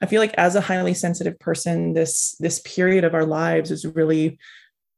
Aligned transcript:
I 0.00 0.06
feel 0.06 0.20
like 0.20 0.34
as 0.34 0.56
a 0.56 0.60
highly 0.60 0.92
sensitive 0.92 1.38
person, 1.38 1.92
this 1.92 2.34
this 2.40 2.60
period 2.60 3.04
of 3.04 3.14
our 3.14 3.24
lives 3.24 3.70
is 3.70 3.86
really 3.86 4.38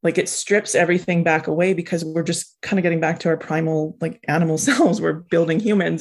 like 0.02 0.16
it 0.16 0.28
strips 0.28 0.74
everything 0.74 1.22
back 1.22 1.48
away 1.48 1.74
because 1.74 2.04
we're 2.04 2.22
just 2.22 2.56
kind 2.62 2.78
of 2.78 2.82
getting 2.82 3.00
back 3.00 3.18
to 3.20 3.28
our 3.28 3.36
primal 3.36 3.96
like 4.00 4.24
animal 4.26 4.56
selves. 4.58 5.00
We're 5.00 5.12
building 5.12 5.60
humans. 5.60 6.00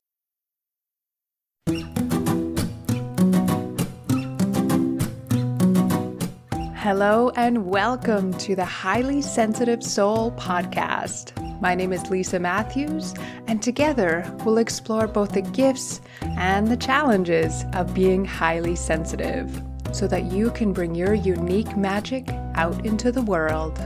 Hello, 6.77 7.31
and 7.35 7.65
welcome 7.65 8.31
to 8.37 8.55
the 8.55 8.63
Highly 8.63 9.21
Sensitive 9.21 9.83
Soul 9.83 10.31
podcast. 10.33 11.44
My 11.61 11.73
name 11.73 11.93
is 11.93 12.09
Lisa 12.09 12.37
Matthews, 12.37 13.13
and 13.47 13.63
together 13.63 14.29
we'll 14.43 14.57
explore 14.57 15.07
both 15.07 15.31
the 15.31 15.41
gifts 15.41 16.01
and 16.21 16.67
the 16.67 16.75
challenges 16.75 17.63
of 17.73 17.93
being 17.93 18.25
highly 18.25 18.75
sensitive 18.75 19.63
so 19.93 20.05
that 20.07 20.25
you 20.25 20.51
can 20.51 20.73
bring 20.73 20.93
your 20.95 21.13
unique 21.13 21.77
magic 21.77 22.27
out 22.55 22.85
into 22.85 23.09
the 23.09 23.21
world. 23.21 23.79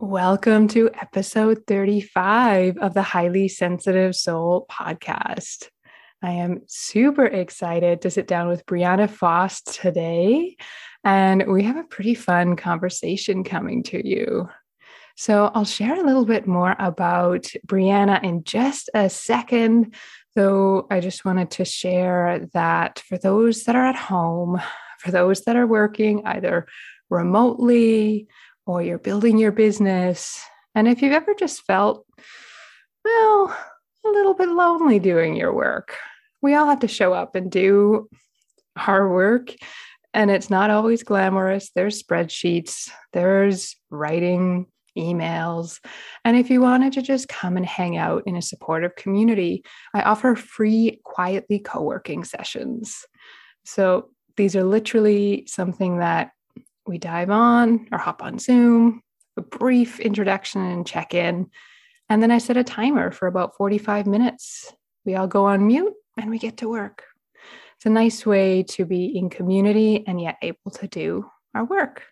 Welcome 0.00 0.66
to 0.68 0.90
episode 1.00 1.62
35 1.68 2.76
of 2.78 2.94
the 2.94 3.02
Highly 3.02 3.46
Sensitive 3.46 4.16
Soul 4.16 4.66
podcast. 4.68 5.68
I 6.24 6.30
am 6.30 6.62
super 6.66 7.26
excited 7.26 8.00
to 8.00 8.10
sit 8.10 8.26
down 8.26 8.48
with 8.48 8.64
Brianna 8.64 9.10
Foss 9.10 9.60
today, 9.60 10.56
and 11.04 11.46
we 11.46 11.64
have 11.64 11.76
a 11.76 11.84
pretty 11.84 12.14
fun 12.14 12.56
conversation 12.56 13.44
coming 13.44 13.82
to 13.82 14.08
you. 14.08 14.48
So, 15.16 15.50
I'll 15.54 15.66
share 15.66 16.00
a 16.00 16.06
little 16.06 16.24
bit 16.24 16.46
more 16.46 16.76
about 16.78 17.42
Brianna 17.66 18.24
in 18.24 18.42
just 18.42 18.88
a 18.94 19.10
second, 19.10 19.94
though 20.34 20.86
I 20.90 21.00
just 21.00 21.26
wanted 21.26 21.50
to 21.52 21.66
share 21.66 22.48
that 22.54 23.00
for 23.00 23.18
those 23.18 23.64
that 23.64 23.76
are 23.76 23.84
at 23.84 23.94
home, 23.94 24.58
for 25.00 25.10
those 25.10 25.42
that 25.42 25.56
are 25.56 25.66
working 25.66 26.24
either 26.24 26.66
remotely 27.10 28.28
or 28.64 28.80
you're 28.80 28.98
building 28.98 29.36
your 29.36 29.52
business. 29.52 30.42
And 30.74 30.88
if 30.88 31.02
you've 31.02 31.12
ever 31.12 31.34
just 31.34 31.66
felt, 31.66 32.06
well, 33.04 33.54
a 34.06 34.08
little 34.08 34.32
bit 34.32 34.48
lonely 34.48 34.98
doing 34.98 35.36
your 35.36 35.52
work, 35.52 35.98
we 36.44 36.54
all 36.54 36.66
have 36.66 36.80
to 36.80 36.88
show 36.88 37.14
up 37.14 37.34
and 37.34 37.50
do 37.50 38.06
our 38.76 39.10
work. 39.10 39.54
And 40.12 40.30
it's 40.30 40.50
not 40.50 40.68
always 40.68 41.02
glamorous. 41.02 41.70
There's 41.74 42.00
spreadsheets, 42.00 42.90
there's 43.14 43.74
writing, 43.88 44.66
emails. 44.96 45.80
And 46.22 46.36
if 46.36 46.50
you 46.50 46.60
wanted 46.60 46.92
to 46.92 47.02
just 47.02 47.28
come 47.28 47.56
and 47.56 47.64
hang 47.64 47.96
out 47.96 48.24
in 48.26 48.36
a 48.36 48.42
supportive 48.42 48.94
community, 48.94 49.64
I 49.94 50.02
offer 50.02 50.36
free, 50.36 51.00
quietly 51.02 51.60
co 51.60 51.80
working 51.80 52.24
sessions. 52.24 53.06
So 53.64 54.10
these 54.36 54.54
are 54.54 54.64
literally 54.64 55.46
something 55.48 55.98
that 55.98 56.32
we 56.86 56.98
dive 56.98 57.30
on 57.30 57.88
or 57.90 57.96
hop 57.96 58.22
on 58.22 58.38
Zoom, 58.38 59.00
a 59.38 59.40
brief 59.40 59.98
introduction 59.98 60.60
and 60.60 60.86
check 60.86 61.14
in. 61.14 61.50
And 62.10 62.22
then 62.22 62.30
I 62.30 62.36
set 62.36 62.58
a 62.58 62.64
timer 62.64 63.10
for 63.10 63.28
about 63.28 63.56
45 63.56 64.06
minutes. 64.06 64.70
We 65.06 65.14
all 65.14 65.26
go 65.26 65.46
on 65.46 65.66
mute 65.66 65.94
and 66.16 66.30
we 66.30 66.38
get 66.38 66.58
to 66.58 66.68
work. 66.68 67.02
It's 67.76 67.86
a 67.86 67.90
nice 67.90 68.24
way 68.24 68.62
to 68.62 68.84
be 68.84 69.16
in 69.16 69.30
community 69.30 70.04
and 70.06 70.20
yet 70.20 70.36
able 70.42 70.70
to 70.72 70.86
do 70.86 71.28
our 71.54 71.64
work. 71.64 72.04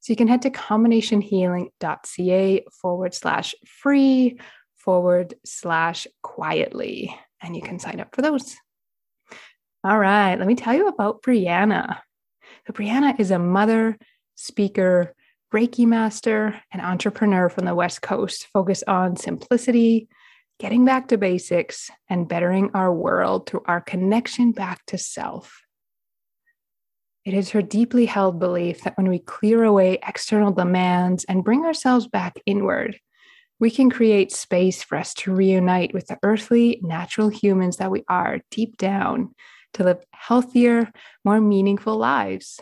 So 0.00 0.12
you 0.12 0.16
can 0.16 0.26
head 0.28 0.42
to 0.42 0.50
combinationhealing.ca 0.50 2.64
forward 2.82 3.14
slash 3.14 3.54
free 3.64 4.38
forward 4.76 5.34
slash 5.46 6.06
quietly, 6.22 7.16
and 7.40 7.56
you 7.56 7.62
can 7.62 7.78
sign 7.78 8.00
up 8.00 8.14
for 8.14 8.20
those. 8.20 8.54
All 9.82 9.98
right, 9.98 10.38
let 10.38 10.46
me 10.46 10.54
tell 10.54 10.74
you 10.74 10.88
about 10.88 11.22
Brianna. 11.22 12.00
So 12.66 12.74
Brianna 12.74 13.18
is 13.18 13.30
a 13.30 13.38
mother, 13.38 13.96
speaker, 14.34 15.14
Reiki 15.54 15.86
master, 15.86 16.60
and 16.72 16.82
entrepreneur 16.82 17.48
from 17.48 17.64
the 17.64 17.74
West 17.74 18.02
Coast 18.02 18.48
focused 18.52 18.84
on 18.86 19.16
simplicity, 19.16 20.08
getting 20.58 20.84
back 20.84 21.08
to 21.08 21.18
basics, 21.18 21.90
and 22.08 22.28
bettering 22.28 22.70
our 22.74 22.92
world 22.92 23.48
through 23.48 23.62
our 23.66 23.80
connection 23.80 24.52
back 24.52 24.84
to 24.86 24.98
self. 24.98 25.62
It 27.24 27.34
is 27.34 27.50
her 27.50 27.62
deeply 27.62 28.06
held 28.06 28.38
belief 28.38 28.82
that 28.82 28.96
when 28.96 29.08
we 29.08 29.18
clear 29.18 29.64
away 29.64 29.98
external 30.06 30.52
demands 30.52 31.24
and 31.24 31.44
bring 31.44 31.64
ourselves 31.64 32.06
back 32.06 32.38
inward, 32.44 33.00
we 33.58 33.70
can 33.70 33.88
create 33.88 34.30
space 34.30 34.82
for 34.82 34.98
us 34.98 35.14
to 35.14 35.34
reunite 35.34 35.94
with 35.94 36.06
the 36.06 36.18
earthly, 36.22 36.80
natural 36.82 37.28
humans 37.28 37.78
that 37.78 37.90
we 37.90 38.04
are 38.08 38.40
deep 38.50 38.76
down 38.76 39.34
to 39.74 39.84
live 39.84 40.04
healthier, 40.12 40.92
more 41.24 41.40
meaningful 41.40 41.96
lives. 41.96 42.60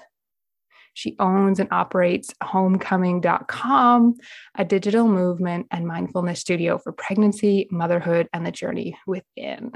She 0.94 1.16
owns 1.18 1.58
and 1.58 1.68
operates 1.72 2.32
hohmcoming.com, 2.42 4.14
a 4.56 4.64
digital 4.64 5.08
movement 5.08 5.66
and 5.70 5.86
mindfulness 5.86 6.40
studio 6.40 6.78
for 6.78 6.92
pregnancy, 6.92 7.68
motherhood, 7.70 8.28
and 8.32 8.46
the 8.46 8.52
journey 8.52 8.98
within. 9.06 9.72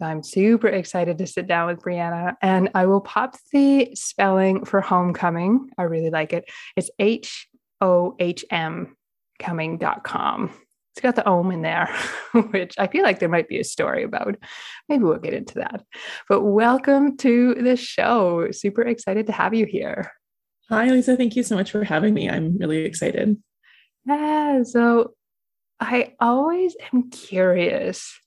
So 0.00 0.06
I'm 0.06 0.22
super 0.22 0.68
excited 0.68 1.18
to 1.18 1.26
sit 1.26 1.46
down 1.46 1.66
with 1.66 1.82
Brianna, 1.82 2.34
and 2.40 2.70
I 2.74 2.86
will 2.86 3.02
pop 3.02 3.36
the 3.52 3.90
spelling 3.94 4.64
for 4.64 4.80
hohmcoming. 4.80 5.66
I 5.76 5.82
really 5.82 6.10
like 6.10 6.32
it. 6.32 6.44
It's 6.74 6.90
H 6.98 7.48
O 7.80 8.16
H 8.18 8.44
M 8.50 8.96
coming.com 9.38 10.54
it's 10.92 11.00
got 11.00 11.16
the 11.16 11.28
ohm 11.28 11.50
in 11.52 11.62
there, 11.62 11.88
which 12.50 12.74
I 12.78 12.86
feel 12.86 13.02
like 13.02 13.20
there 13.20 13.28
might 13.28 13.48
be 13.48 13.60
a 13.60 13.64
story 13.64 14.02
about. 14.02 14.36
Maybe 14.88 15.04
we'll 15.04 15.18
get 15.18 15.34
into 15.34 15.54
that. 15.54 15.84
But 16.28 16.42
welcome 16.42 17.16
to 17.18 17.54
the 17.54 17.76
show. 17.76 18.50
Super 18.50 18.82
excited 18.82 19.26
to 19.26 19.32
have 19.32 19.54
you 19.54 19.66
here. 19.66 20.10
Hi, 20.68 20.88
Lisa. 20.90 21.16
Thank 21.16 21.36
you 21.36 21.42
so 21.42 21.54
much 21.54 21.70
for 21.70 21.84
having 21.84 22.14
me. 22.14 22.28
I'm 22.28 22.58
really 22.58 22.84
excited. 22.84 23.40
Yeah. 24.06 24.62
So 24.64 25.14
I 25.78 26.14
always 26.20 26.76
am 26.92 27.10
curious 27.10 28.18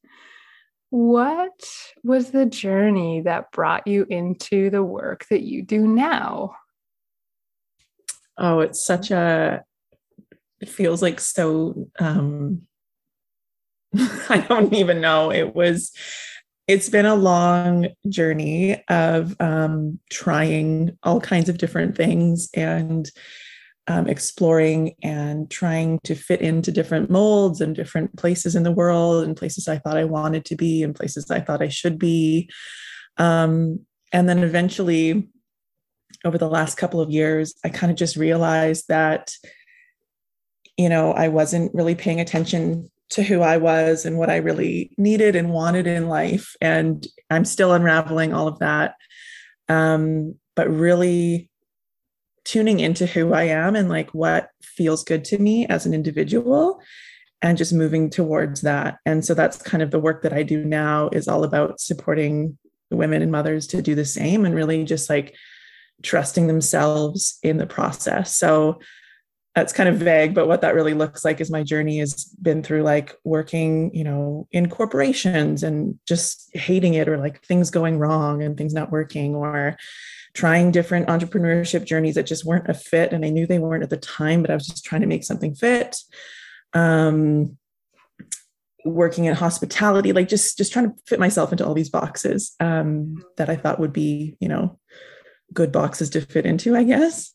what 0.89 1.67
was 2.03 2.31
the 2.31 2.45
journey 2.45 3.21
that 3.21 3.51
brought 3.51 3.87
you 3.87 4.05
into 4.09 4.69
the 4.69 4.83
work 4.83 5.25
that 5.29 5.41
you 5.41 5.63
do 5.63 5.87
now? 5.87 6.55
Oh, 8.37 8.59
it's 8.59 8.83
such 8.83 9.09
a 9.09 9.63
it 10.63 10.69
feels 10.69 11.01
like 11.01 11.19
so 11.19 11.89
um 11.99 12.61
I 14.29 14.43
don't 14.47 14.73
even 14.73 15.01
know. 15.01 15.29
It 15.31 15.53
was 15.53 15.91
it's 16.65 16.87
been 16.87 17.05
a 17.05 17.15
long 17.15 17.89
journey 18.07 18.81
of 18.87 19.35
um 19.41 19.99
trying 20.09 20.97
all 21.03 21.19
kinds 21.19 21.49
of 21.49 21.57
different 21.57 21.97
things 21.97 22.49
and 22.53 23.11
um, 23.87 24.07
exploring 24.07 24.95
and 25.03 25.51
trying 25.51 25.99
to 26.05 26.15
fit 26.15 26.39
into 26.39 26.71
different 26.71 27.09
molds 27.09 27.59
and 27.59 27.75
different 27.75 28.15
places 28.15 28.55
in 28.55 28.63
the 28.63 28.71
world 28.71 29.25
and 29.25 29.35
places 29.35 29.67
I 29.67 29.77
thought 29.77 29.97
I 29.97 30.05
wanted 30.05 30.45
to 30.45 30.55
be 30.55 30.83
and 30.83 30.95
places 30.95 31.29
I 31.29 31.41
thought 31.41 31.61
I 31.61 31.67
should 31.67 31.99
be. 31.99 32.49
Um, 33.17 33.81
and 34.13 34.29
then 34.29 34.41
eventually, 34.41 35.27
over 36.23 36.37
the 36.37 36.47
last 36.47 36.77
couple 36.77 37.01
of 37.01 37.09
years, 37.09 37.53
I 37.65 37.67
kind 37.67 37.91
of 37.91 37.97
just 37.97 38.15
realized 38.15 38.85
that 38.87 39.33
you 40.77 40.89
know, 40.89 41.11
I 41.11 41.27
wasn't 41.27 41.73
really 41.73 41.95
paying 41.95 42.19
attention 42.19 42.89
to 43.11 43.23
who 43.23 43.41
I 43.41 43.57
was 43.57 44.05
and 44.05 44.17
what 44.17 44.29
I 44.29 44.37
really 44.37 44.91
needed 44.97 45.35
and 45.35 45.51
wanted 45.51 45.85
in 45.85 46.07
life. 46.07 46.55
And 46.61 47.05
I'm 47.29 47.45
still 47.45 47.73
unraveling 47.73 48.33
all 48.33 48.47
of 48.47 48.59
that. 48.59 48.95
Um, 49.69 50.35
but 50.55 50.69
really 50.69 51.49
tuning 52.43 52.79
into 52.79 53.05
who 53.05 53.33
I 53.33 53.43
am 53.43 53.75
and 53.75 53.87
like 53.87 54.09
what 54.11 54.49
feels 54.61 55.03
good 55.03 55.23
to 55.25 55.37
me 55.37 55.65
as 55.67 55.85
an 55.85 55.93
individual 55.93 56.81
and 57.41 57.57
just 57.57 57.73
moving 57.73 58.09
towards 58.09 58.61
that. 58.61 58.97
And 59.05 59.23
so 59.23 59.33
that's 59.33 59.61
kind 59.61 59.83
of 59.83 59.91
the 59.91 59.99
work 59.99 60.23
that 60.23 60.33
I 60.33 60.43
do 60.43 60.63
now 60.63 61.09
is 61.09 61.27
all 61.27 61.43
about 61.43 61.79
supporting 61.79 62.57
women 62.89 63.21
and 63.21 63.31
mothers 63.31 63.67
to 63.67 63.81
do 63.81 63.95
the 63.95 64.05
same 64.05 64.45
and 64.45 64.55
really 64.55 64.83
just 64.83 65.09
like 65.09 65.35
trusting 66.01 66.47
themselves 66.47 67.37
in 67.43 67.57
the 67.57 67.65
process. 67.65 68.35
So 68.35 68.79
that's 69.55 69.73
kind 69.73 69.87
of 69.87 69.97
vague 69.97 70.33
but 70.33 70.47
what 70.47 70.61
that 70.61 70.73
really 70.73 70.93
looks 70.93 71.23
like 71.23 71.39
is 71.39 71.51
my 71.51 71.63
journey 71.63 71.99
has 71.99 72.25
been 72.41 72.63
through 72.63 72.81
like 72.81 73.15
working 73.23 73.93
you 73.93 74.03
know 74.03 74.47
in 74.51 74.69
corporations 74.69 75.63
and 75.63 75.97
just 76.07 76.49
hating 76.55 76.95
it 76.95 77.07
or 77.07 77.17
like 77.17 77.43
things 77.43 77.69
going 77.69 77.99
wrong 77.99 78.41
and 78.41 78.57
things 78.57 78.73
not 78.73 78.91
working 78.91 79.35
or 79.35 79.77
trying 80.33 80.71
different 80.71 81.07
entrepreneurship 81.07 81.85
journeys 81.85 82.15
that 82.15 82.25
just 82.25 82.45
weren't 82.45 82.69
a 82.69 82.73
fit 82.73 83.13
and 83.13 83.23
i 83.23 83.29
knew 83.29 83.45
they 83.45 83.59
weren't 83.59 83.83
at 83.83 83.89
the 83.89 83.97
time 83.97 84.41
but 84.41 84.49
i 84.49 84.55
was 84.55 84.67
just 84.67 84.85
trying 84.85 85.01
to 85.01 85.07
make 85.07 85.23
something 85.23 85.53
fit. 85.53 85.97
Um 86.73 87.57
working 88.85 89.25
in 89.25 89.35
hospitality 89.35 90.11
like 90.11 90.27
just 90.27 90.57
just 90.57 90.73
trying 90.73 90.89
to 90.89 90.95
fit 91.07 91.19
myself 91.19 91.51
into 91.51 91.65
all 91.65 91.73
these 91.73 91.89
boxes 91.89 92.53
um 92.59 93.23
that 93.37 93.49
i 93.49 93.55
thought 93.55 93.79
would 93.79 93.93
be 93.93 94.35
you 94.41 94.49
know 94.49 94.77
good 95.53 95.71
boxes 95.71 96.09
to 96.09 96.19
fit 96.19 96.45
into 96.45 96.75
i 96.75 96.83
guess 96.83 97.31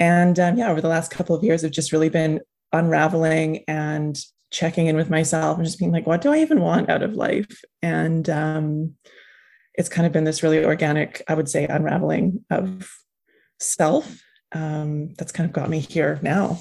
And 0.00 0.40
um, 0.40 0.56
yeah, 0.56 0.70
over 0.70 0.80
the 0.80 0.88
last 0.88 1.10
couple 1.10 1.36
of 1.36 1.44
years, 1.44 1.62
I've 1.62 1.70
just 1.70 1.92
really 1.92 2.08
been 2.08 2.40
unraveling 2.72 3.64
and 3.68 4.18
checking 4.50 4.86
in 4.86 4.96
with 4.96 5.10
myself 5.10 5.56
and 5.56 5.64
just 5.64 5.78
being 5.78 5.92
like, 5.92 6.06
what 6.06 6.22
do 6.22 6.32
I 6.32 6.38
even 6.38 6.60
want 6.60 6.88
out 6.88 7.02
of 7.02 7.14
life? 7.14 7.62
And 7.82 8.28
um, 8.28 8.94
it's 9.74 9.88
kind 9.88 10.06
of 10.06 10.12
been 10.12 10.24
this 10.24 10.42
really 10.42 10.64
organic, 10.64 11.22
I 11.28 11.34
would 11.34 11.48
say, 11.48 11.66
unraveling 11.66 12.44
of 12.50 12.90
self 13.60 14.22
um, 14.52 15.14
that's 15.14 15.32
kind 15.32 15.48
of 15.48 15.52
got 15.52 15.70
me 15.70 15.78
here 15.78 16.18
now. 16.22 16.60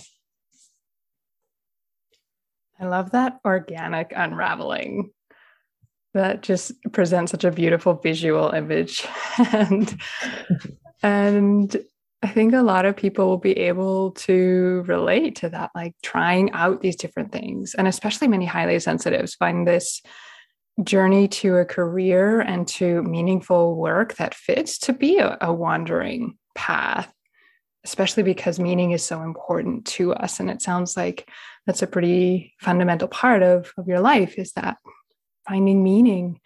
I 2.79 2.85
love 2.85 3.11
that 3.11 3.39
organic 3.43 4.13
unraveling. 4.15 5.11
That 6.13 6.41
just 6.41 6.71
presents 6.91 7.31
such 7.31 7.43
a 7.43 7.51
beautiful 7.51 7.93
visual 7.95 8.49
image. 8.51 9.05
and 9.53 10.01
and 11.03 11.77
I 12.21 12.27
think 12.27 12.53
a 12.53 12.61
lot 12.61 12.85
of 12.85 12.97
people 12.97 13.27
will 13.27 13.37
be 13.37 13.57
able 13.57 14.11
to 14.11 14.83
relate 14.87 15.37
to 15.37 15.49
that, 15.49 15.71
like 15.73 15.95
trying 16.03 16.51
out 16.51 16.81
these 16.81 16.97
different 16.97 17.31
things. 17.31 17.75
And 17.75 17.87
especially 17.87 18.27
many 18.27 18.45
highly 18.45 18.79
sensitives 18.79 19.35
find 19.35 19.65
this 19.65 20.01
journey 20.83 21.27
to 21.27 21.57
a 21.57 21.65
career 21.65 22.41
and 22.41 22.67
to 22.67 23.03
meaningful 23.03 23.75
work 23.75 24.15
that 24.15 24.33
fits 24.33 24.77
to 24.79 24.93
be 24.93 25.19
a, 25.19 25.37
a 25.41 25.53
wandering 25.53 26.37
path 26.55 27.13
especially 27.85 28.23
because 28.23 28.59
meaning 28.59 28.91
is 28.91 29.03
so 29.03 29.21
important 29.21 29.85
to 29.85 30.13
us 30.13 30.39
and 30.39 30.49
it 30.49 30.61
sounds 30.61 30.97
like 30.97 31.29
that's 31.65 31.81
a 31.81 31.87
pretty 31.87 32.53
fundamental 32.59 33.07
part 33.07 33.41
of, 33.41 33.71
of 33.77 33.87
your 33.87 33.99
life 33.99 34.37
is 34.37 34.51
that 34.53 34.77
finding 35.47 35.83
meaning 35.83 36.39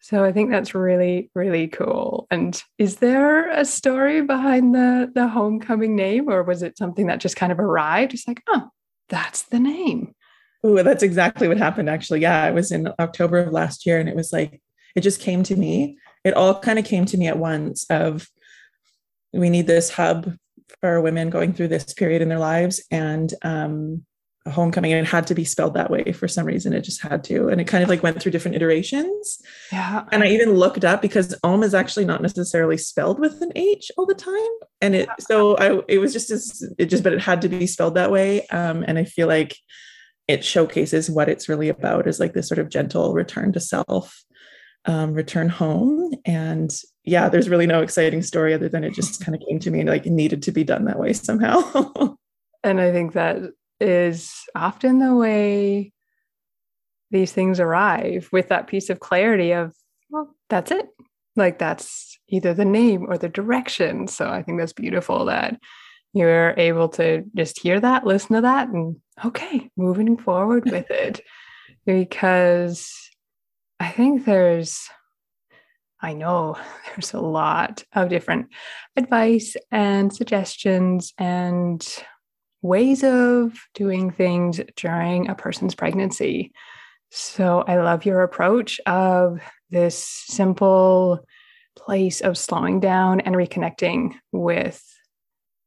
so 0.00 0.24
i 0.24 0.32
think 0.32 0.50
that's 0.50 0.74
really 0.74 1.30
really 1.34 1.68
cool. 1.68 2.26
And 2.30 2.60
is 2.78 2.96
there 2.96 3.50
a 3.50 3.64
story 3.64 4.22
behind 4.22 4.74
the 4.74 5.10
the 5.14 5.28
hohmcoming 5.28 5.90
name 5.90 6.28
or 6.28 6.42
was 6.42 6.62
it 6.62 6.78
something 6.78 7.06
that 7.06 7.20
just 7.20 7.36
kind 7.36 7.52
of 7.52 7.58
arrived? 7.58 8.14
It's 8.14 8.26
like 8.26 8.42
oh 8.48 8.70
that's 9.08 9.42
the 9.42 9.60
name. 9.60 10.14
Oh 10.62 10.82
that's 10.82 11.02
exactly 11.02 11.48
what 11.48 11.58
happened 11.58 11.88
actually. 11.88 12.20
Yeah 12.20 12.48
it 12.48 12.54
was 12.54 12.72
in 12.72 12.92
october 12.98 13.38
of 13.38 13.52
last 13.52 13.86
year 13.86 13.98
and 13.98 14.08
it 14.08 14.16
was 14.16 14.32
like 14.32 14.60
it 14.94 15.00
just 15.02 15.20
came 15.20 15.42
to 15.44 15.56
me. 15.56 15.98
It 16.24 16.34
all 16.34 16.58
kind 16.58 16.78
of 16.78 16.84
came 16.84 17.06
to 17.06 17.16
me 17.16 17.28
at 17.28 17.38
once 17.38 17.86
of 17.90 18.28
we 19.32 19.50
need 19.50 19.66
this 19.66 19.90
hub 19.90 20.34
for 20.80 21.00
women 21.00 21.30
going 21.30 21.52
through 21.52 21.68
this 21.68 21.92
period 21.94 22.22
in 22.22 22.28
their 22.28 22.38
lives. 22.38 22.82
And 22.90 23.32
um, 23.42 24.04
hohmcoming 24.48 24.90
and 24.90 25.06
it 25.06 25.06
had 25.06 25.26
to 25.26 25.34
be 25.34 25.44
spelled 25.44 25.74
that 25.74 25.90
way 25.90 26.12
for 26.12 26.26
some 26.26 26.46
reason. 26.46 26.72
It 26.72 26.82
just 26.82 27.02
had 27.02 27.22
to 27.24 27.48
and 27.48 27.60
it 27.60 27.66
kind 27.66 27.82
of 27.82 27.90
like 27.90 28.02
went 28.02 28.20
through 28.20 28.32
different 28.32 28.56
iterations. 28.56 29.40
Yeah. 29.70 30.04
And 30.12 30.22
i 30.22 30.28
even 30.28 30.54
looked 30.54 30.84
up 30.84 31.02
because 31.02 31.34
om 31.44 31.62
is 31.62 31.74
actually 31.74 32.06
not 32.06 32.22
necessarily 32.22 32.78
spelled 32.78 33.20
with 33.20 33.40
an 33.42 33.52
h 33.54 33.90
all 33.96 34.06
the 34.06 34.14
time. 34.14 34.34
And 34.80 34.94
it 34.94 35.08
so 35.20 35.56
i 35.56 35.82
it 35.88 35.98
was 35.98 36.12
just 36.12 36.30
as 36.30 36.62
it 36.78 36.86
just 36.86 37.02
but 37.02 37.12
it 37.12 37.20
had 37.20 37.42
to 37.42 37.48
be 37.48 37.66
spelled 37.66 37.94
that 37.96 38.10
way. 38.10 38.46
Um, 38.48 38.84
and 38.86 38.98
i 38.98 39.04
feel 39.04 39.28
like 39.28 39.56
it 40.26 40.44
showcases 40.44 41.10
what 41.10 41.28
it's 41.28 41.48
really 41.48 41.68
about 41.68 42.06
is 42.06 42.20
like 42.20 42.32
this 42.34 42.48
sort 42.48 42.60
of 42.60 42.70
gentle 42.70 43.12
return 43.12 43.52
to 43.52 43.60
self 43.60 44.24
um, 44.86 45.12
return 45.12 45.48
home. 45.48 46.14
And 46.24 46.74
yeah, 47.04 47.28
there's 47.28 47.48
really 47.48 47.66
no 47.66 47.82
exciting 47.82 48.22
story 48.22 48.54
other 48.54 48.68
than 48.68 48.84
it 48.84 48.94
just 48.94 49.24
kind 49.24 49.34
of 49.34 49.42
came 49.48 49.58
to 49.60 49.70
me 49.70 49.80
and 49.80 49.88
like 49.88 50.06
needed 50.06 50.42
to 50.44 50.52
be 50.52 50.64
done 50.64 50.84
that 50.86 50.98
way 50.98 51.12
somehow. 51.12 51.62
and 52.64 52.80
I 52.80 52.92
think 52.92 53.12
that 53.14 53.38
is 53.80 54.34
often 54.54 54.98
the 54.98 55.14
way 55.14 55.92
these 57.10 57.32
things 57.32 57.60
arrive 57.60 58.28
with 58.32 58.48
that 58.48 58.66
piece 58.66 58.90
of 58.90 59.00
clarity 59.00 59.52
of, 59.52 59.74
well, 60.10 60.34
that's 60.48 60.70
it. 60.70 60.86
Like 61.36 61.58
that's 61.58 62.18
either 62.28 62.54
the 62.54 62.64
name 62.64 63.06
or 63.08 63.18
the 63.18 63.28
direction. 63.28 64.06
So 64.06 64.28
I 64.28 64.42
think 64.42 64.58
that's 64.58 64.72
beautiful 64.72 65.24
that 65.26 65.58
you're 66.12 66.54
able 66.56 66.88
to 66.88 67.24
just 67.36 67.60
hear 67.60 67.78
that, 67.80 68.04
listen 68.04 68.36
to 68.36 68.42
that, 68.42 68.68
and 68.68 68.96
okay, 69.24 69.70
moving 69.76 70.16
forward 70.16 70.70
with 70.70 70.90
it. 70.90 71.20
Because 71.86 72.92
I 73.80 73.88
think 73.88 74.24
there's, 74.24 74.86
I 76.00 76.12
know 76.12 76.58
there's 76.86 77.14
a 77.14 77.20
lot 77.20 77.82
of 77.94 78.10
different 78.10 78.48
advice 78.96 79.56
and 79.72 80.12
suggestions 80.12 81.14
and 81.16 81.82
ways 82.62 83.02
of 83.02 83.58
doing 83.74 84.10
things 84.10 84.60
during 84.76 85.28
a 85.28 85.34
person's 85.34 85.74
pregnancy. 85.74 86.52
So 87.10 87.64
I 87.66 87.76
love 87.76 88.04
your 88.04 88.22
approach 88.22 88.80
of 88.86 89.40
this 89.70 89.98
simple 89.98 91.26
place 91.76 92.20
of 92.20 92.36
slowing 92.36 92.80
down 92.80 93.20
and 93.20 93.34
reconnecting 93.34 94.14
with 94.32 94.84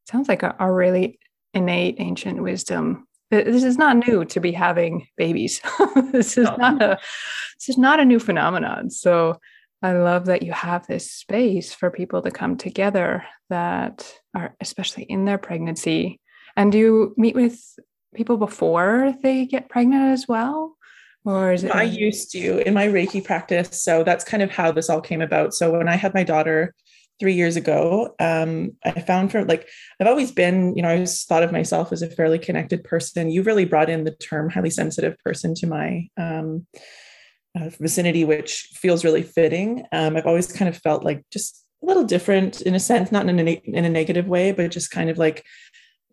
sounds 0.09 0.27
like 0.27 0.43
a, 0.43 0.55
a 0.59 0.71
really 0.71 1.17
innate 1.53 1.95
ancient 1.99 2.41
wisdom 2.41 3.07
this 3.41 3.63
is 3.63 3.77
not 3.77 4.07
new 4.07 4.25
to 4.25 4.39
be 4.39 4.51
having 4.51 5.07
babies. 5.17 5.61
this 6.11 6.37
is 6.37 6.49
no. 6.49 6.55
not 6.57 6.81
a 6.81 6.99
this 7.59 7.69
is 7.69 7.77
not 7.77 7.99
a 7.99 8.05
new 8.05 8.19
phenomenon. 8.19 8.89
So 8.89 9.39
I 9.81 9.93
love 9.93 10.25
that 10.25 10.43
you 10.43 10.53
have 10.53 10.87
this 10.87 11.11
space 11.11 11.73
for 11.73 11.89
people 11.89 12.21
to 12.21 12.31
come 12.31 12.57
together 12.57 13.25
that 13.49 14.13
are 14.35 14.55
especially 14.61 15.03
in 15.03 15.25
their 15.25 15.37
pregnancy. 15.37 16.19
And 16.55 16.71
do 16.71 16.77
you 16.77 17.13
meet 17.17 17.35
with 17.35 17.59
people 18.15 18.37
before 18.37 19.15
they 19.23 19.45
get 19.45 19.69
pregnant 19.69 20.13
as 20.13 20.27
well? 20.27 20.75
Or 21.25 21.53
is 21.53 21.63
it 21.63 21.71
I 21.71 21.83
used 21.83 22.31
to 22.33 22.67
in 22.67 22.73
my 22.73 22.87
Reiki 22.87 23.23
practice. 23.23 23.81
So 23.81 24.03
that's 24.03 24.25
kind 24.25 24.43
of 24.43 24.51
how 24.51 24.71
this 24.71 24.89
all 24.89 25.01
came 25.01 25.21
about. 25.21 25.53
So 25.53 25.71
when 25.77 25.87
I 25.87 25.95
had 25.95 26.13
my 26.13 26.23
daughter, 26.23 26.73
three 27.19 27.33
years 27.33 27.55
ago, 27.55 28.13
um, 28.19 28.71
I 28.83 28.99
found 28.99 29.31
for 29.31 29.45
like, 29.45 29.69
I've 29.99 30.07
always 30.07 30.31
been, 30.31 30.75
you 30.75 30.81
know, 30.81 30.89
I 30.89 30.95
always 30.95 31.23
thought 31.23 31.43
of 31.43 31.51
myself 31.51 31.91
as 31.91 32.01
a 32.01 32.09
fairly 32.09 32.39
connected 32.39 32.83
person. 32.83 33.29
You 33.29 33.43
really 33.43 33.65
brought 33.65 33.89
in 33.89 34.03
the 34.03 34.11
term 34.11 34.49
highly 34.49 34.69
sensitive 34.69 35.17
person 35.19 35.53
to 35.55 35.67
my 35.67 36.09
um, 36.17 36.65
uh, 37.55 37.69
vicinity, 37.79 38.25
which 38.25 38.69
feels 38.73 39.05
really 39.05 39.23
fitting. 39.23 39.85
Um, 39.91 40.17
I've 40.17 40.25
always 40.25 40.51
kind 40.51 40.67
of 40.67 40.77
felt 40.77 41.03
like 41.03 41.23
just 41.31 41.63
a 41.81 41.85
little 41.85 42.03
different 42.03 42.61
in 42.61 42.75
a 42.75 42.79
sense, 42.79 43.11
not 43.11 43.27
in 43.27 43.47
a, 43.47 43.51
in 43.63 43.85
a 43.85 43.89
negative 43.89 44.27
way, 44.27 44.51
but 44.51 44.71
just 44.71 44.91
kind 44.91 45.09
of 45.09 45.17
like 45.17 45.45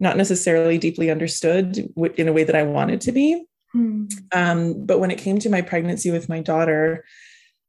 not 0.01 0.17
necessarily 0.17 0.79
deeply 0.79 1.11
understood 1.11 1.77
in 2.17 2.27
a 2.27 2.33
way 2.33 2.45
that 2.45 2.57
I 2.57 2.63
wanted 2.63 3.03
to 3.03 3.13
be. 3.13 3.45
Hmm. 3.73 4.07
Um, 4.33 4.87
but 4.87 4.99
when 4.99 5.11
it 5.11 5.19
came 5.19 5.39
to 5.41 5.51
my 5.51 5.63
pregnancy 5.63 6.11
with 6.11 6.29
my 6.29 6.41
daughter, 6.41 7.05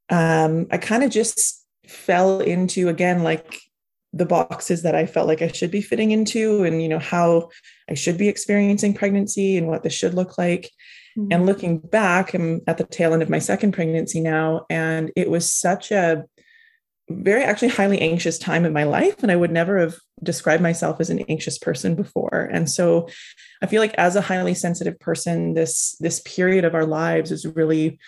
um, 0.10 0.68
I 0.72 0.78
kind 0.78 1.04
of 1.04 1.12
just 1.12 1.66
fell 1.88 2.40
into 2.40 2.90
again 2.90 3.22
like 3.22 3.60
the 4.14 4.26
boxes 4.26 4.84
that 4.84 4.96
I 4.96 5.06
felt 5.06 5.28
like 5.28 5.42
I 5.42 5.50
should 5.50 5.72
be 5.72 5.82
fitting 5.82 6.12
into 6.12 6.64
and 6.64 6.82
you 6.82 6.90
know 6.90 7.00
how 7.00 7.50
I 7.90 7.94
should 7.94 8.18
be 8.18 8.28
experiencing 8.28 8.94
pregnancy 8.94 9.58
and 9.58 9.68
what 9.68 9.84
this 9.84 9.94
should 9.94 10.14
look 10.14 10.38
like. 10.38 10.70
Mm-hmm. 11.18 11.32
And 11.32 11.46
looking 11.46 11.78
back, 11.78 12.34
I'm 12.34 12.62
at 12.68 12.78
the 12.78 12.84
tail 12.86 13.14
end 13.14 13.22
of 13.22 13.30
my 13.30 13.40
second 13.40 13.74
pregnancy 13.74 14.20
now 14.20 14.66
and 14.70 15.12
it 15.16 15.30
was 15.30 15.52
such 15.52 15.92
a 15.92 16.26
very 17.12 17.44
actually 17.44 17.70
highly 17.70 18.00
anxious 18.00 18.38
time 18.38 18.66
in 18.66 18.74
my 18.74 18.84
life 18.84 19.22
and 19.24 19.32
I 19.32 19.36
would 19.36 19.52
never 19.52 19.78
have 19.78 19.96
described 20.24 20.62
myself 20.62 21.00
as 21.00 21.10
an 21.10 21.20
anxious 21.30 21.58
person 21.58 21.96
before. 21.96 22.50
And 22.52 22.70
so 22.70 23.08
I 23.62 23.68
feel 23.68 23.82
like 23.82 23.94
as 23.96 24.16
a 24.16 24.22
highly 24.22 24.54
sensitive 24.54 25.00
person 25.00 25.54
this 25.54 25.96
this 26.00 26.20
period 26.22 26.66
of 26.66 26.76
our 26.76 26.86
lives 26.86 27.32
is 27.32 27.46
really 27.46 28.00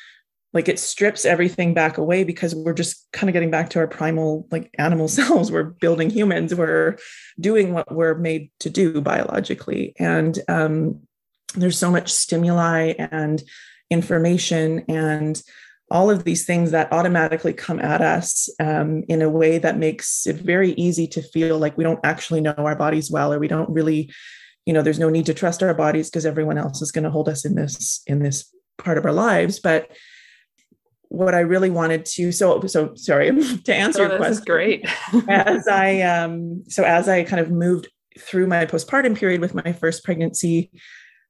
like 0.53 0.67
it 0.67 0.79
strips 0.79 1.25
everything 1.25 1.73
back 1.73 1.97
away 1.97 2.23
because 2.23 2.53
we're 2.53 2.73
just 2.73 3.07
kind 3.11 3.29
of 3.29 3.33
getting 3.33 3.49
back 3.49 3.71
to 3.71 3.79
our 3.79 3.87
primal 3.87 4.47
like 4.51 4.69
animal 4.77 5.07
selves. 5.19 5.51
We're 5.51 5.63
building 5.63 6.09
humans. 6.09 6.53
We're 6.53 6.97
doing 7.39 7.73
what 7.73 7.93
we're 7.93 8.15
made 8.15 8.51
to 8.59 8.69
do 8.69 9.01
biologically. 9.01 9.93
And 9.99 10.37
um, 10.47 11.01
there's 11.55 11.77
so 11.77 11.91
much 11.91 12.11
stimuli 12.11 12.93
and 12.97 13.41
information 13.89 14.85
and 14.87 15.41
all 15.93 16.09
of 16.09 16.25
these 16.25 16.45
things 16.45 16.71
that 16.71 16.91
automatically 16.91 17.53
come 17.53 17.79
at 17.79 18.01
us 18.01 18.49
um, 18.59 19.03
in 19.07 19.21
a 19.21 19.29
way 19.29 19.57
that 19.59 19.77
makes 19.77 20.27
it 20.27 20.35
very 20.35 20.71
easy 20.71 21.07
to 21.07 21.21
feel 21.21 21.57
like 21.57 21.77
we 21.77 21.83
don't 21.83 21.99
actually 22.03 22.41
know 22.41 22.53
our 22.57 22.75
bodies 22.75 23.09
well 23.09 23.31
or 23.31 23.39
we 23.39 23.47
don't 23.47 23.69
really 23.69 24.11
you 24.65 24.73
know 24.73 24.81
there's 24.81 24.99
no 24.99 25.09
need 25.09 25.25
to 25.25 25.33
trust 25.33 25.63
our 25.63 25.73
bodies 25.73 26.09
because 26.09 26.25
everyone 26.25 26.57
else 26.57 26.81
is 26.81 26.91
going 26.91 27.03
to 27.03 27.11
hold 27.11 27.29
us 27.29 27.45
in 27.45 27.55
this 27.55 28.01
in 28.07 28.19
this 28.19 28.53
part 28.77 28.97
of 28.97 29.05
our 29.05 29.13
lives 29.13 29.59
but 29.59 29.91
what 31.13 31.35
I 31.35 31.41
really 31.41 31.69
wanted 31.69 32.05
to 32.05 32.31
so 32.31 32.59
so 32.65 32.95
sorry 32.95 33.29
to 33.65 33.73
answer 33.73 34.03
oh, 34.03 34.07
your 34.07 34.17
question. 34.17 34.43
great. 34.45 34.85
as 35.29 35.67
I 35.71 36.01
um 36.01 36.63
so 36.67 36.83
as 36.83 37.07
I 37.07 37.23
kind 37.23 37.39
of 37.39 37.51
moved 37.51 37.87
through 38.17 38.47
my 38.47 38.65
postpartum 38.65 39.15
period 39.15 39.41
with 39.41 39.53
my 39.53 39.73
first 39.73 40.03
pregnancy, 40.03 40.71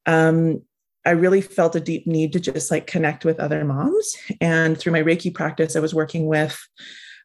um, 0.06 0.62
I 1.06 1.12
really 1.12 1.42
felt 1.42 1.76
a 1.76 1.82
deep 1.82 2.08
need 2.08 2.34
to 2.34 2.40
just 2.40 2.72
like 2.72 2.88
connect 2.88 3.26
with 3.26 3.40
other 3.40 3.64
moms. 3.66 4.16
And 4.40 4.78
through 4.78 4.94
my 4.94 5.04
Reiki 5.04 5.34
practice, 5.34 5.76
I 5.76 5.82
was 5.82 5.94
working 5.94 6.28
with 6.28 6.60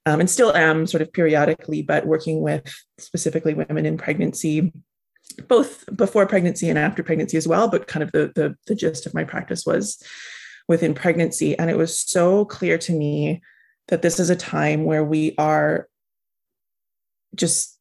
um, 0.07 0.21
and 0.21 0.31
still 0.31 0.55
am 0.57 0.87
sort 0.87 1.03
of 1.03 1.13
periodically, 1.13 1.83
but 1.83 2.07
working 2.07 2.41
with 2.41 2.75
specifically 2.99 3.55
women 3.55 3.85
in 3.85 3.99
pregnancy, 3.99 4.73
both 5.49 5.85
before 5.95 6.27
pregnancy 6.27 6.69
and 6.69 6.79
after 6.79 7.03
pregnancy 7.03 7.37
as 7.37 7.47
well. 7.47 7.69
But 7.69 7.87
kind 7.87 8.03
of 8.03 8.13
the 8.13 8.33
the, 8.35 8.57
the 8.67 8.75
gist 8.75 9.07
of 9.07 9.15
my 9.15 9.25
practice 9.25 9.67
was 9.67 10.03
within 10.67 10.95
pregnancy. 10.95 11.59
And 11.59 11.71
it 11.71 11.77
was 11.77 11.99
so 11.99 12.45
clear 12.45 12.79
to 12.79 12.93
me 12.93 13.43
that 13.89 14.03
this 14.03 14.21
is 14.21 14.31
a 14.31 14.37
time 14.37 14.85
where 14.85 15.05
we 15.05 15.35
are 15.39 15.89
just 17.35 17.79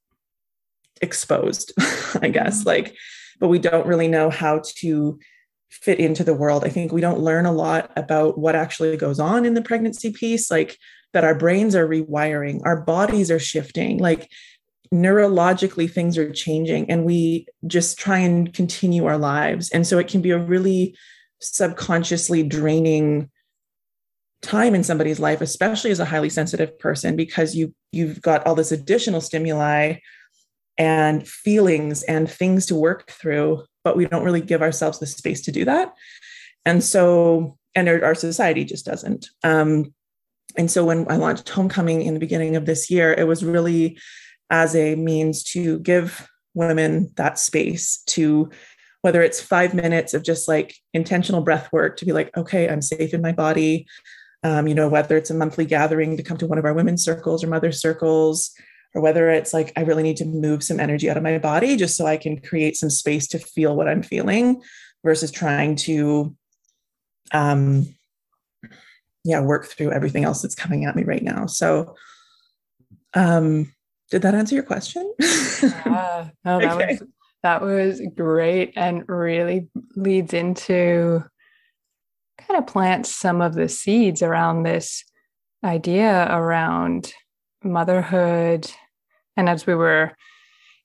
exposed, 1.01 1.73
I 2.21 2.29
guess. 2.29 2.59
Mm-hmm. 2.59 2.67
Like, 2.67 2.95
but 3.39 3.49
we 3.49 3.59
don't 3.59 3.87
really 3.87 4.07
know 4.07 4.29
how 4.29 4.61
to 4.79 5.19
fit 5.69 5.99
into 5.99 6.23
the 6.23 6.33
world. 6.33 6.63
I 6.63 6.69
think 6.69 6.91
we 6.91 7.01
don't 7.01 7.19
learn 7.19 7.45
a 7.45 7.51
lot 7.51 7.91
about 7.95 8.37
what 8.37 8.55
actually 8.55 8.97
goes 8.97 9.19
on 9.19 9.45
in 9.45 9.53
the 9.53 9.61
pregnancy 9.61 10.11
piece, 10.11 10.49
like 10.49 10.77
that 11.13 11.23
our 11.23 11.35
brains 11.35 11.75
are 11.75 11.87
rewiring, 11.87 12.61
our 12.65 12.81
bodies 12.81 13.29
are 13.31 13.39
shifting, 13.39 13.97
like 13.97 14.29
neurologically 14.93 15.91
things 15.91 16.17
are 16.17 16.31
changing, 16.31 16.89
and 16.89 17.05
we 17.05 17.47
just 17.65 17.97
try 17.97 18.17
and 18.17 18.53
continue 18.53 19.05
our 19.05 19.17
lives. 19.17 19.69
And 19.69 19.85
so 19.85 19.97
it 19.97 20.07
can 20.07 20.21
be 20.21 20.31
a 20.31 20.39
really 20.39 20.95
subconsciously 21.39 22.43
draining 22.43 23.29
time 24.41 24.75
in 24.75 24.83
somebody's 24.83 25.19
life 25.19 25.41
especially 25.41 25.89
as 25.89 25.99
a 25.99 26.05
highly 26.05 26.29
sensitive 26.29 26.77
person 26.77 27.15
because 27.15 27.55
you 27.55 27.73
you've 27.91 28.21
got 28.21 28.45
all 28.45 28.55
this 28.55 28.71
additional 28.71 29.19
stimuli 29.19 29.95
and 30.77 31.27
feelings 31.27 32.03
and 32.03 32.29
things 32.29 32.65
to 32.67 32.75
work 32.75 33.09
through 33.09 33.63
but 33.87 33.95
we 33.95 34.05
don't 34.05 34.25
really 34.25 34.41
give 34.41 34.61
ourselves 34.61 34.99
the 34.99 35.07
space 35.07 35.39
to 35.39 35.51
do 35.53 35.63
that. 35.63 35.93
And 36.65 36.83
so 36.83 37.57
and 37.73 37.87
our, 37.87 38.03
our 38.03 38.15
society 38.15 38.65
just 38.65 38.85
doesn't. 38.85 39.29
Um, 39.45 39.93
and 40.57 40.69
so 40.69 40.83
when 40.83 41.09
i 41.09 41.15
launched 41.15 41.47
hohmcoming 41.47 42.03
in 42.03 42.13
the 42.13 42.19
beginning 42.19 42.55
of 42.55 42.65
this 42.65 42.89
year 42.89 43.13
it 43.13 43.27
was 43.27 43.45
really 43.45 43.97
as 44.49 44.75
a 44.75 44.95
means 44.95 45.43
to 45.43 45.79
give 45.79 46.27
women 46.53 47.11
that 47.15 47.39
space 47.39 48.01
to 48.07 48.49
whether 49.01 49.21
it's 49.21 49.39
five 49.41 49.73
minutes 49.73 50.13
of 50.13 50.23
just 50.23 50.47
like 50.47 50.75
intentional 50.93 51.41
breath 51.41 51.71
work 51.71 51.95
to 51.97 52.05
be 52.05 52.11
like 52.11 52.35
okay 52.35 52.67
i'm 52.67 52.81
safe 52.81 53.13
in 53.13 53.21
my 53.21 53.31
body. 53.31 53.87
Um, 54.43 54.67
you 54.67 54.75
know, 54.75 54.87
whether 54.87 55.17
it's 55.17 55.31
a 55.31 55.33
monthly 55.33 55.65
gathering 55.65 56.15
to 56.15 56.23
come 56.23 56.37
to 56.37 56.45
one 56.45 56.59
of 56.59 56.65
our 56.65 56.73
women's 56.73 57.03
circles 57.03 57.43
or 57.43 57.47
mother 57.47 57.71
circles, 57.71 58.53
or 58.93 59.01
whether 59.01 59.29
it's 59.29 59.53
like 59.53 59.73
I 59.75 59.81
really 59.81 60.03
need 60.03 60.17
to 60.17 60.25
move 60.25 60.63
some 60.63 60.79
energy 60.79 61.09
out 61.09 61.17
of 61.17 61.23
my 61.23 61.37
body 61.37 61.75
just 61.75 61.97
so 61.97 62.05
I 62.05 62.17
can 62.17 62.39
create 62.39 62.75
some 62.75 62.89
space 62.89 63.27
to 63.29 63.39
feel 63.39 63.75
what 63.75 63.87
I'm 63.87 64.03
feeling 64.03 64.61
versus 65.03 65.31
trying 65.31 65.75
to 65.77 66.35
um 67.33 67.93
yeah, 69.23 69.41
work 69.41 69.65
through 69.65 69.91
everything 69.91 70.23
else 70.23 70.41
that's 70.41 70.55
coming 70.55 70.85
at 70.85 70.95
me 70.95 71.03
right 71.03 71.23
now. 71.23 71.45
So 71.45 71.95
um 73.13 73.73
did 74.09 74.21
that 74.21 74.35
answer 74.35 74.55
your 74.55 74.63
question? 74.63 75.13
yeah. 75.19 76.29
No, 76.45 76.59
that 76.59 76.73
okay. 76.73 76.97
was 76.99 77.03
that 77.43 77.61
was 77.61 78.01
great 78.15 78.73
and 78.75 79.07
really 79.07 79.69
leads 79.95 80.33
into 80.33 81.23
kind 82.37 82.57
of 82.57 82.67
plants 82.67 83.13
some 83.13 83.41
of 83.41 83.53
the 83.53 83.69
seeds 83.69 84.21
around 84.21 84.63
this 84.63 85.03
idea 85.63 86.27
around 86.29 87.13
motherhood. 87.63 88.69
And 89.35 89.49
as 89.49 89.67
we 89.67 89.75
were 89.75 90.15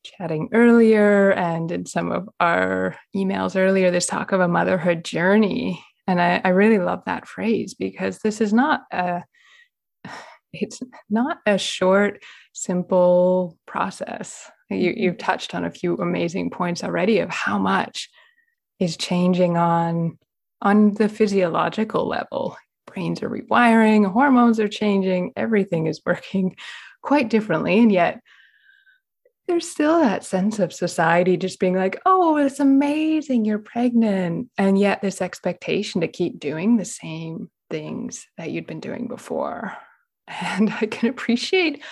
chatting 0.05 0.49
earlier 0.53 1.31
and 1.33 1.71
in 1.71 1.87
some 1.87 2.11
of 2.13 2.29
our 2.41 2.97
emails 3.15 3.57
earlier, 3.57 3.91
this 3.91 4.07
talk 4.07 4.33
of 4.33 4.41
a 4.41 4.49
motherhood 4.49 5.05
journey. 5.05 5.85
And 6.07 6.21
I, 6.21 6.41
I 6.45 6.49
really 6.49 6.79
love 6.79 7.03
that 7.07 7.27
phrase 7.29 7.75
because 7.75 8.19
this 8.19 8.41
is 8.41 8.53
not 8.53 8.83
a 8.93 9.23
it's 10.53 10.81
not 11.09 11.39
a 11.47 11.57
short, 11.59 12.23
simple 12.53 13.59
process. 13.67 14.51
You, 14.71 14.93
you've 14.97 15.15
mm-hmm. 15.15 15.25
touched 15.25 15.55
on 15.55 15.65
a 15.65 15.71
few 15.71 15.97
amazing 15.97 16.51
points 16.51 16.85
already 16.85 17.19
of 17.19 17.31
how 17.31 17.59
much 17.59 18.09
is 18.79 18.97
changing 18.97 19.57
on 19.57 20.19
on 20.61 20.95
the 20.95 21.09
physiological 21.09 22.07
level. 22.07 22.57
Brains 22.93 23.23
are 23.23 23.31
rewiring, 23.31 24.11
hormones 24.11 24.61
are 24.61 24.69
changing, 24.69 25.33
everything 25.37 25.87
is 25.87 26.01
working 26.07 26.57
quite 27.03 27.31
differently. 27.31 27.79
And 27.79 27.93
yet, 27.93 28.21
there's 29.49 29.69
still 29.69 30.01
that 30.01 30.25
sense 30.25 30.61
of 30.61 30.73
society 30.73 31.37
just 31.37 31.59
being 31.59 31.75
like, 31.75 32.01
oh, 32.07 32.37
it's 32.37 32.61
amazing, 32.61 33.45
you're 33.45 33.59
pregnant. 33.59 34.49
And 34.57 34.79
yet, 34.79 35.03
this 35.03 35.21
expectation 35.21 36.01
to 36.01 36.09
keep 36.09 36.39
doing 36.39 36.77
the 36.77 36.85
same 36.85 37.51
things 37.71 38.27
that 38.39 38.51
you'd 38.51 38.67
been 38.67 38.81
doing 38.81 39.09
before. 39.09 39.77
And 40.29 40.73
I 40.81 40.87
can 40.87 41.11
appreciate 41.11 41.83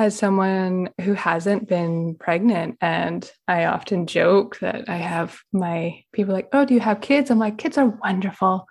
as 0.00 0.16
someone 0.16 0.88
who 1.02 1.12
hasn't 1.12 1.68
been 1.68 2.14
pregnant 2.14 2.78
and 2.80 3.30
i 3.46 3.66
often 3.66 4.06
joke 4.06 4.58
that 4.60 4.88
i 4.88 4.96
have 4.96 5.38
my 5.52 6.02
people 6.14 6.32
like 6.32 6.48
oh 6.54 6.64
do 6.64 6.72
you 6.72 6.80
have 6.80 7.02
kids 7.02 7.30
i'm 7.30 7.38
like 7.38 7.58
kids 7.58 7.76
are 7.76 7.98
wonderful 8.02 8.66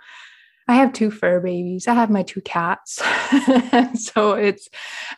i 0.70 0.76
have 0.76 0.94
two 0.94 1.10
fur 1.10 1.40
babies. 1.40 1.88
I 1.88 1.96
have 1.96 2.10
my 2.10 2.24
two 2.24 2.42
cats. 2.42 3.02
So 3.96 4.34
it's 4.34 4.70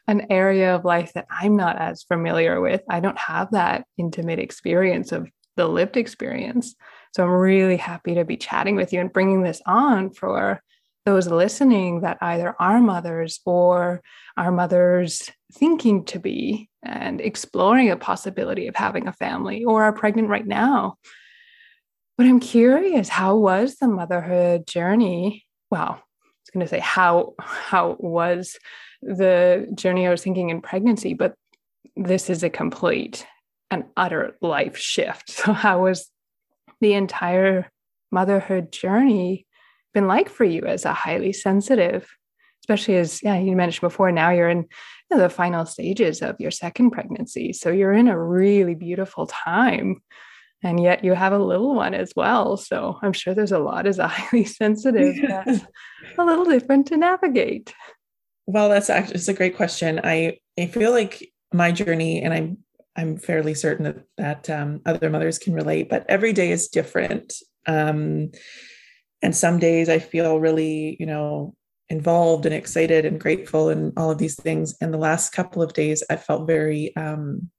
an 0.07 0.27
area 0.29 0.75
of 0.75 0.85
life 0.85 1.13
that 1.13 1.27
i'm 1.29 1.55
not 1.55 1.77
as 1.77 2.03
familiar 2.03 2.61
with. 2.61 2.81
I 2.89 2.99
don't 2.99 3.17
have 3.17 3.51
that 3.51 3.85
intimate 3.97 4.39
experience 4.39 5.11
of 5.11 5.29
the 5.57 5.67
lived 5.67 5.97
experience. 5.97 6.75
So 7.13 7.23
i'm 7.23 7.29
really 7.29 7.77
happy 7.77 8.15
to 8.15 8.25
be 8.25 8.37
chatting 8.37 8.75
with 8.75 8.93
you 8.93 9.01
and 9.01 9.13
bringing 9.13 9.43
this 9.43 9.61
on 9.65 10.11
for 10.11 10.61
those 11.05 11.27
listening 11.27 12.01
that 12.01 12.17
either 12.21 12.55
are 12.59 12.79
mothers 12.79 13.39
or 13.45 14.01
are 14.37 14.51
mothers 14.51 15.29
thinking 15.51 16.05
to 16.05 16.19
be 16.19 16.69
and 16.83 17.19
exploring 17.19 17.89
a 17.89 17.97
possibility 17.97 18.67
of 18.67 18.75
having 18.75 19.07
a 19.07 19.13
family 19.13 19.63
or 19.65 19.83
are 19.83 19.93
pregnant 19.93 20.29
right 20.29 20.45
now. 20.45 20.97
But 22.21 22.27
I'm 22.27 22.39
curious, 22.39 23.09
how 23.09 23.35
was 23.35 23.77
the 23.77 23.87
motherhood 23.87 24.67
journey? 24.67 25.43
Well, 25.71 25.93
I 25.93 25.95
was 25.95 26.51
going 26.53 26.63
to 26.63 26.69
say 26.69 26.77
how 26.77 27.33
how 27.39 27.95
was 27.97 28.59
the 29.01 29.67
journey 29.73 30.05
I 30.05 30.11
was 30.11 30.21
thinking 30.21 30.51
in 30.51 30.61
pregnancy, 30.61 31.15
but 31.15 31.33
this 31.95 32.29
is 32.29 32.43
a 32.43 32.49
complete 32.51 33.25
and 33.71 33.85
utter 33.97 34.37
life 34.39 34.77
shift. 34.77 35.31
So 35.35 35.51
how 35.51 35.81
was 35.81 36.11
the 36.79 36.93
entire 36.93 37.71
motherhood 38.11 38.71
journey 38.71 39.47
been 39.95 40.05
like 40.05 40.29
for 40.29 40.43
you 40.43 40.65
as 40.67 40.85
a 40.85 40.93
highly 40.93 41.33
sensitive, 41.33 42.07
especially 42.61 42.97
as 42.97 43.23
yeah, 43.23 43.39
you 43.39 43.55
mentioned 43.55 43.81
before, 43.81 44.11
now 44.11 44.29
you're 44.29 44.47
in 44.47 44.67
you 45.09 45.17
know, 45.17 45.17
the 45.17 45.27
final 45.27 45.65
stages 45.65 46.21
of 46.21 46.39
your 46.39 46.51
second 46.51 46.91
pregnancy. 46.91 47.51
So 47.51 47.71
you're 47.71 47.93
in 47.93 48.07
a 48.07 48.23
really 48.23 48.75
beautiful 48.75 49.25
time. 49.25 50.03
And 50.63 50.79
yet 50.81 51.03
you 51.03 51.13
have 51.13 51.33
a 51.33 51.39
little 51.39 51.75
one 51.75 51.93
as 51.93 52.13
well. 52.15 52.55
So 52.57 52.99
I'm 53.01 53.13
sure 53.13 53.33
there's 53.33 53.51
a 53.51 53.59
lot 53.59 53.87
as 53.87 53.99
a 53.99 54.07
highly 54.07 54.45
sensitive 54.45 55.15
that's 55.27 55.61
a 56.17 56.25
little 56.25 56.45
different 56.45 56.87
to 56.87 56.97
navigate. 56.97 57.73
Well, 58.45 58.69
that's 58.69 58.89
actually 58.89 59.15
it's 59.15 59.27
a 59.27 59.33
great 59.33 59.55
question. 59.55 60.01
I 60.03 60.37
I 60.59 60.67
feel 60.67 60.91
like 60.91 61.31
my 61.53 61.71
journey, 61.71 62.21
and 62.21 62.33
I'm 62.33 62.57
I'm 62.95 63.17
fairly 63.17 63.53
certain 63.53 63.85
that 63.85 64.03
that 64.17 64.49
um, 64.49 64.81
other 64.85 65.09
mothers 65.09 65.39
can 65.39 65.53
relate, 65.53 65.89
but 65.89 66.05
every 66.09 66.33
day 66.33 66.51
is 66.51 66.67
different. 66.67 67.33
Um, 67.67 68.31
and 69.21 69.35
some 69.35 69.59
days 69.59 69.89
i 69.89 69.99
feel 69.99 70.39
really 70.39 70.97
you 70.99 71.05
know 71.05 71.53
involved 71.89 72.45
and 72.45 72.55
excited 72.55 73.05
and 73.05 73.19
grateful 73.19 73.69
and 73.69 73.91
all 73.97 74.09
of 74.09 74.17
these 74.17 74.35
things 74.35 74.75
and 74.81 74.93
the 74.93 74.97
last 74.97 75.31
couple 75.31 75.61
of 75.61 75.73
days 75.73 76.03
i 76.09 76.15
felt 76.15 76.47
very 76.47 76.95
um, 76.95 77.49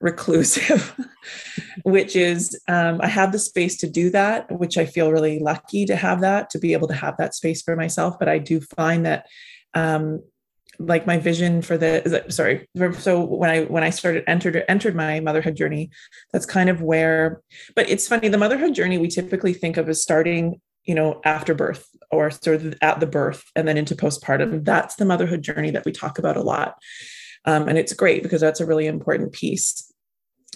reclusive 0.00 0.94
which 1.84 2.16
is 2.16 2.58
um, 2.68 3.00
i 3.02 3.06
have 3.06 3.32
the 3.32 3.38
space 3.38 3.76
to 3.76 3.88
do 3.88 4.10
that 4.10 4.50
which 4.58 4.76
i 4.76 4.84
feel 4.84 5.12
really 5.12 5.38
lucky 5.38 5.86
to 5.86 5.96
have 5.96 6.20
that 6.20 6.50
to 6.50 6.58
be 6.58 6.72
able 6.72 6.88
to 6.88 6.94
have 6.94 7.16
that 7.16 7.34
space 7.34 7.62
for 7.62 7.76
myself 7.76 8.18
but 8.18 8.28
i 8.28 8.38
do 8.38 8.60
find 8.60 9.06
that 9.06 9.26
um, 9.74 10.22
like 10.78 11.06
my 11.06 11.18
vision 11.18 11.62
for 11.62 11.78
the 11.78 12.24
sorry 12.28 12.68
so 12.98 13.24
when 13.24 13.48
i 13.48 13.64
when 13.64 13.82
i 13.82 13.90
started 13.90 14.22
entered 14.26 14.62
entered 14.68 14.94
my 14.94 15.20
motherhood 15.20 15.56
journey 15.56 15.90
that's 16.32 16.46
kind 16.46 16.68
of 16.68 16.82
where 16.82 17.40
but 17.74 17.88
it's 17.88 18.06
funny 18.06 18.28
the 18.28 18.36
motherhood 18.36 18.74
journey 18.74 18.98
we 18.98 19.08
typically 19.08 19.54
think 19.54 19.78
of 19.78 19.88
as 19.88 20.02
starting 20.02 20.60
you 20.86 20.94
know, 20.94 21.20
after 21.24 21.54
birth 21.54 21.88
or 22.10 22.30
sort 22.30 22.56
of 22.56 22.74
at 22.80 23.00
the 23.00 23.06
birth 23.06 23.44
and 23.54 23.66
then 23.66 23.76
into 23.76 23.94
postpartum. 23.94 24.64
That's 24.64 24.94
the 24.94 25.04
motherhood 25.04 25.42
journey 25.42 25.72
that 25.72 25.84
we 25.84 25.92
talk 25.92 26.18
about 26.18 26.36
a 26.36 26.42
lot. 26.42 26.76
Um, 27.44 27.68
and 27.68 27.76
it's 27.76 27.92
great 27.92 28.22
because 28.22 28.40
that's 28.40 28.60
a 28.60 28.66
really 28.66 28.86
important 28.86 29.32
piece. 29.32 29.85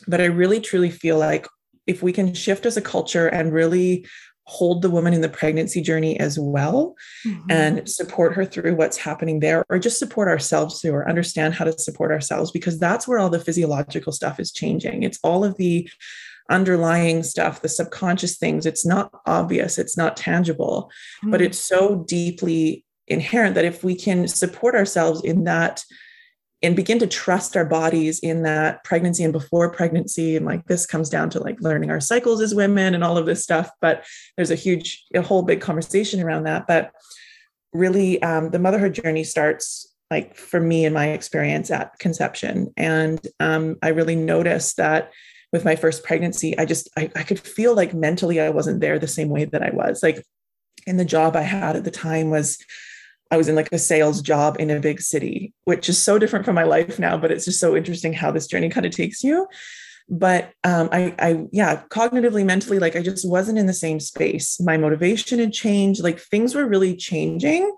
But 0.06 0.20
I 0.20 0.26
really 0.26 0.60
truly 0.60 0.90
feel 0.90 1.18
like 1.18 1.46
if 1.86 2.02
we 2.02 2.12
can 2.12 2.34
shift 2.34 2.66
as 2.66 2.76
a 2.76 2.82
culture 2.82 3.28
and 3.28 3.52
really 3.52 4.06
hold 4.44 4.82
the 4.82 4.90
woman 4.90 5.14
in 5.14 5.20
the 5.20 5.28
pregnancy 5.28 5.80
journey 5.80 6.18
as 6.18 6.38
well 6.38 6.94
mm-hmm. 7.24 7.50
and 7.50 7.88
support 7.88 8.34
her 8.34 8.44
through 8.44 8.74
what's 8.74 8.96
happening 8.96 9.38
there 9.38 9.64
or 9.68 9.78
just 9.78 9.98
support 9.98 10.26
ourselves 10.26 10.80
through 10.80 10.90
or 10.90 11.08
understand 11.08 11.54
how 11.54 11.64
to 11.64 11.72
support 11.78 12.10
ourselves 12.10 12.50
because 12.50 12.76
that's 12.76 13.06
where 13.06 13.20
all 13.20 13.30
the 13.30 13.38
physiological 13.38 14.12
stuff 14.12 14.40
is 14.40 14.50
changing 14.50 15.04
it's 15.04 15.20
all 15.22 15.44
of 15.44 15.56
the 15.56 15.88
underlying 16.50 17.22
stuff, 17.22 17.62
the 17.62 17.68
subconscious 17.68 18.36
things. 18.36 18.66
It's 18.66 18.84
not 18.84 19.10
obvious, 19.24 19.78
it's 19.78 19.96
not 19.96 20.16
tangible, 20.16 20.90
mm-hmm. 21.18 21.30
but 21.30 21.40
it's 21.40 21.58
so 21.58 22.04
deeply 22.06 22.84
inherent 23.06 23.54
that 23.54 23.64
if 23.64 23.82
we 23.82 23.94
can 23.94 24.28
support 24.28 24.74
ourselves 24.74 25.22
in 25.24 25.44
that 25.44 25.82
and 26.62 26.76
begin 26.76 26.98
to 26.98 27.06
trust 27.06 27.56
our 27.56 27.64
bodies 27.64 28.18
in 28.20 28.42
that 28.42 28.84
pregnancy 28.84 29.24
and 29.24 29.32
before 29.32 29.70
pregnancy 29.70 30.36
and 30.36 30.44
like 30.44 30.64
this 30.66 30.86
comes 30.86 31.08
down 31.08 31.30
to 31.30 31.40
like 31.40 31.60
learning 31.60 31.90
our 31.90 32.00
cycles 32.00 32.40
as 32.40 32.54
women 32.54 32.94
and 32.94 33.02
all 33.02 33.16
of 33.16 33.26
this 33.26 33.42
stuff 33.42 33.70
but 33.80 34.04
there's 34.36 34.50
a 34.50 34.56
huge 34.56 35.04
a 35.14 35.22
whole 35.22 35.42
big 35.42 35.60
conversation 35.60 36.20
around 36.20 36.44
that 36.44 36.66
but 36.66 36.92
really 37.72 38.20
um, 38.22 38.50
the 38.50 38.58
motherhood 38.58 38.94
journey 38.94 39.24
starts 39.24 39.90
like 40.10 40.34
for 40.34 40.60
me 40.60 40.84
in 40.84 40.92
my 40.92 41.10
experience 41.10 41.70
at 41.70 41.98
conception. 41.98 42.72
And 42.76 43.20
um, 43.38 43.76
I 43.82 43.88
really 43.88 44.16
noticed 44.16 44.76
that 44.76 45.12
with 45.52 45.64
my 45.64 45.76
first 45.76 46.04
pregnancy, 46.04 46.58
I 46.58 46.64
just 46.64 46.88
I, 46.96 47.10
I 47.14 47.22
could 47.22 47.38
feel 47.38 47.74
like 47.74 47.94
mentally 47.94 48.40
I 48.40 48.50
wasn't 48.50 48.80
there 48.80 48.98
the 48.98 49.08
same 49.08 49.28
way 49.28 49.44
that 49.46 49.62
I 49.62 49.70
was. 49.70 50.02
Like 50.02 50.24
in 50.86 50.96
the 50.96 51.04
job 51.04 51.36
I 51.36 51.42
had 51.42 51.76
at 51.76 51.84
the 51.84 51.90
time 51.90 52.30
was 52.30 52.58
I 53.30 53.36
was 53.36 53.48
in 53.48 53.54
like 53.54 53.68
a 53.72 53.78
sales 53.78 54.22
job 54.22 54.56
in 54.58 54.70
a 54.70 54.80
big 54.80 55.00
city, 55.00 55.52
which 55.64 55.88
is 55.88 55.98
so 55.98 56.18
different 56.18 56.44
from 56.44 56.54
my 56.54 56.64
life 56.64 56.98
now, 56.98 57.16
but 57.16 57.30
it's 57.30 57.44
just 57.44 57.60
so 57.60 57.76
interesting 57.76 58.12
how 58.12 58.30
this 58.30 58.46
journey 58.46 58.68
kind 58.68 58.86
of 58.86 58.92
takes 58.92 59.22
you. 59.22 59.46
But 60.08 60.52
um, 60.64 60.88
I, 60.90 61.14
I, 61.20 61.46
yeah, 61.52 61.82
cognitively, 61.88 62.44
mentally, 62.44 62.80
like 62.80 62.96
I 62.96 63.02
just 63.02 63.28
wasn't 63.28 63.58
in 63.58 63.66
the 63.66 63.72
same 63.72 64.00
space. 64.00 64.60
My 64.60 64.76
motivation 64.76 65.38
had 65.38 65.52
changed, 65.52 66.02
like 66.02 66.18
things 66.18 66.54
were 66.54 66.66
really 66.66 66.96
changing. 66.96 67.72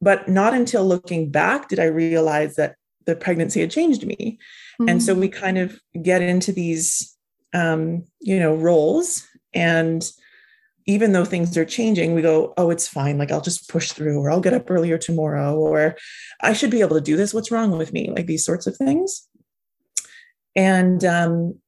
But 0.00 0.28
not 0.28 0.54
until 0.54 0.86
looking 0.86 1.30
back 1.30 1.68
did 1.68 1.78
I 1.78 1.86
realize 1.86 2.54
that 2.56 2.76
the 3.04 3.16
pregnancy 3.16 3.60
had 3.60 3.70
changed 3.70 4.06
me. 4.06 4.38
Mm-hmm. 4.80 4.88
And 4.88 5.02
so 5.02 5.14
we 5.14 5.28
kind 5.28 5.58
of 5.58 5.80
get 6.00 6.22
into 6.22 6.52
these, 6.52 7.16
um, 7.52 8.04
you 8.20 8.38
know, 8.38 8.54
roles. 8.54 9.26
And 9.52 10.08
even 10.88 11.12
though 11.12 11.24
things 11.26 11.54
are 11.58 11.66
changing, 11.66 12.14
we 12.14 12.22
go, 12.22 12.54
oh, 12.56 12.70
it's 12.70 12.88
fine. 12.88 13.18
Like 13.18 13.30
I'll 13.30 13.42
just 13.42 13.68
push 13.68 13.92
through, 13.92 14.18
or 14.20 14.30
I'll 14.30 14.40
get 14.40 14.54
up 14.54 14.70
earlier 14.70 14.96
tomorrow, 14.96 15.54
or 15.54 15.96
I 16.40 16.54
should 16.54 16.70
be 16.70 16.80
able 16.80 16.96
to 16.96 17.02
do 17.02 17.14
this. 17.14 17.34
What's 17.34 17.50
wrong 17.50 17.76
with 17.76 17.92
me? 17.92 18.10
Like 18.10 18.24
these 18.24 18.44
sorts 18.44 18.66
of 18.66 18.74
things. 18.74 19.28
And 20.56 21.04
um, 21.04 21.58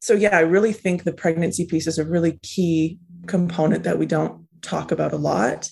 so, 0.00 0.14
yeah, 0.14 0.36
I 0.36 0.42
really 0.42 0.72
think 0.72 1.02
the 1.02 1.12
pregnancy 1.12 1.66
piece 1.66 1.88
is 1.88 1.98
a 1.98 2.04
really 2.04 2.38
key 2.44 3.00
component 3.26 3.82
that 3.82 3.98
we 3.98 4.06
don't 4.06 4.46
talk 4.62 4.92
about 4.92 5.12
a 5.12 5.16
lot. 5.16 5.68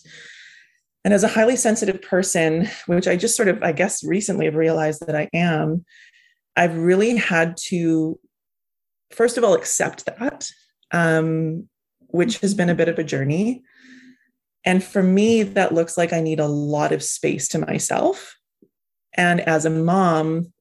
And 1.05 1.15
as 1.15 1.23
a 1.23 1.29
highly 1.29 1.55
sensitive 1.55 2.03
person, 2.03 2.69
which 2.87 3.07
I 3.07 3.15
just 3.15 3.37
sort 3.37 3.51
of, 3.51 3.63
I 3.63 3.71
guess, 3.71 4.03
recently 4.03 4.47
have 4.47 4.57
realized 4.57 5.07
that 5.07 5.15
I 5.15 5.29
am, 5.33 5.85
I've 6.57 6.77
really 6.77 7.17
had 7.17 7.57
to, 7.69 8.19
first 9.13 9.39
of 9.39 9.45
all, 9.45 9.55
accept 9.55 10.07
that, 10.07 10.51
um, 10.91 11.69
which 12.13 12.39
has 12.39 12.55
been 12.55 12.71
a 12.71 12.75
bit 12.75 12.89
of 12.89 12.99
a 12.99 13.05
journey. 13.05 13.63
And 14.65 14.83
for 14.83 15.03
me, 15.03 15.43
that 15.43 15.75
looks 15.75 15.99
like 15.99 16.13
I 16.13 16.21
need 16.21 16.39
a 16.39 16.47
lot 16.47 16.93
of 16.93 17.03
space 17.03 17.49
to 17.49 17.59
myself. 17.59 18.37
And 19.15 19.41
as 19.41 19.65
a 19.65 19.71
mom, 19.71 20.53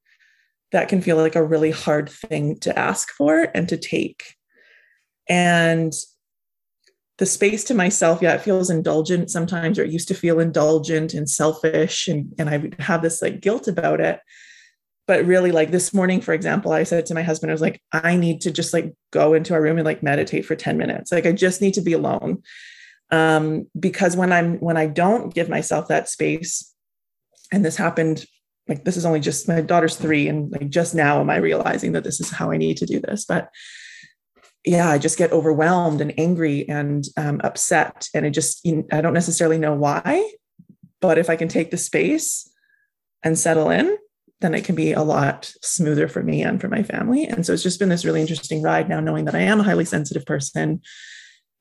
that 0.71 0.89
can 0.89 1.01
feel 1.01 1.17
like 1.17 1.35
a 1.35 1.43
really 1.43 1.71
hard 1.71 2.09
thing 2.09 2.57
to 2.59 2.77
ask 2.77 3.11
for 3.11 3.49
and 3.53 3.69
to 3.69 3.77
take. 3.77 4.35
And 5.29 5.93
the 7.17 7.25
space 7.25 7.63
to 7.65 7.75
myself, 7.75 8.21
yeah, 8.21 8.33
it 8.33 8.41
feels 8.41 8.69
indulgent 8.69 9.29
sometimes, 9.29 9.77
or 9.77 9.83
it 9.83 9.91
used 9.91 10.07
to 10.07 10.15
feel 10.15 10.39
indulgent 10.39 11.13
and 11.13 11.29
selfish. 11.29 12.07
And, 12.07 12.33
and 12.39 12.49
I 12.49 12.57
would 12.57 12.75
have 12.79 13.03
this 13.03 13.21
like 13.21 13.41
guilt 13.41 13.67
about 13.67 14.01
it. 14.01 14.19
But 15.11 15.25
really, 15.25 15.51
like 15.51 15.71
this 15.71 15.93
morning, 15.93 16.21
for 16.21 16.33
example, 16.33 16.71
I 16.71 16.83
said 16.83 17.05
to 17.07 17.13
my 17.13 17.21
husband, 17.21 17.51
I 17.51 17.53
was 17.53 17.59
like, 17.59 17.81
I 17.91 18.15
need 18.15 18.39
to 18.41 18.49
just 18.49 18.71
like 18.71 18.93
go 19.11 19.33
into 19.33 19.53
our 19.53 19.61
room 19.61 19.77
and 19.77 19.83
like 19.83 20.01
meditate 20.01 20.45
for 20.45 20.55
10 20.55 20.77
minutes. 20.77 21.11
Like 21.11 21.25
I 21.25 21.33
just 21.33 21.61
need 21.61 21.73
to 21.73 21.81
be 21.81 21.91
alone. 21.91 22.41
Um, 23.11 23.67
because 23.77 24.15
when 24.15 24.31
I'm 24.31 24.55
when 24.61 24.77
I 24.77 24.87
don't 24.87 25.33
give 25.33 25.49
myself 25.49 25.89
that 25.89 26.07
space, 26.07 26.73
and 27.51 27.65
this 27.65 27.75
happened 27.75 28.23
like 28.69 28.85
this 28.85 28.95
is 28.95 29.05
only 29.05 29.19
just 29.19 29.49
my 29.49 29.59
daughter's 29.59 29.97
three, 29.97 30.29
and 30.29 30.49
like 30.49 30.69
just 30.69 30.95
now 30.95 31.19
am 31.19 31.29
I 31.29 31.39
realizing 31.39 31.91
that 31.91 32.05
this 32.05 32.21
is 32.21 32.29
how 32.31 32.49
I 32.49 32.55
need 32.55 32.77
to 32.77 32.85
do 32.85 33.01
this. 33.01 33.25
But 33.25 33.49
yeah, 34.63 34.89
I 34.89 34.97
just 34.97 35.17
get 35.17 35.33
overwhelmed 35.33 35.99
and 35.99 36.17
angry 36.17 36.69
and 36.69 37.03
um, 37.17 37.41
upset. 37.43 38.07
And 38.13 38.25
it 38.25 38.29
just, 38.29 38.63
you 38.63 38.77
know, 38.77 38.85
I 38.93 39.01
don't 39.01 39.13
necessarily 39.13 39.57
know 39.57 39.73
why, 39.73 40.31
but 41.01 41.17
if 41.17 41.29
I 41.29 41.35
can 41.35 41.49
take 41.49 41.69
the 41.69 41.75
space 41.75 42.49
and 43.23 43.37
settle 43.37 43.71
in, 43.71 43.97
then 44.41 44.53
it 44.55 44.65
can 44.65 44.75
be 44.75 44.91
a 44.91 45.03
lot 45.03 45.53
smoother 45.61 46.07
for 46.07 46.23
me 46.23 46.41
and 46.41 46.59
for 46.59 46.67
my 46.67 46.83
family. 46.83 47.25
And 47.25 47.45
so 47.45 47.53
it's 47.53 47.63
just 47.63 47.79
been 47.79 47.89
this 47.89 48.03
really 48.03 48.21
interesting 48.21 48.61
ride 48.61 48.89
now, 48.89 48.99
knowing 48.99 49.25
that 49.25 49.35
I 49.35 49.41
am 49.41 49.59
a 49.59 49.63
highly 49.63 49.85
sensitive 49.85 50.25
person. 50.25 50.81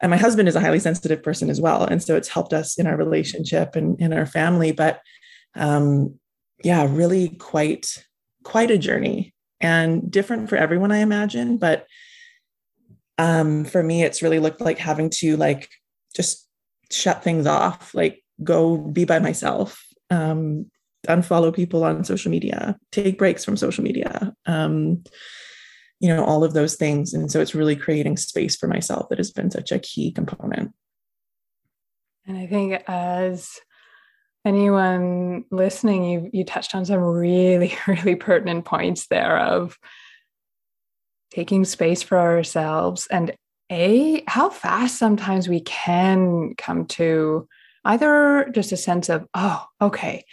And 0.01 0.11
my 0.11 0.17
husband 0.17 0.49
is 0.49 0.57
a 0.57 0.61
highly 0.61 0.79
sensitive 0.81 1.23
person 1.23 1.51
as 1.51 1.61
well. 1.61 1.85
And 1.85 2.03
so 2.03 2.17
it's 2.17 2.29
helped 2.29 2.55
us 2.55 2.79
in 2.79 2.87
our 2.87 2.97
relationship 2.97 3.77
and 3.77 4.01
in 4.01 4.15
our 4.15 4.25
family. 4.25 4.73
But 4.73 5.01
um, 5.55 6.19
yeah, 6.65 6.87
really 6.89 7.29
quite, 7.29 8.03
quite 8.45 8.71
a 8.71 8.79
journey 8.79 9.35
and 9.61 10.11
different 10.11 10.49
for 10.49 10.57
everyone, 10.57 10.91
I 10.91 10.99
imagine. 10.99 11.59
But 11.59 11.87
um, 13.19 13.67
for 13.67 13.83
me, 13.83 14.03
it's 14.03 14.23
really 14.23 14.39
looked 14.39 14.63
like 14.63 14.79
having 14.79 15.11
to 15.17 15.37
like 15.37 15.69
just 16.17 16.49
shut 16.91 17.23
things 17.23 17.47
off, 17.47 17.95
like 17.95 18.25
go 18.43 18.79
be 18.79 19.05
by 19.05 19.19
myself, 19.19 19.85
um, 20.09 20.71
unfollow 21.09 21.55
people 21.55 21.85
on 21.85 22.05
social 22.05 22.31
media, 22.31 22.79
take 22.93 23.19
breaks 23.19 23.45
from 23.45 23.57
social 23.57 23.85
media, 23.85 24.35
um, 24.47 25.03
you 26.01 26.09
know, 26.09 26.25
all 26.25 26.45
of 26.45 26.55
those 26.55 26.77
things. 26.77 27.13
And 27.15 27.31
so 27.31 27.41
it's 27.41 27.55
really 27.55 27.77
creating 27.77 28.17
space 28.17 28.57
for 28.57 28.67
myself 28.67 29.09
that 29.09 29.19
has 29.19 29.31
been 29.31 29.51
such 29.51 29.73
a 29.73 29.79
key 29.79 30.13
component. 30.13 30.73
And 32.27 32.37
I 32.37 32.47
think 32.47 32.83
as 32.87 33.59
anyone 34.45 35.45
listening, 35.51 36.05
you 36.05 36.31
you 36.33 36.45
touched 36.45 36.75
on 36.75 36.85
some 36.85 37.01
really, 37.01 37.75
really 37.87 38.17
pertinent 38.17 38.65
points 38.65 39.07
there 39.09 39.39
of 39.39 39.79
taking 41.31 41.65
space 41.65 42.03
for 42.03 42.19
ourselves 42.19 43.07
and 43.11 43.33
a 43.71 44.23
how 44.27 44.51
fast 44.51 44.99
sometimes 44.99 45.49
we 45.49 45.61
can 45.61 46.55
come 46.57 46.87
to 46.87 47.47
either 47.85 48.51
just 48.53 48.73
a 48.73 48.77
sense 48.77 49.09
of 49.09 49.27
oh 49.35 49.65
okay 49.81 50.25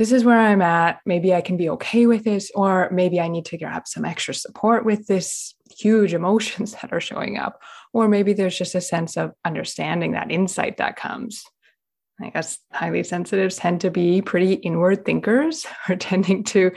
this 0.00 0.12
is 0.12 0.24
where 0.24 0.40
i'm 0.40 0.62
at. 0.62 0.98
Maybe 1.04 1.34
i 1.34 1.42
can 1.42 1.58
be 1.58 1.68
okay 1.68 2.06
with 2.06 2.24
this 2.24 2.50
or 2.54 2.88
maybe 2.90 3.20
i 3.20 3.28
need 3.28 3.44
to 3.44 3.58
grab 3.58 3.86
some 3.86 4.06
extra 4.06 4.32
support 4.32 4.86
with 4.86 5.06
this 5.06 5.54
huge 5.78 6.14
emotions 6.14 6.72
that 6.80 6.90
are 6.90 7.02
showing 7.02 7.36
up. 7.36 7.60
Or 7.92 8.08
maybe 8.08 8.32
there's 8.32 8.56
just 8.56 8.74
a 8.74 8.80
sense 8.80 9.18
of 9.18 9.32
understanding 9.44 10.12
that 10.12 10.30
insight 10.30 10.78
that 10.78 10.96
comes. 10.96 11.44
I 12.18 12.30
guess 12.30 12.58
highly 12.72 13.02
sensitives 13.02 13.56
tend 13.56 13.82
to 13.82 13.90
be 13.90 14.22
pretty 14.22 14.54
inward 14.54 15.04
thinkers, 15.04 15.66
are 15.88 15.96
tending 15.96 16.44
to 16.44 16.72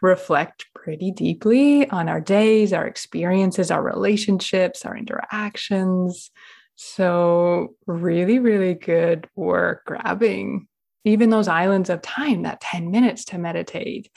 reflect 0.00 0.66
pretty 0.72 1.10
deeply 1.10 1.90
on 1.90 2.08
our 2.08 2.20
days, 2.20 2.72
our 2.72 2.86
experiences, 2.86 3.72
our 3.72 3.82
relationships, 3.82 4.84
our 4.84 4.96
interactions. 4.96 6.30
So, 6.76 7.74
really, 7.86 8.38
really 8.38 8.74
good 8.74 9.28
work 9.34 9.84
grabbing 9.86 10.68
even 11.04 11.30
those 11.30 11.48
islands 11.48 11.90
of 11.90 12.02
time, 12.02 12.42
that 12.42 12.60
10 12.60 12.90
minutes 12.90 13.24
to 13.26 13.38
meditate, 13.38 14.10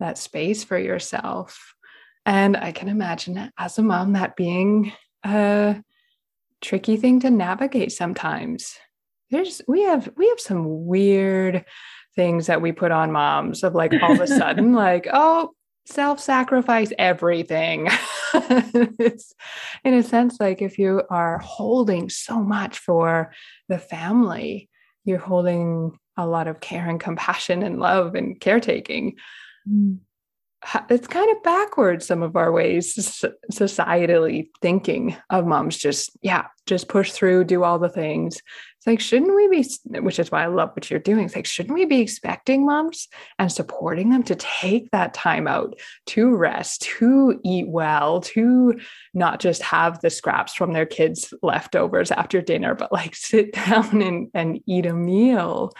that 0.00 0.18
space 0.18 0.64
for 0.64 0.78
yourself. 0.78 1.74
And 2.24 2.56
I 2.56 2.72
can 2.72 2.88
imagine 2.88 3.50
as 3.58 3.78
a 3.78 3.82
mom 3.82 4.14
that 4.14 4.36
being 4.36 4.92
a 5.24 5.82
tricky 6.60 6.96
thing 6.96 7.20
to 7.20 7.30
navigate 7.30 7.92
sometimes 7.92 8.76
there's 9.30 9.60
we 9.68 9.82
have 9.82 10.08
we 10.16 10.28
have 10.28 10.40
some 10.40 10.86
weird 10.86 11.64
things 12.14 12.46
that 12.46 12.62
we 12.62 12.72
put 12.72 12.90
on 12.90 13.12
moms 13.12 13.62
of 13.62 13.74
like 13.74 13.92
all 14.02 14.12
of 14.12 14.20
a 14.20 14.26
sudden 14.26 14.72
like 14.72 15.06
oh 15.12 15.50
self-sacrifice 15.86 16.92
everything 16.98 17.88
it's 18.34 19.32
in 19.84 19.94
a 19.94 20.02
sense 20.02 20.38
like 20.40 20.62
if 20.62 20.78
you 20.78 21.02
are 21.10 21.38
holding 21.38 22.08
so 22.08 22.42
much 22.42 22.78
for 22.78 23.32
the 23.68 23.78
family 23.78 24.68
you're 25.04 25.18
holding 25.18 25.96
a 26.16 26.26
lot 26.26 26.48
of 26.48 26.60
care 26.60 26.88
and 26.88 27.00
compassion 27.00 27.62
and 27.62 27.78
love 27.78 28.14
and 28.14 28.40
caretaking. 28.40 29.16
Mm 29.68 29.98
it's 30.90 31.06
kind 31.06 31.30
of 31.30 31.42
backwards 31.42 32.06
some 32.06 32.22
of 32.22 32.36
our 32.36 32.50
ways 32.50 32.94
societally 33.52 34.48
thinking 34.60 35.16
of 35.30 35.46
moms. 35.46 35.76
Just 35.76 36.10
yeah 36.22 36.46
just 36.66 36.88
push 36.88 37.12
through 37.12 37.44
do 37.44 37.62
all 37.62 37.78
the 37.78 37.88
things 37.88 38.40
like 38.86 39.00
shouldn't 39.00 39.34
we 39.34 39.48
be 39.48 39.68
which 40.00 40.18
is 40.18 40.30
why 40.30 40.42
i 40.42 40.46
love 40.46 40.70
what 40.70 40.90
you're 40.90 40.98
doing 40.98 41.24
it's 41.24 41.36
like 41.36 41.46
shouldn't 41.46 41.74
we 41.74 41.84
be 41.84 42.00
expecting 42.00 42.64
moms 42.64 43.08
and 43.38 43.50
supporting 43.50 44.10
them 44.10 44.22
to 44.22 44.34
take 44.36 44.90
that 44.90 45.12
time 45.12 45.46
out 45.46 45.78
to 46.06 46.34
rest 46.34 46.82
to 46.82 47.38
eat 47.44 47.68
well 47.68 48.20
to 48.20 48.78
not 49.12 49.40
just 49.40 49.62
have 49.62 50.00
the 50.00 50.10
scraps 50.10 50.54
from 50.54 50.72
their 50.72 50.86
kids 50.86 51.34
leftovers 51.42 52.10
after 52.10 52.40
dinner 52.40 52.74
but 52.74 52.92
like 52.92 53.14
sit 53.16 53.52
down 53.52 54.00
and, 54.02 54.28
and 54.34 54.60
eat 54.66 54.86
a 54.86 54.94
meal 54.94 55.72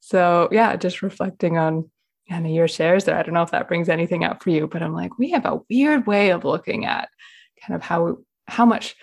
so 0.00 0.48
yeah 0.50 0.74
just 0.76 1.02
reflecting 1.02 1.58
on 1.58 1.88
kind 2.28 2.46
of 2.46 2.52
your 2.52 2.68
shares 2.68 3.04
there. 3.04 3.16
I 3.16 3.22
don't 3.22 3.34
know 3.34 3.42
if 3.42 3.52
that 3.52 3.68
brings 3.68 3.88
anything 3.88 4.24
up 4.24 4.42
for 4.42 4.50
you, 4.50 4.66
but 4.66 4.82
I'm 4.82 4.92
like, 4.92 5.18
we 5.18 5.30
have 5.30 5.46
a 5.46 5.60
weird 5.70 6.06
way 6.06 6.30
of 6.30 6.44
looking 6.44 6.84
at 6.84 7.08
kind 7.64 7.76
of 7.76 7.82
how 7.82 8.18
how 8.48 8.64
much 8.64 8.96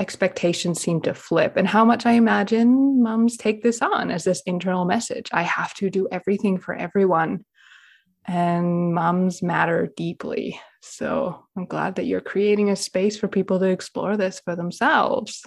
expectations 0.00 0.80
seem 0.80 1.00
to 1.02 1.14
flip 1.14 1.56
and 1.56 1.66
how 1.66 1.84
much 1.84 2.06
I 2.06 2.12
imagine 2.12 3.02
moms 3.02 3.36
take 3.36 3.62
this 3.62 3.80
on 3.82 4.10
as 4.10 4.24
this 4.24 4.42
internal 4.46 4.84
message. 4.84 5.28
I 5.32 5.42
have 5.42 5.74
to 5.74 5.90
do 5.90 6.08
everything 6.10 6.58
for 6.58 6.74
everyone. 6.74 7.44
And 8.26 8.94
moms 8.94 9.42
matter 9.42 9.92
deeply. 9.96 10.58
So 10.80 11.44
I'm 11.56 11.66
glad 11.66 11.96
that 11.96 12.06
you're 12.06 12.22
creating 12.22 12.70
a 12.70 12.76
space 12.76 13.18
for 13.18 13.28
people 13.28 13.58
to 13.58 13.66
explore 13.66 14.16
this 14.16 14.40
for 14.42 14.56
themselves. 14.56 15.44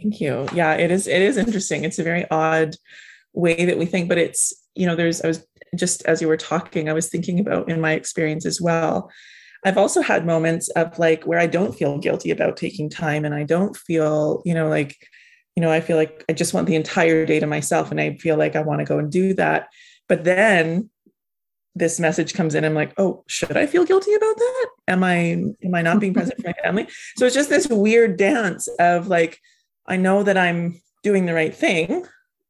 Thank 0.00 0.20
you. 0.20 0.46
Yeah, 0.52 0.74
it 0.74 0.92
is 0.92 1.08
it 1.08 1.22
is 1.22 1.36
interesting. 1.36 1.82
It's 1.82 1.98
a 1.98 2.04
very 2.04 2.24
odd 2.30 2.76
way 3.32 3.64
that 3.64 3.78
we 3.78 3.86
think, 3.86 4.08
but 4.08 4.18
it's, 4.18 4.54
you 4.76 4.86
know, 4.86 4.94
there's 4.94 5.22
I 5.22 5.26
was 5.26 5.44
just 5.76 6.04
as 6.06 6.22
you 6.22 6.28
were 6.28 6.36
talking, 6.36 6.88
I 6.88 6.92
was 6.92 7.08
thinking 7.08 7.40
about 7.40 7.68
in 7.68 7.80
my 7.80 7.92
experience 7.92 8.46
as 8.46 8.60
well. 8.60 9.10
I've 9.64 9.78
also 9.78 10.00
had 10.00 10.24
moments 10.24 10.68
of 10.70 10.98
like 10.98 11.24
where 11.24 11.38
I 11.38 11.46
don't 11.46 11.74
feel 11.74 11.98
guilty 11.98 12.30
about 12.30 12.56
taking 12.56 12.88
time 12.88 13.24
and 13.24 13.34
I 13.34 13.42
don't 13.42 13.76
feel, 13.76 14.42
you 14.44 14.54
know, 14.54 14.68
like, 14.68 14.96
you 15.56 15.60
know, 15.60 15.72
I 15.72 15.80
feel 15.80 15.96
like 15.96 16.24
I 16.28 16.32
just 16.32 16.54
want 16.54 16.68
the 16.68 16.76
entire 16.76 17.26
day 17.26 17.40
to 17.40 17.46
myself 17.46 17.90
and 17.90 18.00
I 18.00 18.16
feel 18.16 18.36
like 18.36 18.54
I 18.54 18.62
want 18.62 18.80
to 18.80 18.84
go 18.84 18.98
and 18.98 19.10
do 19.10 19.34
that. 19.34 19.68
But 20.08 20.24
then 20.24 20.90
this 21.74 22.00
message 22.00 22.34
comes 22.34 22.54
in, 22.54 22.64
I'm 22.64 22.74
like, 22.74 22.92
oh, 22.98 23.24
should 23.26 23.56
I 23.56 23.66
feel 23.66 23.84
guilty 23.84 24.14
about 24.14 24.36
that? 24.36 24.66
Am 24.88 25.04
I 25.04 25.16
am 25.64 25.74
I 25.74 25.82
not 25.82 26.00
being 26.00 26.14
present 26.14 26.40
for 26.40 26.48
my 26.48 26.52
family? 26.62 26.88
So 27.16 27.26
it's 27.26 27.34
just 27.34 27.50
this 27.50 27.68
weird 27.68 28.16
dance 28.16 28.68
of 28.78 29.08
like, 29.08 29.38
I 29.86 29.96
know 29.96 30.22
that 30.22 30.38
I'm 30.38 30.80
doing 31.02 31.26
the 31.26 31.34
right 31.34 31.54
thing. 31.54 32.04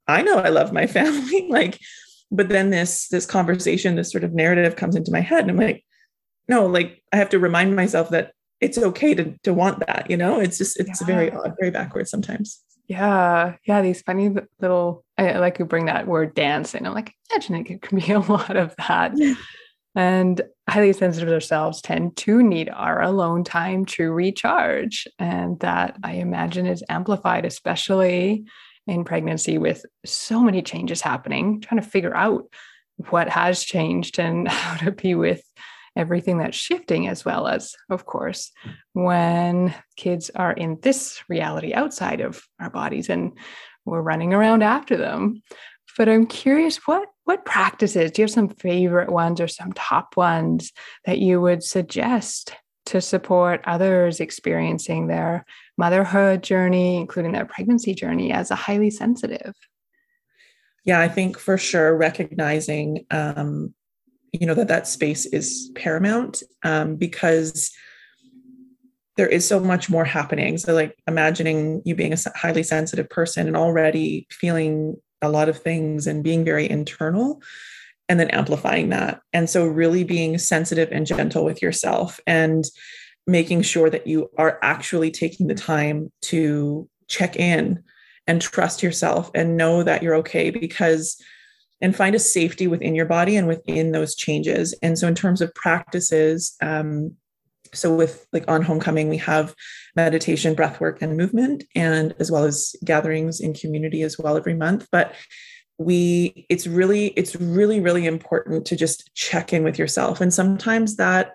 I 0.06 0.22
know 0.22 0.38
I 0.38 0.48
love 0.48 0.72
my 0.72 0.86
family. 0.98 1.48
like, 1.48 1.78
but 2.30 2.48
then 2.48 2.70
this 2.70 3.08
this 3.08 3.26
conversation, 3.26 3.96
this 3.96 4.10
sort 4.10 4.24
of 4.24 4.34
narrative 4.34 4.76
comes 4.76 4.96
into 4.96 5.12
my 5.12 5.20
head. 5.20 5.40
And 5.40 5.50
I'm 5.50 5.56
like, 5.56 5.84
no, 6.48 6.66
like 6.66 7.02
I 7.12 7.16
have 7.16 7.28
to 7.30 7.38
remind 7.38 7.76
myself 7.76 8.10
that 8.10 8.32
it's 8.60 8.78
okay 8.78 9.14
to 9.14 9.34
to 9.44 9.54
want 9.54 9.86
that, 9.86 10.10
you 10.10 10.16
know? 10.16 10.40
It's 10.40 10.58
just 10.58 10.78
it's 10.80 11.00
yeah. 11.00 11.06
very 11.06 11.30
odd, 11.30 11.54
very 11.58 11.70
backwards 11.70 12.10
sometimes. 12.10 12.60
Yeah, 12.88 13.56
yeah, 13.66 13.82
these 13.82 14.00
funny 14.00 14.34
little. 14.60 15.04
I 15.18 15.38
like 15.38 15.58
you 15.58 15.66
bring 15.66 15.86
that 15.86 16.06
word 16.06 16.34
dance 16.34 16.74
in. 16.74 16.86
I'm 16.86 16.94
like, 16.94 17.12
imagine 17.30 17.54
it 17.56 17.82
could 17.82 17.96
be 18.06 18.12
a 18.12 18.20
lot 18.20 18.56
of 18.56 18.74
that. 18.76 19.12
And 19.94 20.40
highly 20.68 20.92
sensitive 20.92 21.28
ourselves 21.28 21.82
tend 21.82 22.16
to 22.18 22.42
need 22.42 22.68
our 22.68 23.02
alone 23.02 23.44
time 23.44 23.84
to 23.86 24.10
recharge, 24.10 25.06
and 25.18 25.60
that 25.60 25.96
I 26.02 26.14
imagine 26.14 26.66
is 26.66 26.84
amplified, 26.88 27.44
especially 27.44 28.44
in 28.86 29.04
pregnancy 29.04 29.58
with 29.58 29.84
so 30.06 30.40
many 30.40 30.62
changes 30.62 31.02
happening. 31.02 31.60
Trying 31.60 31.82
to 31.82 31.88
figure 31.88 32.16
out 32.16 32.44
what 33.10 33.28
has 33.28 33.62
changed 33.62 34.18
and 34.18 34.48
how 34.48 34.76
to 34.84 34.92
be 34.92 35.14
with 35.14 35.42
everything 35.98 36.38
that's 36.38 36.56
shifting, 36.56 37.08
as 37.08 37.24
well 37.24 37.46
as, 37.46 37.74
of 37.90 38.06
course, 38.06 38.52
when 38.94 39.74
kids 39.96 40.30
are 40.34 40.52
in 40.52 40.78
this 40.80 41.22
reality 41.28 41.74
outside 41.74 42.20
of 42.20 42.42
our 42.60 42.70
bodies 42.70 43.10
and 43.10 43.32
we're 43.84 44.00
running 44.00 44.32
around 44.32 44.62
after 44.62 44.96
them. 44.96 45.42
But 45.96 46.08
I'm 46.08 46.26
curious, 46.26 46.76
what 46.86 47.08
what 47.24 47.44
practices 47.44 48.12
do 48.12 48.22
you 48.22 48.24
have 48.24 48.30
some 48.30 48.48
favorite 48.48 49.10
ones 49.10 49.40
or 49.40 49.48
some 49.48 49.72
top 49.72 50.16
ones 50.16 50.72
that 51.04 51.18
you 51.18 51.40
would 51.40 51.62
suggest 51.62 52.54
to 52.86 53.00
support 53.00 53.60
others 53.64 54.20
experiencing 54.20 55.08
their 55.08 55.44
motherhood 55.76 56.42
journey, 56.42 56.96
including 56.96 57.32
their 57.32 57.44
pregnancy 57.44 57.94
journey, 57.94 58.32
as 58.32 58.50
a 58.50 58.54
highly 58.54 58.90
sensitive? 58.90 59.54
Yeah, 60.84 61.00
I 61.00 61.08
think 61.08 61.38
for 61.38 61.58
sure 61.58 61.94
recognizing 61.94 63.04
um, 63.10 63.74
you 64.32 64.46
know 64.46 64.54
that 64.54 64.68
that 64.68 64.86
space 64.86 65.26
is 65.26 65.70
paramount 65.74 66.42
um, 66.64 66.96
because 66.96 67.72
there 69.16 69.26
is 69.26 69.46
so 69.46 69.58
much 69.58 69.90
more 69.90 70.04
happening. 70.04 70.56
So 70.58 70.72
like 70.74 70.96
imagining 71.08 71.82
you 71.84 71.96
being 71.96 72.12
a 72.12 72.38
highly 72.38 72.62
sensitive 72.62 73.10
person 73.10 73.48
and 73.48 73.56
already 73.56 74.28
feeling 74.30 74.96
a 75.20 75.28
lot 75.28 75.48
of 75.48 75.58
things 75.58 76.06
and 76.06 76.22
being 76.22 76.44
very 76.44 76.70
internal 76.70 77.42
and 78.08 78.20
then 78.20 78.30
amplifying 78.30 78.90
that. 78.90 79.20
And 79.32 79.50
so 79.50 79.66
really 79.66 80.04
being 80.04 80.38
sensitive 80.38 80.90
and 80.92 81.04
gentle 81.04 81.44
with 81.44 81.60
yourself 81.60 82.20
and 82.28 82.64
making 83.26 83.62
sure 83.62 83.90
that 83.90 84.06
you 84.06 84.30
are 84.38 84.58
actually 84.62 85.10
taking 85.10 85.48
the 85.48 85.54
time 85.54 86.12
to 86.22 86.88
check 87.08 87.36
in 87.36 87.82
and 88.28 88.40
trust 88.40 88.84
yourself 88.84 89.30
and 89.34 89.56
know 89.56 89.82
that 89.82 90.02
you're 90.02 90.14
okay 90.14 90.50
because 90.50 91.20
and 91.80 91.94
find 91.94 92.14
a 92.14 92.18
safety 92.18 92.66
within 92.66 92.94
your 92.94 93.06
body 93.06 93.36
and 93.36 93.46
within 93.46 93.92
those 93.92 94.14
changes. 94.14 94.74
And 94.82 94.98
so, 94.98 95.06
in 95.06 95.14
terms 95.14 95.40
of 95.40 95.54
practices, 95.54 96.56
um, 96.60 97.16
so 97.74 97.94
with 97.94 98.26
like 98.32 98.44
on 98.48 98.64
hohmcoming, 98.64 99.08
we 99.08 99.18
have 99.18 99.54
meditation, 99.94 100.54
breath 100.54 100.80
work, 100.80 101.02
and 101.02 101.16
movement, 101.16 101.64
and 101.74 102.14
as 102.18 102.30
well 102.30 102.44
as 102.44 102.74
gatherings 102.84 103.40
in 103.40 103.54
community 103.54 104.02
as 104.02 104.18
well 104.18 104.36
every 104.36 104.54
month. 104.54 104.86
But 104.90 105.14
we 105.78 106.46
it's 106.48 106.66
really 106.66 107.08
it's 107.08 107.36
really 107.36 107.78
really 107.78 108.06
important 108.06 108.66
to 108.66 108.74
just 108.74 109.14
check 109.14 109.52
in 109.52 109.62
with 109.62 109.78
yourself 109.78 110.20
and 110.20 110.34
sometimes 110.34 110.96
that 110.96 111.34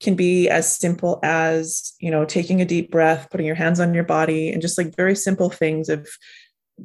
can 0.00 0.16
be 0.16 0.48
as 0.48 0.76
simple 0.76 1.20
as 1.22 1.92
you 2.00 2.10
know 2.10 2.24
taking 2.24 2.60
a 2.60 2.64
deep 2.64 2.90
breath 2.90 3.28
putting 3.30 3.46
your 3.46 3.54
hands 3.54 3.78
on 3.78 3.94
your 3.94 4.02
body 4.02 4.50
and 4.50 4.60
just 4.60 4.76
like 4.76 4.96
very 4.96 5.14
simple 5.14 5.48
things 5.48 5.88
of 5.88 6.08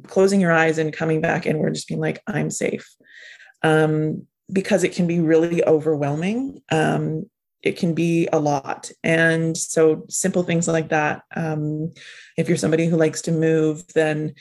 closing 0.06 0.40
your 0.40 0.52
eyes 0.52 0.78
and 0.78 0.92
coming 0.92 1.20
back 1.20 1.46
inward, 1.46 1.74
just 1.74 1.88
being 1.88 2.00
like, 2.00 2.22
I'm 2.26 2.50
safe. 2.50 2.88
Um, 3.62 4.26
because 4.52 4.82
it 4.82 4.92
can 4.92 5.06
be 5.06 5.20
really 5.20 5.64
overwhelming. 5.64 6.60
Um, 6.70 7.30
it 7.62 7.76
can 7.76 7.94
be 7.94 8.26
a 8.32 8.40
lot. 8.40 8.90
And 9.04 9.56
so, 9.56 10.04
simple 10.08 10.42
things 10.42 10.66
like 10.66 10.88
that. 10.88 11.22
Um, 11.36 11.92
if 12.36 12.48
you're 12.48 12.56
somebody 12.56 12.86
who 12.86 12.96
likes 12.96 13.22
to 13.22 13.32
move, 13.32 13.86
then 13.94 14.34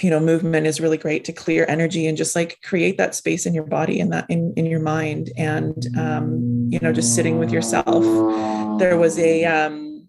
you 0.00 0.08
know 0.08 0.20
movement 0.20 0.66
is 0.66 0.80
really 0.80 0.96
great 0.96 1.24
to 1.24 1.32
clear 1.32 1.66
energy 1.68 2.06
and 2.06 2.16
just 2.16 2.34
like 2.34 2.58
create 2.62 2.96
that 2.96 3.14
space 3.14 3.44
in 3.44 3.52
your 3.52 3.64
body 3.64 4.00
and 4.00 4.12
that 4.12 4.24
in, 4.30 4.52
in 4.56 4.64
your 4.64 4.80
mind 4.80 5.30
and 5.36 5.86
um, 5.98 6.68
you 6.70 6.78
know 6.80 6.92
just 6.92 7.14
sitting 7.14 7.38
with 7.38 7.50
yourself 7.50 8.02
there 8.78 8.96
was 8.96 9.18
a 9.18 9.44
um, 9.44 10.08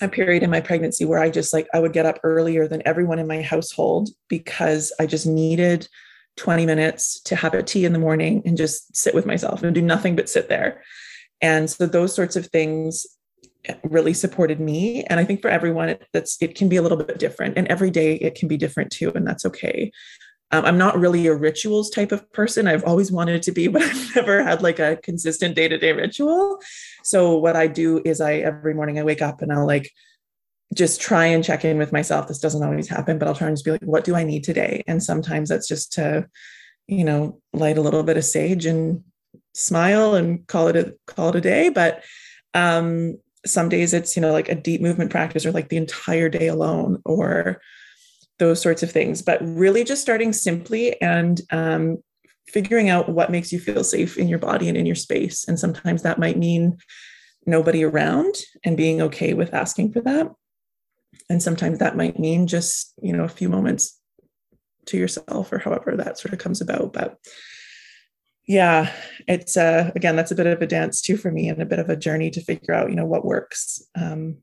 a 0.00 0.08
period 0.08 0.42
in 0.42 0.50
my 0.50 0.60
pregnancy 0.60 1.04
where 1.04 1.18
I 1.18 1.30
just 1.30 1.52
like 1.52 1.68
I 1.74 1.80
would 1.80 1.92
get 1.92 2.06
up 2.06 2.18
earlier 2.22 2.66
than 2.66 2.82
everyone 2.86 3.18
in 3.18 3.26
my 3.26 3.42
household 3.42 4.10
because 4.28 4.92
I 4.98 5.06
just 5.06 5.26
needed 5.26 5.88
20 6.36 6.66
minutes 6.66 7.20
to 7.22 7.36
have 7.36 7.54
a 7.54 7.62
tea 7.62 7.84
in 7.84 7.92
the 7.92 7.98
morning 7.98 8.42
and 8.44 8.56
just 8.56 8.96
sit 8.96 9.14
with 9.14 9.26
myself 9.26 9.62
and 9.62 9.74
do 9.74 9.82
nothing 9.82 10.16
but 10.16 10.28
sit 10.28 10.48
there. 10.48 10.82
And 11.42 11.68
so 11.68 11.86
those 11.86 12.14
sorts 12.14 12.36
of 12.36 12.46
things 12.46 13.06
really 13.84 14.14
supported 14.14 14.58
me 14.58 15.04
and 15.04 15.20
I 15.20 15.24
think 15.24 15.42
for 15.42 15.48
everyone 15.48 15.96
that's 16.14 16.40
it 16.40 16.54
can 16.54 16.70
be 16.70 16.76
a 16.76 16.82
little 16.82 16.96
bit 16.96 17.18
different 17.18 17.58
and 17.58 17.68
every 17.68 17.90
day 17.90 18.14
it 18.14 18.34
can 18.34 18.48
be 18.48 18.56
different 18.56 18.90
too 18.90 19.12
and 19.14 19.26
that's 19.26 19.44
okay. 19.44 19.92
Um, 20.50 20.64
I'm 20.64 20.78
not 20.78 20.98
really 20.98 21.26
a 21.26 21.34
rituals 21.34 21.90
type 21.90 22.10
of 22.10 22.30
person. 22.32 22.66
I've 22.66 22.84
always 22.84 23.12
wanted 23.12 23.42
to 23.42 23.52
be, 23.52 23.68
but 23.68 23.82
I've 23.82 24.16
never 24.16 24.42
had 24.42 24.62
like 24.62 24.78
a 24.78 24.96
consistent 24.96 25.54
day 25.54 25.68
to 25.68 25.78
day 25.78 25.92
ritual. 25.92 26.58
So 27.04 27.36
what 27.36 27.56
I 27.56 27.66
do 27.66 28.00
is 28.04 28.20
I 28.20 28.36
every 28.36 28.74
morning 28.74 28.98
I 28.98 29.04
wake 29.04 29.22
up 29.22 29.42
and 29.42 29.52
I'll 29.52 29.66
like 29.66 29.90
just 30.74 31.00
try 31.00 31.26
and 31.26 31.44
check 31.44 31.64
in 31.64 31.78
with 31.78 31.92
myself. 31.92 32.28
This 32.28 32.38
doesn't 32.38 32.62
always 32.62 32.88
happen, 32.88 33.18
but 33.18 33.26
I'll 33.26 33.34
try 33.34 33.48
and 33.48 33.56
just 33.56 33.64
be 33.64 33.72
like, 33.72 33.82
what 33.82 34.04
do 34.04 34.14
I 34.14 34.24
need 34.24 34.44
today? 34.44 34.84
And 34.86 35.02
sometimes 35.02 35.48
that's 35.48 35.66
just 35.66 35.92
to, 35.94 36.28
you 36.86 37.04
know, 37.04 37.40
light 37.52 37.78
a 37.78 37.82
little 37.82 38.02
bit 38.02 38.16
of 38.16 38.24
sage 38.24 38.66
and 38.66 39.02
smile 39.52 40.14
and 40.14 40.46
call 40.46 40.68
it 40.68 40.76
a 40.76 40.94
call 41.06 41.30
it 41.30 41.36
a 41.36 41.40
day. 41.40 41.68
But 41.68 42.04
um 42.54 43.18
some 43.44 43.68
days 43.68 43.94
it's, 43.94 44.16
you 44.16 44.22
know, 44.22 44.32
like 44.32 44.48
a 44.48 44.54
deep 44.54 44.80
movement 44.80 45.10
practice 45.10 45.44
or 45.46 45.50
like 45.52 45.70
the 45.70 45.76
entire 45.76 46.28
day 46.28 46.46
alone 46.46 47.00
or 47.04 47.60
those 48.38 48.60
sorts 48.62 48.82
of 48.82 48.92
things. 48.92 49.22
But 49.22 49.40
really 49.42 49.82
just 49.82 50.02
starting 50.02 50.32
simply 50.32 51.00
and 51.02 51.40
um 51.50 51.98
figuring 52.46 52.88
out 52.88 53.08
what 53.08 53.30
makes 53.30 53.52
you 53.52 53.58
feel 53.58 53.82
safe 53.82 54.16
in 54.18 54.28
your 54.28 54.38
body 54.38 54.68
and 54.68 54.76
in 54.76 54.86
your 54.86 54.94
space. 54.94 55.46
And 55.48 55.58
sometimes 55.58 56.02
that 56.02 56.18
might 56.18 56.36
mean 56.36 56.78
nobody 57.46 57.84
around 57.84 58.34
and 58.64 58.76
being 58.76 59.00
okay 59.02 59.34
with 59.34 59.54
asking 59.54 59.92
for 59.92 60.00
that. 60.02 60.30
And 61.28 61.42
sometimes 61.42 61.78
that 61.78 61.96
might 61.96 62.18
mean 62.18 62.46
just, 62.46 62.92
you 63.02 63.12
know, 63.12 63.24
a 63.24 63.28
few 63.28 63.48
moments 63.48 63.98
to 64.86 64.96
yourself 64.96 65.52
or 65.52 65.58
however 65.58 65.96
that 65.96 66.18
sort 66.18 66.32
of 66.32 66.38
comes 66.40 66.60
about. 66.60 66.92
But 66.92 67.16
yeah, 68.46 68.92
it's 69.28 69.56
uh 69.56 69.92
again, 69.94 70.16
that's 70.16 70.32
a 70.32 70.34
bit 70.34 70.46
of 70.46 70.60
a 70.60 70.66
dance 70.66 71.00
too 71.00 71.16
for 71.16 71.30
me 71.30 71.48
and 71.48 71.62
a 71.62 71.66
bit 71.66 71.78
of 71.78 71.88
a 71.88 71.96
journey 71.96 72.30
to 72.30 72.42
figure 72.42 72.74
out, 72.74 72.90
you 72.90 72.96
know, 72.96 73.04
what 73.04 73.24
works. 73.24 73.82
Um, 73.94 74.38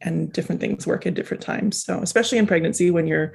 and 0.00 0.32
different 0.32 0.60
things 0.60 0.86
work 0.86 1.06
at 1.06 1.14
different 1.14 1.42
times. 1.42 1.84
So 1.84 2.00
especially 2.00 2.38
in 2.38 2.46
pregnancy 2.46 2.90
when 2.90 3.06
you're 3.06 3.34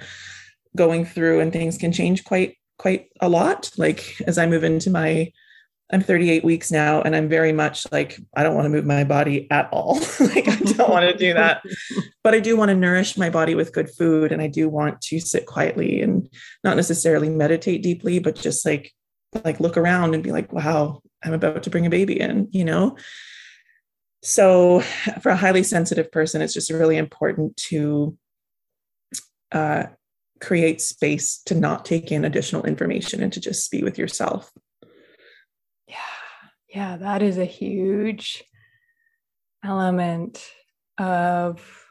going 0.76 1.06
through 1.06 1.40
and 1.40 1.54
things 1.54 1.78
can 1.78 1.92
change 1.92 2.24
quite 2.26 2.58
quite 2.78 3.08
a 3.22 3.30
lot. 3.30 3.72
Like 3.78 4.16
as 4.28 4.38
I 4.38 4.48
move 4.48 4.64
into 4.64 4.90
my, 4.90 5.32
I'm 5.90 6.02
38 6.02 6.44
weeks 6.44 6.70
now, 6.70 7.02
and 7.02 7.16
I'm 7.16 7.30
very 7.30 7.54
much 7.54 7.90
like, 7.94 8.20
I 8.36 8.44
don't 8.44 8.56
want 8.56 8.66
to 8.66 8.70
move 8.70 8.86
my 8.86 9.06
body 9.06 9.50
at 9.50 9.70
all. 9.72 9.96
like, 10.20 10.48
I 10.48 10.56
don't 10.58 10.90
want 10.90 11.10
to 11.10 11.16
do 11.16 11.34
that. 11.34 11.64
But 12.24 12.34
I 12.34 12.42
do 12.42 12.58
want 12.58 12.68
to 12.68 12.76
nourish 12.76 13.16
my 13.16 13.30
body 13.30 13.56
with 13.56 13.72
good 13.72 13.90
food. 13.90 14.34
And 14.34 14.42
I 14.42 14.48
do 14.48 14.68
want 14.68 15.00
to 15.00 15.20
sit 15.22 15.46
quietly 15.46 16.02
and 16.02 16.28
not 16.62 16.76
necessarily 16.76 17.30
meditate 17.30 17.82
deeply, 17.82 18.20
but 18.20 18.36
just 18.36 18.66
like, 18.66 18.92
like 19.46 19.62
look 19.62 19.78
around 19.78 20.14
and 20.14 20.22
be 20.22 20.34
like, 20.34 20.52
wow, 20.52 21.02
I'm 21.24 21.32
about 21.32 21.64
to 21.64 21.70
bring 21.70 21.86
a 21.86 21.90
baby 21.90 22.20
in, 22.20 22.50
you 22.52 22.66
know? 22.66 22.98
So 24.24 24.82
for 25.22 25.30
a 25.30 25.38
highly 25.38 25.64
sensitive 25.64 26.12
person, 26.12 26.42
it's 26.42 26.54
just 26.54 26.70
really 26.70 26.98
important 26.98 27.56
to 27.70 28.18
uh, 29.54 29.86
create 30.42 30.82
space 30.82 31.42
to 31.46 31.56
not 31.56 31.86
take 31.86 32.12
in 32.12 32.26
additional 32.26 32.66
information 32.66 33.24
and 33.24 33.32
to 33.32 33.40
just 33.40 33.72
be 33.72 33.84
with 33.84 33.98
yourself. 33.98 34.52
Yeah. 36.70 36.98
That 36.98 37.22
is 37.22 37.38
a 37.38 37.46
huge 37.46 38.44
element 39.64 40.46
of 40.98 41.86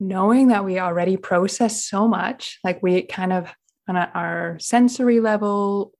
knowing 0.00 0.48
that 0.48 0.64
we 0.64 0.78
already 0.78 1.16
process 1.16 1.84
so 1.84 2.06
much. 2.06 2.58
Like 2.62 2.82
we 2.82 3.02
kind 3.02 3.32
of, 3.32 3.52
on 3.88 3.96
our 3.96 4.58
sensory 4.60 5.20
level, 5.20 5.92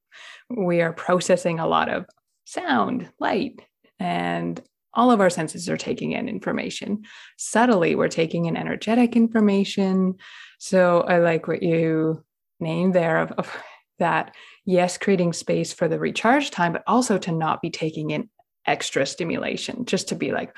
we 0.50 0.80
are 0.80 0.92
processing 0.92 1.58
a 1.58 1.66
lot 1.66 1.88
of 1.88 2.06
sound, 2.44 3.10
light, 3.18 3.60
and 3.98 4.60
all 4.94 5.10
of 5.10 5.20
our 5.20 5.30
senses 5.30 5.68
are 5.68 5.76
taking 5.76 6.12
in 6.12 6.28
information. 6.28 7.04
Subtly, 7.36 7.94
we're 7.94 8.08
taking 8.08 8.46
in 8.46 8.56
energetic 8.56 9.16
information. 9.16 10.14
So 10.58 11.02
I 11.02 11.18
like 11.18 11.46
what 11.46 11.62
you 11.62 12.24
named 12.60 12.94
there 12.94 13.18
of, 13.18 13.32
of 13.32 13.56
that, 13.98 14.34
yes, 14.68 14.98
creating 14.98 15.32
space 15.32 15.72
for 15.72 15.88
the 15.88 15.98
recharge 15.98 16.50
time, 16.50 16.74
but 16.74 16.84
also 16.86 17.16
to 17.16 17.32
not 17.32 17.62
be 17.62 17.70
taking 17.70 18.10
in 18.10 18.28
extra 18.66 19.06
stimulation, 19.06 19.86
just 19.86 20.08
to 20.08 20.14
be 20.14 20.30
like, 20.30 20.54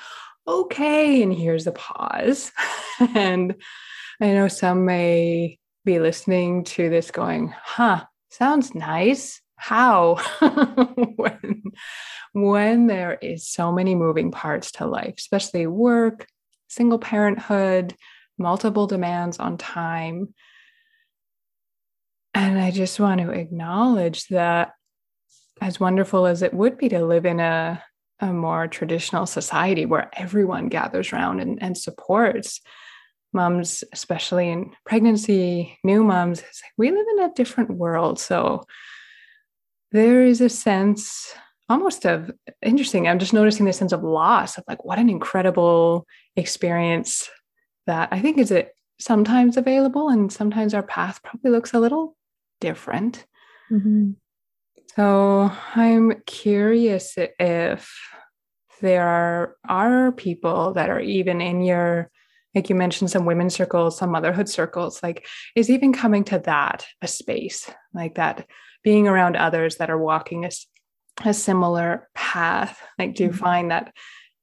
okay, 0.49 1.23
and 1.23 1.33
here's 1.33 1.69
a 1.69 1.73
pause. 1.73 2.51
and 3.15 3.55
I 4.21 4.33
know 4.33 4.49
some 4.49 4.85
may 4.85 5.61
be 5.85 6.01
listening 6.01 6.65
to 6.65 6.91
this 6.91 7.13
going, 7.13 7.55
huh, 7.63 8.05
sounds 8.31 8.75
nice. 8.75 9.41
How? 9.55 10.17
when, 11.17 11.63
when 12.33 12.87
there 12.89 13.17
is 13.23 13.47
so 13.47 13.71
many 13.71 13.95
moving 13.95 14.33
parts 14.33 14.73
to 14.73 14.87
life, 14.87 15.15
especially 15.19 15.69
work, 15.69 16.27
single 16.67 16.99
parenthood, 16.99 17.95
multiple 18.39 18.89
demands 18.89 19.39
on 19.39 19.57
time. 19.57 20.35
And 22.35 22.59
I 22.59 22.71
just 22.71 23.01
want 23.01 23.21
to 23.21 23.31
acknowledge 23.31 24.27
that 24.29 24.73
as 25.61 25.81
wonderful 25.81 26.27
as 26.27 26.43
it 26.43 26.55
would 26.55 26.79
be 26.79 26.89
to 26.89 27.05
live 27.05 27.27
in 27.27 27.41
a, 27.41 27.83
a 28.21 28.33
more 28.33 28.67
traditional 28.67 29.27
society 29.27 29.85
where 29.85 30.11
everyone 30.15 30.69
gathers 30.69 31.13
around 31.13 31.41
and, 31.41 31.63
and 31.63 31.77
supports 31.77 32.61
moms, 33.33 33.85
especially 33.93 34.51
in 34.51 34.73
pregnancy, 34.85 35.79
new 35.85 36.03
moms, 36.03 36.41
like 36.41 36.73
we 36.77 36.91
live 36.91 37.07
in 37.17 37.25
a 37.25 37.35
different 37.35 37.71
world. 37.71 38.19
So 38.19 38.65
there 39.93 40.23
is 40.23 40.41
a 40.41 40.49
sense 40.49 41.35
almost 41.69 42.05
of 42.05 42.31
interesting. 42.63 43.07
I'm 43.07 43.21
just 43.21 43.33
noticing 43.33 43.67
the 43.67 43.73
sense 43.73 43.93
of 43.93 44.03
loss 44.03 44.59
of 44.59 44.65
like 44.67 44.85
what 44.85 44.99
an 44.99 45.09
incredible 45.09 46.07
experience 46.37 47.31
that 47.87 48.09
I 48.11 48.21
think 48.21 48.39
is 48.39 48.51
it 48.51 48.73
sometimes 48.99 49.57
available 49.57 50.09
and 50.09 50.33
sometimes 50.33 50.75
our 50.75 50.83
path 50.83 51.23
probably 51.23 51.51
looks 51.51 51.73
a 51.73 51.81
little 51.81 52.17
different. 52.61 53.27
Mm-hmm. 53.71 54.13
So 54.97 55.53
I'm 55.75 56.21
curious 56.27 57.15
if 57.17 57.93
there 58.81 59.07
are, 59.07 59.57
are 59.69 60.13
people 60.13 60.73
that 60.73 60.91
are 60.91 61.01
even 61.01 61.41
in 61.41 61.63
your 61.63 62.11
like 62.55 62.69
you 62.69 62.75
mentioned 62.75 63.11
some 63.11 63.27
women's 63.27 63.55
circles 63.55 63.97
some 63.99 64.11
motherhood 64.11 64.49
circles 64.49 65.03
like 65.03 65.27
is 65.55 65.71
even 65.71 65.93
coming 65.93 66.25
to 66.25 66.39
that 66.41 66.87
a 67.03 67.07
space 67.07 67.71
like 67.95 68.17
that 68.17 68.47
being 68.83 69.07
around 69.07 69.37
others 69.37 69.77
that 69.77 69.91
are 69.91 69.99
walking 69.99 70.45
a, 70.45 70.51
a 71.25 71.35
similar 71.35 72.09
path 72.15 72.83
like 72.99 73.15
do 73.15 73.25
you 73.25 73.29
mm-hmm. 73.31 73.39
find 73.39 73.71
that 73.71 73.93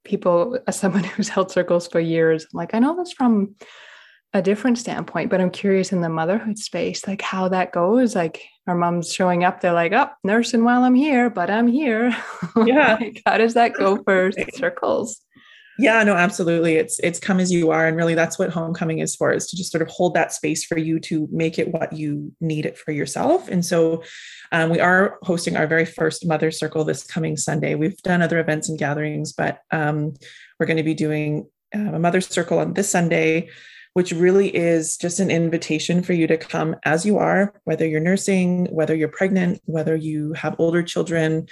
people 0.05 0.57
as 0.67 0.79
someone 0.79 1.03
who's 1.15 1.29
held 1.29 1.51
circles 1.51 1.87
for 1.87 1.99
years 1.99 2.47
like 2.53 2.73
i 2.73 2.79
know 2.79 2.95
this 2.95 3.11
from 3.11 3.55
a 4.33 4.41
different 4.41 4.77
standpoint 4.77 5.29
but 5.29 5.39
i'm 5.39 5.49
curious 5.49 5.91
in 5.91 6.01
the 6.01 6.09
motherhood 6.09 6.57
space 6.57 7.07
like 7.07 7.21
how 7.21 7.47
that 7.47 7.71
goes 7.71 8.15
like 8.15 8.43
our 8.67 8.75
mom's 8.75 9.11
showing 9.11 9.43
up 9.43 9.61
they're 9.61 9.73
like 9.73 9.93
oh 9.93 10.09
nursing 10.23 10.63
while 10.63 10.83
i'm 10.83 10.95
here 10.95 11.29
but 11.29 11.49
i'm 11.49 11.67
here 11.67 12.15
yeah 12.65 12.97
like, 12.99 13.21
how 13.25 13.37
does 13.37 13.53
that 13.53 13.73
go 13.73 14.01
for 14.03 14.31
circles 14.53 15.21
yeah, 15.79 16.03
no, 16.03 16.15
absolutely. 16.15 16.75
It's 16.75 16.99
it's 16.99 17.19
come 17.19 17.39
as 17.39 17.51
you 17.51 17.69
are, 17.69 17.87
and 17.87 17.95
really 17.95 18.15
that's 18.15 18.39
what 18.39 18.49
hohmcoming 18.49 19.01
is 19.01 19.15
for: 19.15 19.31
is 19.31 19.45
to 19.47 19.55
just 19.55 19.71
sort 19.71 19.83
of 19.83 19.89
hold 19.89 20.15
that 20.15 20.33
space 20.33 20.65
for 20.65 20.77
you 20.77 20.99
to 21.01 21.27
make 21.31 21.59
it 21.59 21.71
what 21.71 21.93
you 21.93 22.33
need 22.41 22.65
it 22.65 22.77
for 22.79 22.91
yourself. 22.91 23.47
And 23.47 23.63
so, 23.63 24.01
um, 24.51 24.71
we 24.71 24.79
are 24.79 25.19
hosting 25.21 25.55
our 25.55 25.67
very 25.67 25.85
first 25.85 26.25
Mother 26.25 26.49
Circle 26.49 26.83
this 26.85 27.03
coming 27.03 27.37
Sunday. 27.37 27.75
We've 27.75 27.97
done 27.97 28.23
other 28.23 28.39
events 28.39 28.69
and 28.69 28.79
gatherings, 28.79 29.33
but 29.33 29.59
um, 29.69 30.15
we're 30.59 30.65
going 30.65 30.77
to 30.77 30.83
be 30.83 30.95
doing 30.95 31.47
uh, 31.75 31.93
a 31.93 31.99
Mother 31.99 32.21
Circle 32.21 32.57
on 32.57 32.73
this 32.73 32.89
Sunday 32.89 33.49
which 33.97 34.11
really 34.11 34.55
is 34.55 34.95
just 34.95 35.19
an 35.19 35.31
invitation 35.31 36.03
for 36.03 36.13
you 36.13 36.27
to 36.27 36.37
come 36.37 36.75
as 36.83 37.03
you 37.03 37.17
are, 37.17 37.51
whether 37.63 37.83
you're 37.83 37.99
nursing, 37.99 38.67
whether 38.67 38.93
you're 38.93 39.07
pregnant, 39.07 39.59
whether 39.65 39.95
you 39.95 40.33
have 40.33 40.55
older 40.59 40.83
children. 40.83 41.47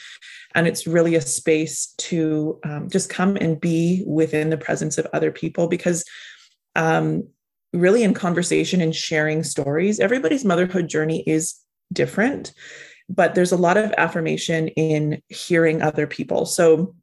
And 0.53 0.67
it's 0.67 0.85
really 0.85 1.15
a 1.15 1.21
space 1.21 1.95
to 1.97 2.59
um, 2.63 2.87
just 2.87 3.09
come 3.09 3.35
and 3.35 3.59
be 3.59 4.03
within 4.05 4.51
the 4.51 4.59
presence 4.59 4.99
of 4.99 5.07
other 5.11 5.31
people 5.31 5.67
because. 5.67 6.05
Um, 6.75 7.27
really, 7.73 8.03
in 8.03 8.13
conversation 8.13 8.79
and 8.79 8.95
sharing 8.95 9.43
stories, 9.43 9.99
everybody's 9.99 10.45
motherhood 10.45 10.87
journey 10.87 11.23
is 11.25 11.55
different, 11.91 12.53
but 13.09 13.33
there's 13.33 13.53
a 13.53 13.57
lot 13.57 13.75
of 13.75 13.93
affirmation 13.97 14.67
in 14.67 15.21
hearing 15.29 15.81
other 15.81 16.05
people. 16.05 16.45
So, 16.45 16.93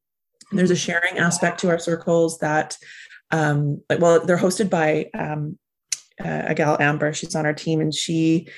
there's 0.52 0.70
a 0.70 0.76
sharing 0.76 1.18
aspect 1.18 1.60
to 1.60 1.68
our 1.70 1.78
circles 1.78 2.38
that 2.38 2.76
um, 3.32 3.82
well, 3.98 4.24
they're 4.24 4.38
hosted 4.38 4.70
by 4.70 5.10
um, 5.14 5.58
uh, 6.22 6.42
a 6.46 6.54
gal 6.54 6.76
Amber. 6.78 7.12
She's 7.12 7.34
on 7.34 7.46
our 7.46 7.54
team, 7.54 7.80
and 7.80 7.92
she 7.92 8.48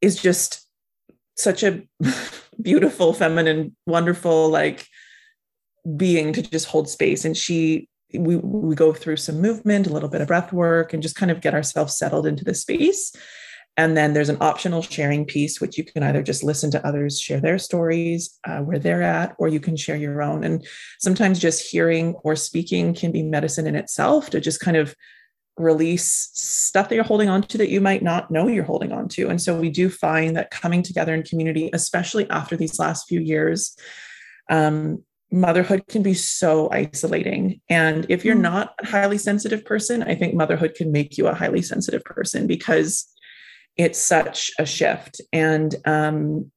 is 0.00 0.20
just 0.20 0.66
such 1.36 1.62
a 1.62 1.82
beautiful, 2.62 3.12
feminine, 3.12 3.76
wonderful, 3.86 4.48
like 4.48 4.86
being 5.96 6.32
to 6.32 6.42
just 6.42 6.66
hold 6.66 6.88
space. 6.88 7.24
And 7.24 7.36
she, 7.36 7.88
we 8.16 8.36
we 8.36 8.76
go 8.76 8.92
through 8.92 9.16
some 9.16 9.40
movement, 9.40 9.88
a 9.88 9.92
little 9.92 10.08
bit 10.08 10.20
of 10.20 10.28
breath 10.28 10.52
work, 10.52 10.94
and 10.94 11.02
just 11.02 11.16
kind 11.16 11.32
of 11.32 11.40
get 11.40 11.54
ourselves 11.54 11.98
settled 11.98 12.26
into 12.26 12.44
the 12.44 12.54
space. 12.54 13.12
And 13.76 13.96
then 13.96 14.12
there's 14.12 14.28
an 14.28 14.38
optional 14.40 14.82
sharing 14.82 15.24
piece, 15.24 15.60
which 15.60 15.76
you 15.76 15.84
can 15.84 16.02
either 16.02 16.22
just 16.22 16.44
listen 16.44 16.70
to 16.70 16.86
others 16.86 17.18
share 17.20 17.40
their 17.40 17.58
stories, 17.58 18.38
uh, 18.46 18.58
where 18.58 18.78
they're 18.78 19.02
at, 19.02 19.34
or 19.38 19.48
you 19.48 19.58
can 19.58 19.76
share 19.76 19.96
your 19.96 20.22
own. 20.22 20.44
And 20.44 20.64
sometimes 21.00 21.40
just 21.40 21.68
hearing 21.68 22.14
or 22.22 22.36
speaking 22.36 22.94
can 22.94 23.10
be 23.10 23.22
medicine 23.22 23.66
in 23.66 23.74
itself 23.74 24.30
to 24.30 24.40
just 24.40 24.60
kind 24.60 24.76
of 24.76 24.94
release 25.56 26.30
stuff 26.34 26.88
that 26.88 26.94
you're 26.94 27.04
holding 27.04 27.28
on 27.28 27.42
to 27.42 27.58
that 27.58 27.68
you 27.68 27.80
might 27.80 28.02
not 28.02 28.30
know 28.30 28.48
you're 28.48 28.64
holding 28.64 28.92
on 28.92 29.08
to. 29.08 29.28
And 29.28 29.40
so 29.40 29.58
we 29.58 29.70
do 29.70 29.88
find 29.88 30.36
that 30.36 30.50
coming 30.50 30.82
together 30.82 31.14
in 31.14 31.22
community, 31.22 31.70
especially 31.72 32.28
after 32.30 32.56
these 32.56 32.78
last 32.78 33.08
few 33.08 33.20
years, 33.20 33.76
um, 34.50 35.02
motherhood 35.30 35.86
can 35.88 36.02
be 36.02 36.14
so 36.14 36.70
isolating. 36.70 37.60
And 37.68 38.06
if 38.08 38.24
you're 38.24 38.36
mm. 38.36 38.42
not 38.42 38.74
a 38.80 38.86
highly 38.86 39.18
sensitive 39.18 39.64
person, 39.64 40.02
I 40.02 40.14
think 40.14 40.34
motherhood 40.34 40.74
can 40.74 40.92
make 40.92 41.18
you 41.18 41.26
a 41.26 41.34
highly 41.34 41.62
sensitive 41.62 42.04
person 42.04 42.46
because 42.46 43.06
it's 43.76 43.98
such 43.98 44.50
a 44.58 44.66
shift. 44.66 45.20
And 45.32 45.74
um, 45.84 46.50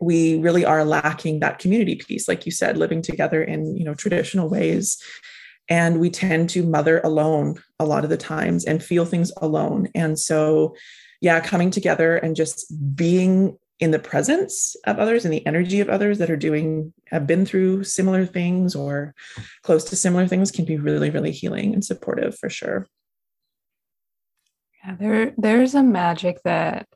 we 0.00 0.38
really 0.38 0.64
are 0.64 0.84
lacking 0.84 1.40
that 1.40 1.58
community 1.58 1.96
piece, 1.96 2.26
like 2.28 2.44
you 2.44 2.52
said, 2.52 2.76
living 2.76 3.02
together 3.02 3.42
in 3.42 3.76
you 3.76 3.84
know 3.84 3.94
traditional 3.94 4.48
ways. 4.48 5.02
And 5.68 6.00
we 6.00 6.10
tend 6.10 6.50
to 6.50 6.66
mother 6.66 7.00
alone 7.04 7.62
a 7.78 7.84
lot 7.84 8.04
of 8.04 8.10
the 8.10 8.16
times 8.16 8.64
and 8.64 8.82
feel 8.82 9.04
things 9.04 9.32
alone. 9.36 9.88
And 9.94 10.18
so, 10.18 10.74
yeah, 11.20 11.38
coming 11.40 11.70
together 11.70 12.16
and 12.16 12.34
just 12.34 12.66
being 12.96 13.56
in 13.78 13.90
the 13.90 13.98
presence 13.98 14.76
of 14.86 14.98
others 14.98 15.24
and 15.24 15.32
the 15.32 15.44
energy 15.46 15.80
of 15.80 15.88
others 15.88 16.18
that 16.18 16.30
are 16.30 16.36
doing 16.36 16.92
have 17.06 17.26
been 17.26 17.46
through 17.46 17.84
similar 17.84 18.26
things 18.26 18.74
or 18.74 19.14
close 19.62 19.84
to 19.84 19.96
similar 19.96 20.26
things 20.28 20.52
can 20.52 20.64
be 20.64 20.76
really 20.76 21.10
really 21.10 21.32
healing 21.32 21.74
and 21.74 21.84
supportive 21.84 22.38
for 22.38 22.48
sure 22.48 22.86
yeah, 24.84 24.96
there 24.98 25.34
there's 25.36 25.74
a 25.74 25.82
magic 25.82 26.42
that 26.44 26.86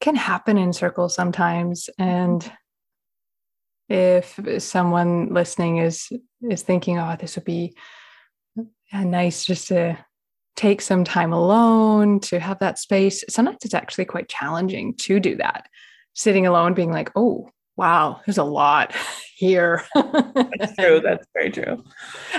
can 0.00 0.14
happen 0.14 0.56
in 0.58 0.72
circles 0.72 1.14
sometimes. 1.14 1.88
Mm-hmm. 2.00 2.10
And 2.10 2.52
if 3.88 4.62
someone 4.62 5.32
listening 5.32 5.78
is 5.78 6.08
is 6.48 6.62
thinking, 6.62 6.98
oh, 6.98 7.16
this 7.18 7.36
would 7.36 7.44
be 7.44 7.74
nice 8.92 9.44
just 9.44 9.68
to 9.68 9.98
take 10.56 10.80
some 10.80 11.04
time 11.04 11.32
alone 11.32 12.20
to 12.20 12.40
have 12.40 12.58
that 12.58 12.78
space, 12.78 13.24
sometimes 13.28 13.58
it's 13.64 13.74
actually 13.74 14.04
quite 14.04 14.28
challenging 14.28 14.94
to 14.94 15.20
do 15.20 15.36
that. 15.36 15.68
Sitting 16.14 16.46
alone, 16.46 16.74
being 16.74 16.90
like, 16.90 17.12
oh, 17.14 17.48
wow, 17.78 18.20
there's 18.26 18.38
a 18.38 18.44
lot 18.44 18.94
here. 19.36 19.84
That's 19.94 20.74
true. 20.76 21.00
That's 21.00 21.26
very 21.32 21.50
true. 21.50 21.84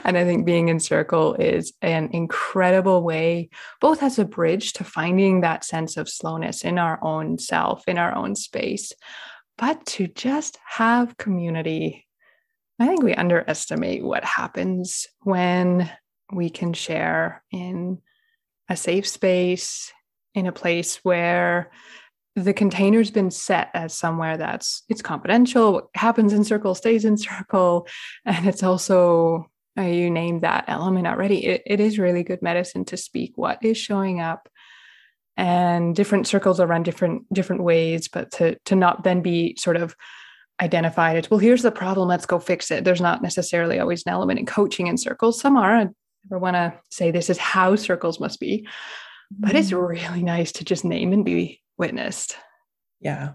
And 0.03 0.17
I 0.17 0.25
think 0.25 0.45
being 0.45 0.67
in 0.67 0.79
circle 0.81 1.33
is 1.35 1.73
an 1.81 2.09
incredible 2.11 3.01
way, 3.01 3.49
both 3.79 4.03
as 4.03 4.19
a 4.19 4.25
bridge 4.25 4.73
to 4.73 4.83
finding 4.83 5.41
that 5.41 5.63
sense 5.63 5.95
of 5.95 6.09
slowness 6.09 6.63
in 6.63 6.77
our 6.77 7.01
own 7.01 7.39
self, 7.39 7.87
in 7.87 7.97
our 7.97 8.13
own 8.13 8.35
space, 8.35 8.91
but 9.57 9.83
to 9.87 10.07
just 10.07 10.59
have 10.67 11.17
community. 11.17 12.05
I 12.77 12.87
think 12.87 13.01
we 13.01 13.13
underestimate 13.15 14.03
what 14.03 14.23
happens 14.23 15.07
when 15.21 15.89
we 16.31 16.49
can 16.49 16.73
share 16.73 17.43
in 17.51 17.99
a 18.69 18.75
safe 18.75 19.07
space, 19.07 19.91
in 20.35 20.47
a 20.47 20.51
place 20.51 20.97
where 20.97 21.71
the 22.43 22.53
container's 22.53 23.11
been 23.11 23.31
set 23.31 23.69
as 23.73 23.93
somewhere 23.93 24.37
that's 24.37 24.83
it's 24.89 25.01
confidential 25.01 25.73
what 25.73 25.87
happens 25.95 26.33
in 26.33 26.43
circle 26.43 26.75
stays 26.75 27.05
in 27.05 27.17
circle 27.29 27.87
and 28.25 28.47
it's 28.47 28.63
also 28.63 29.45
uh, 29.77 29.83
you 29.83 30.09
named 30.09 30.41
that 30.41 30.65
element 30.67 31.07
already. 31.07 31.45
It, 31.45 31.61
it 31.65 31.79
is 31.79 31.99
really 31.99 32.23
good 32.23 32.41
medicine 32.41 32.85
to 32.85 32.97
speak 32.97 33.33
what 33.35 33.63
is 33.63 33.77
showing 33.77 34.19
up 34.19 34.49
and 35.37 35.95
different 35.95 36.27
circles 36.27 36.59
are 36.59 36.67
run 36.67 36.83
different 36.83 37.31
different 37.33 37.63
ways 37.63 38.09
but 38.09 38.31
to 38.31 38.57
to 38.65 38.75
not 38.75 39.03
then 39.03 39.21
be 39.21 39.55
sort 39.57 39.77
of 39.77 39.95
identified 40.61 41.15
as 41.15 41.31
well 41.31 41.37
here's 41.37 41.61
the 41.61 41.71
problem 41.71 42.09
let's 42.09 42.25
go 42.25 42.39
fix 42.39 42.71
it. 42.71 42.83
There's 42.83 42.99
not 42.99 43.21
necessarily 43.21 43.79
always 43.79 44.03
an 44.05 44.11
element 44.11 44.39
in 44.39 44.45
coaching 44.45 44.87
in 44.87 44.97
circles. 44.97 45.39
Some 45.39 45.55
are. 45.55 45.77
I 45.77 45.87
never 46.29 46.39
want 46.39 46.55
to 46.55 46.73
say 46.89 47.11
this 47.11 47.29
is 47.29 47.37
how 47.37 47.75
circles 47.75 48.19
must 48.19 48.39
be 48.39 48.67
but 49.31 49.55
it's 49.55 49.71
mm-hmm. 49.71 49.85
really 49.85 50.23
nice 50.23 50.51
to 50.53 50.65
just 50.65 50.83
name 50.83 51.13
and 51.13 51.23
be 51.23 51.58
witnessed. 51.79 52.35
Yeah. 52.99 53.31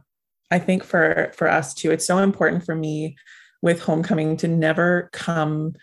I 0.51 0.59
think 0.59 0.85
for 0.85 1.33
for 1.35 1.49
us 1.49 1.75
too 1.75 1.91
it's 1.91 2.07
so 2.07 2.19
important 2.19 2.65
for 2.65 2.75
me 2.77 3.17
with 3.63 3.81
hohmcoming 3.81 4.39
to 4.39 4.49
never 4.49 5.09
come 5.13 5.75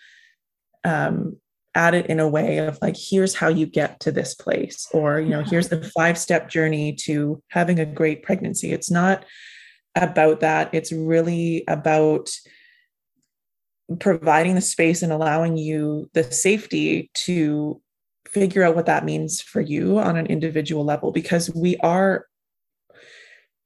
um, 0.83 1.37
at 1.73 1.93
it 1.93 2.05
in 2.07 2.19
a 2.19 2.29
way 2.29 2.59
of 2.59 2.77
like 2.81 2.95
here's 2.97 3.33
how 3.33 3.47
you 3.47 3.65
get 3.65 3.99
to 4.01 4.11
this 4.11 4.35
place 4.35 4.87
or 4.93 5.19
you 5.19 5.29
know 5.29 5.43
here's 5.43 5.69
the 5.69 5.83
five 5.95 6.17
step 6.17 6.49
journey 6.49 6.93
to 6.93 7.41
having 7.49 7.79
a 7.79 7.85
great 7.85 8.23
pregnancy. 8.23 8.71
It's 8.71 8.91
not 8.91 9.25
about 9.95 10.39
that. 10.41 10.69
It's 10.73 10.91
really 10.91 11.63
about 11.67 12.29
providing 13.99 14.55
the 14.55 14.61
space 14.61 15.01
and 15.01 15.11
allowing 15.11 15.57
you 15.57 16.09
the 16.13 16.23
safety 16.31 17.09
to 17.13 17.81
figure 18.27 18.63
out 18.63 18.75
what 18.75 18.85
that 18.85 19.03
means 19.03 19.41
for 19.41 19.59
you 19.59 19.99
on 19.99 20.15
an 20.15 20.27
individual 20.27 20.85
level 20.85 21.11
because 21.11 21.53
we 21.53 21.75
are 21.77 22.25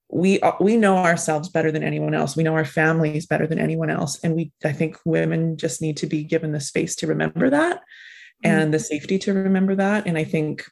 we 0.09 0.39
we 0.59 0.77
know 0.77 0.97
ourselves 0.97 1.49
better 1.49 1.71
than 1.71 1.83
anyone 1.83 2.13
else. 2.13 2.35
We 2.35 2.43
know 2.43 2.53
our 2.53 2.65
families 2.65 3.25
better 3.25 3.47
than 3.47 3.59
anyone 3.59 3.89
else. 3.89 4.19
And 4.23 4.35
we 4.35 4.51
i 4.63 4.71
think 4.71 4.97
women 5.05 5.57
just 5.57 5.81
need 5.81 5.97
to 5.97 6.07
be 6.07 6.23
given 6.23 6.51
the 6.51 6.59
space 6.59 6.95
to 6.97 7.07
remember 7.07 7.49
that 7.49 7.77
mm-hmm. 7.77 8.51
and 8.51 8.73
the 8.73 8.79
safety 8.79 9.17
to 9.19 9.33
remember 9.33 9.75
that. 9.75 10.07
And 10.07 10.17
i 10.17 10.23
think 10.23 10.65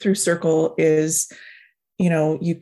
through 0.00 0.14
circle 0.14 0.74
is 0.78 1.30
you 1.98 2.10
know 2.10 2.38
you 2.40 2.60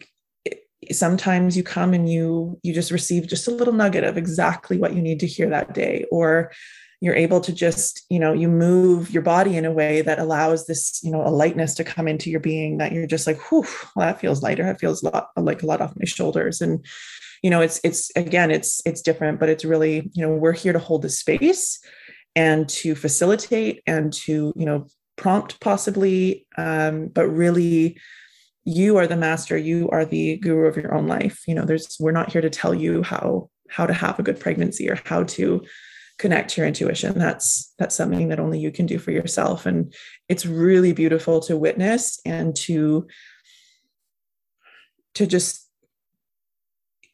sometimes 0.91 1.57
you 1.57 1.63
come 1.63 1.95
and 1.95 2.11
you 2.11 2.59
you 2.63 2.75
just 2.75 2.91
receive 2.91 3.29
just 3.29 3.47
a 3.47 3.53
little 3.53 3.75
nugget 3.75 4.05
of 4.05 4.17
exactly 4.17 4.79
what 4.79 4.95
you 4.95 5.03
need 5.03 5.21
to 5.21 5.27
hear 5.27 5.49
that 5.49 5.75
day 5.75 6.05
or 6.11 6.51
you're 7.03 7.17
able 7.17 7.41
to 7.41 7.53
just 7.53 8.07
you 8.09 8.19
know 8.19 8.33
you 8.33 8.49
move 8.49 9.11
your 9.11 9.23
body 9.23 9.57
in 9.57 9.65
a 9.65 9.73
way 9.73 10.03
that 10.03 10.21
allows 10.21 10.67
this 10.67 11.01
you 11.03 11.11
know 11.11 11.27
a 11.27 11.29
lightness 11.29 11.75
to 11.75 11.85
come 11.85 12.07
into 12.07 12.31
your 12.31 12.39
being 12.39 12.79
that 12.79 12.93
you're 12.93 13.09
just 13.09 13.27
like 13.27 13.41
whew 13.49 13.67
well, 13.97 14.07
that 14.07 14.21
feels 14.21 14.41
lighter. 14.41 14.63
That 14.63 14.79
feels 14.79 15.03
a 15.03 15.11
lot 15.11 15.29
like 15.37 15.63
a 15.63 15.67
lot 15.67 15.81
off 15.81 15.97
my 15.97 16.05
shoulders. 16.05 16.61
And 16.61 16.87
you 17.43 17.51
know 17.51 17.61
it's 17.61 17.81
it's 17.83 18.11
again 18.15 18.53
it's 18.53 18.81
it's 18.87 19.03
different 19.03 19.41
but 19.41 19.49
it's 19.49 19.65
really 19.65 20.09
you 20.15 20.23
know 20.25 20.33
we're 20.33 20.53
here 20.53 20.73
to 20.73 20.79
hold 20.79 21.03
the 21.03 21.09
space 21.09 21.81
and 22.37 22.69
to 22.69 22.95
facilitate 22.95 23.83
and 23.85 24.13
to 24.13 24.53
you 24.55 24.65
know 24.65 24.87
prompt 25.17 25.61
possibly 25.61 26.47
um, 26.57 27.09
but 27.09 27.27
really 27.27 27.99
you 28.65 28.97
are 28.97 29.09
the 29.09 29.17
master. 29.17 29.57
You 29.57 29.89
are 29.91 30.05
the 30.05 30.37
guru 30.37 30.69
of 30.69 30.77
your 30.77 30.95
own 30.95 31.09
life. 31.09 31.43
You 31.49 31.57
know 31.57 31.65
there's 31.65 31.97
we're 31.99 32.13
not 32.13 32.31
here 32.31 32.43
to 32.43 32.51
tell 32.51 32.73
you 32.73 33.03
how 33.03 33.51
how 33.69 33.87
to 33.87 33.93
have 33.93 34.21
a 34.21 34.23
good 34.23 34.39
pregnancy 34.39 34.89
or 34.89 35.01
how 35.05 35.25
to 35.25 35.65
connect 36.23 36.57
your 36.57 36.69
intuition. 36.69 37.19
That's 37.19 37.75
that's 37.81 37.97
something 37.97 38.29
that 38.29 38.39
only 38.39 38.61
you 38.61 38.71
can 38.71 38.87
do 38.87 39.01
for 39.01 39.11
yourself. 39.11 39.67
And 39.67 39.93
it's 40.29 40.47
really 40.47 40.93
beautiful 40.93 41.41
to 41.41 41.57
witness 41.57 42.21
and 42.25 42.55
to 42.59 43.09
to 45.15 45.27
just 45.27 45.69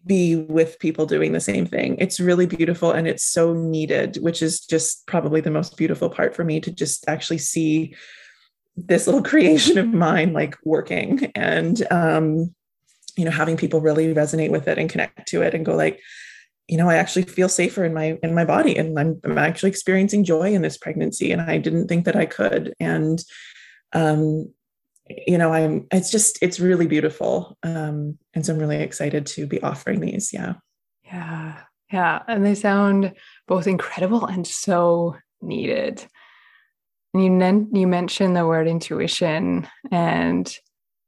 be 0.04 0.36
with 0.36 0.78
people 0.78 1.06
doing 1.06 1.32
the 1.32 1.40
same 1.40 1.64
thing. 1.64 1.96
It's 1.98 2.20
really 2.20 2.44
beautiful 2.44 2.92
and 2.92 3.08
it's 3.08 3.24
so 3.24 3.54
needed 3.54 4.16
which 4.16 4.42
is 4.42 4.60
just 4.60 5.06
probably 5.06 5.40
the 5.40 5.50
most 5.50 5.78
beautiful 5.78 6.10
part 6.10 6.36
for 6.36 6.44
me 6.44 6.60
to 6.60 6.70
just 6.70 7.08
actually 7.08 7.38
see 7.38 7.94
this 8.76 9.06
little 9.06 9.22
creation 9.32 9.78
of 9.78 9.88
mine 9.88 10.34
like 10.34 10.54
working 10.64 11.32
and 11.34 11.90
um 11.90 12.54
you 13.16 13.24
know 13.24 13.30
having 13.32 13.56
people 13.56 13.80
really 13.80 14.14
resonate 14.14 14.52
with 14.52 14.68
it 14.68 14.78
and 14.78 14.90
connect 14.90 15.26
to 15.26 15.42
it 15.42 15.54
and 15.54 15.66
go 15.66 15.74
like 15.74 15.98
you 16.68 16.76
know, 16.76 16.90
I 16.90 16.96
actually 16.96 17.22
feel 17.22 17.48
safer 17.48 17.84
in 17.84 17.94
my 17.94 18.18
in 18.22 18.34
my 18.34 18.44
body, 18.44 18.76
and 18.76 18.98
I'm, 18.98 19.20
I'm 19.24 19.38
actually 19.38 19.70
experiencing 19.70 20.22
joy 20.22 20.52
in 20.52 20.62
this 20.62 20.76
pregnancy, 20.76 21.32
and 21.32 21.40
I 21.40 21.56
didn't 21.56 21.88
think 21.88 22.04
that 22.04 22.16
I 22.16 22.26
could. 22.26 22.74
And 22.78 23.22
um, 23.94 24.52
you 25.08 25.38
know, 25.38 25.52
I'm 25.52 25.86
it's 25.90 26.10
just 26.10 26.38
it's 26.42 26.60
really 26.60 26.86
beautiful, 26.86 27.56
um, 27.62 28.18
and 28.34 28.44
so 28.44 28.52
I'm 28.52 28.58
really 28.58 28.82
excited 28.82 29.24
to 29.26 29.46
be 29.46 29.62
offering 29.62 30.00
these. 30.00 30.30
Yeah, 30.32 30.54
yeah, 31.04 31.60
yeah, 31.90 32.22
and 32.28 32.44
they 32.44 32.54
sound 32.54 33.14
both 33.46 33.66
incredible 33.66 34.26
and 34.26 34.46
so 34.46 35.16
needed. 35.40 36.04
And 37.14 37.24
you 37.24 37.68
you 37.72 37.86
mentioned 37.86 38.36
the 38.36 38.46
word 38.46 38.68
intuition, 38.68 39.66
and 39.90 40.54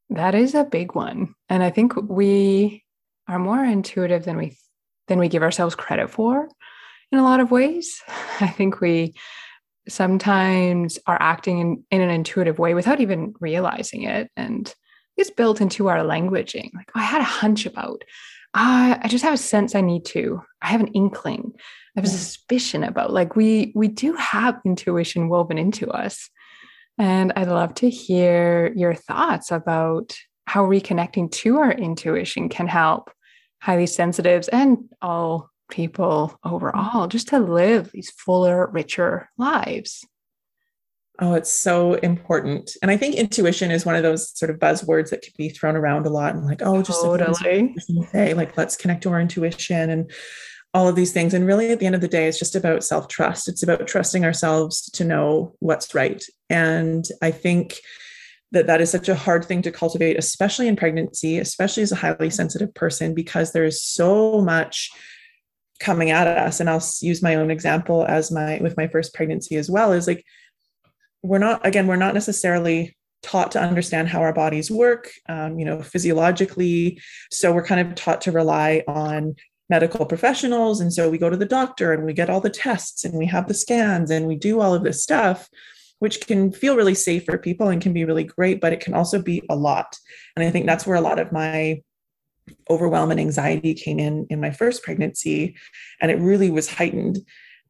that 0.08 0.34
is 0.34 0.54
a 0.54 0.64
big 0.64 0.94
one. 0.94 1.34
And 1.50 1.62
I 1.62 1.68
think 1.68 1.94
we 1.96 2.82
are 3.28 3.38
more 3.38 3.62
intuitive 3.62 4.24
than 4.24 4.38
we 4.38 4.56
than 5.10 5.18
we 5.18 5.28
give 5.28 5.42
ourselves 5.42 5.74
credit 5.74 6.08
for 6.08 6.48
in 7.10 7.18
a 7.18 7.24
lot 7.24 7.40
of 7.40 7.50
ways. 7.50 8.00
I 8.40 8.46
think 8.46 8.80
we 8.80 9.14
sometimes 9.88 10.98
are 11.06 11.18
acting 11.20 11.58
in, 11.58 11.84
in 11.90 12.00
an 12.00 12.10
intuitive 12.10 12.60
way 12.60 12.74
without 12.74 13.00
even 13.00 13.34
realizing 13.40 14.04
it. 14.04 14.30
And 14.36 14.72
it's 15.16 15.30
built 15.30 15.60
into 15.60 15.88
our 15.88 15.98
languaging. 15.98 16.70
Like, 16.74 16.90
oh, 16.94 17.00
I 17.00 17.02
had 17.02 17.20
a 17.20 17.24
hunch 17.24 17.66
about, 17.66 18.04
uh, 18.54 18.98
I 19.02 19.08
just 19.08 19.24
have 19.24 19.34
a 19.34 19.38
sense 19.38 19.74
I 19.74 19.80
need 19.80 20.04
to. 20.06 20.40
I 20.62 20.68
have 20.68 20.80
an 20.80 20.92
inkling. 20.94 21.52
I 21.56 21.60
have 22.00 22.04
a 22.04 22.08
suspicion 22.08 22.84
about. 22.84 23.12
Like 23.12 23.34
we 23.34 23.72
we 23.74 23.88
do 23.88 24.14
have 24.14 24.60
intuition 24.64 25.28
woven 25.28 25.58
into 25.58 25.90
us. 25.90 26.30
And 26.98 27.32
I'd 27.34 27.48
love 27.48 27.74
to 27.76 27.90
hear 27.90 28.72
your 28.76 28.94
thoughts 28.94 29.50
about 29.50 30.16
how 30.46 30.64
reconnecting 30.64 31.32
to 31.32 31.58
our 31.58 31.72
intuition 31.72 32.48
can 32.48 32.68
help 32.68 33.10
highly 33.60 33.86
sensitives 33.86 34.48
and 34.48 34.78
all 35.00 35.50
people 35.70 36.38
overall 36.44 37.06
just 37.06 37.28
to 37.28 37.38
live 37.38 37.90
these 37.92 38.10
fuller, 38.10 38.66
richer 38.66 39.30
lives. 39.38 40.04
Oh, 41.22 41.34
it's 41.34 41.52
so 41.52 41.94
important. 41.94 42.72
And 42.80 42.90
I 42.90 42.96
think 42.96 43.14
intuition 43.14 43.70
is 43.70 43.84
one 43.84 43.94
of 43.94 44.02
those 44.02 44.36
sort 44.38 44.50
of 44.50 44.58
buzzwords 44.58 45.10
that 45.10 45.20
can 45.20 45.34
be 45.36 45.50
thrown 45.50 45.76
around 45.76 46.06
a 46.06 46.10
lot 46.10 46.34
and 46.34 46.46
like, 46.46 46.62
oh, 46.64 46.82
just 46.82 47.02
totally. 47.02 47.74
say, 48.10 48.32
like, 48.32 48.56
let's 48.56 48.76
connect 48.76 49.02
to 49.02 49.12
our 49.12 49.20
intuition 49.20 49.90
and 49.90 50.10
all 50.72 50.88
of 50.88 50.96
these 50.96 51.12
things. 51.12 51.34
And 51.34 51.46
really, 51.46 51.70
at 51.72 51.78
the 51.78 51.84
end 51.84 51.94
of 51.94 52.00
the 52.00 52.08
day, 52.08 52.26
it's 52.26 52.38
just 52.38 52.56
about 52.56 52.84
self 52.84 53.08
trust. 53.08 53.48
It's 53.48 53.62
about 53.62 53.86
trusting 53.86 54.24
ourselves 54.24 54.88
to 54.92 55.04
know 55.04 55.54
what's 55.58 55.94
right. 55.94 56.24
And 56.48 57.06
I 57.20 57.32
think 57.32 57.80
that 58.52 58.66
that 58.66 58.80
is 58.80 58.90
such 58.90 59.08
a 59.08 59.14
hard 59.14 59.44
thing 59.44 59.62
to 59.62 59.70
cultivate 59.70 60.18
especially 60.18 60.68
in 60.68 60.76
pregnancy 60.76 61.38
especially 61.38 61.82
as 61.82 61.92
a 61.92 61.96
highly 61.96 62.30
sensitive 62.30 62.72
person 62.74 63.14
because 63.14 63.52
there 63.52 63.64
is 63.64 63.82
so 63.82 64.40
much 64.40 64.90
coming 65.80 66.10
at 66.10 66.26
us. 66.28 66.60
And 66.60 66.70
i'll 66.70 66.84
use 67.00 67.22
my 67.22 67.34
own 67.34 67.50
example 67.50 68.04
as 68.04 68.30
my 68.30 68.58
with 68.60 68.76
my 68.76 68.86
first 68.86 69.14
pregnancy 69.14 69.56
as 69.56 69.68
well 69.68 69.92
is 69.92 70.06
like 70.06 70.24
we're 71.22 71.38
not 71.38 71.66
again 71.66 71.86
we're 71.86 71.96
not 71.96 72.14
necessarily 72.14 72.96
taught 73.22 73.50
to 73.52 73.60
understand 73.60 74.08
how 74.08 74.20
our 74.20 74.32
bodies 74.32 74.70
work 74.70 75.10
um, 75.28 75.58
you 75.58 75.64
know 75.64 75.82
physiologically. 75.82 77.00
So 77.30 77.52
we're 77.52 77.66
kind 77.66 77.80
of 77.80 77.94
taught 77.94 78.20
to 78.22 78.32
rely 78.32 78.84
on 78.86 79.34
medical 79.68 80.04
professionals. 80.04 80.80
And 80.80 80.92
so 80.92 81.08
we 81.08 81.16
go 81.16 81.30
to 81.30 81.36
the 81.36 81.46
doctor 81.46 81.92
and 81.92 82.04
we 82.04 82.12
get 82.12 82.28
all 82.28 82.40
the 82.40 82.50
tests 82.50 83.04
and 83.04 83.14
we 83.14 83.26
have 83.26 83.46
the 83.46 83.54
scans 83.54 84.10
and 84.10 84.26
we 84.26 84.34
do 84.36 84.60
all 84.60 84.74
of 84.74 84.82
this 84.82 85.02
stuff 85.02 85.48
which 86.00 86.26
can 86.26 86.50
feel 86.50 86.76
really 86.76 86.94
safe 86.94 87.24
for 87.24 87.38
people 87.38 87.68
and 87.68 87.80
can 87.80 87.92
be 87.92 88.04
really 88.04 88.24
great, 88.24 88.60
but 88.60 88.72
it 88.72 88.80
can 88.80 88.94
also 88.94 89.22
be 89.22 89.42
a 89.48 89.54
lot. 89.54 89.96
And 90.34 90.44
I 90.44 90.50
think 90.50 90.66
that's 90.66 90.86
where 90.86 90.96
a 90.96 91.00
lot 91.00 91.18
of 91.18 91.30
my 91.30 91.82
overwhelm 92.68 93.10
and 93.10 93.20
anxiety 93.20 93.74
came 93.74 93.98
in 94.00 94.26
in 94.28 94.40
my 94.40 94.50
first 94.50 94.82
pregnancy, 94.82 95.56
and 96.00 96.10
it 96.10 96.18
really 96.18 96.50
was 96.50 96.68
heightened. 96.68 97.18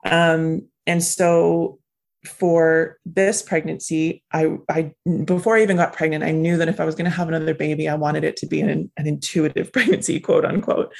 Um, 0.04 0.68
and 0.86 1.02
so 1.02 1.78
for 2.24 2.98
this 3.04 3.42
pregnancy, 3.42 4.22
I, 4.32 4.58
I 4.68 4.92
before 5.24 5.56
I 5.56 5.62
even 5.62 5.76
got 5.76 5.92
pregnant, 5.92 6.24
I 6.24 6.30
knew 6.30 6.56
that 6.58 6.68
if 6.68 6.78
I 6.78 6.84
was 6.84 6.94
going 6.94 7.10
to 7.10 7.16
have 7.16 7.28
another 7.28 7.54
baby, 7.54 7.88
I 7.88 7.94
wanted 7.94 8.24
it 8.24 8.36
to 8.38 8.46
be 8.46 8.60
an, 8.60 8.90
an 8.96 9.06
intuitive 9.06 9.72
pregnancy, 9.74 10.20
quote 10.20 10.44
unquote. 10.44 10.92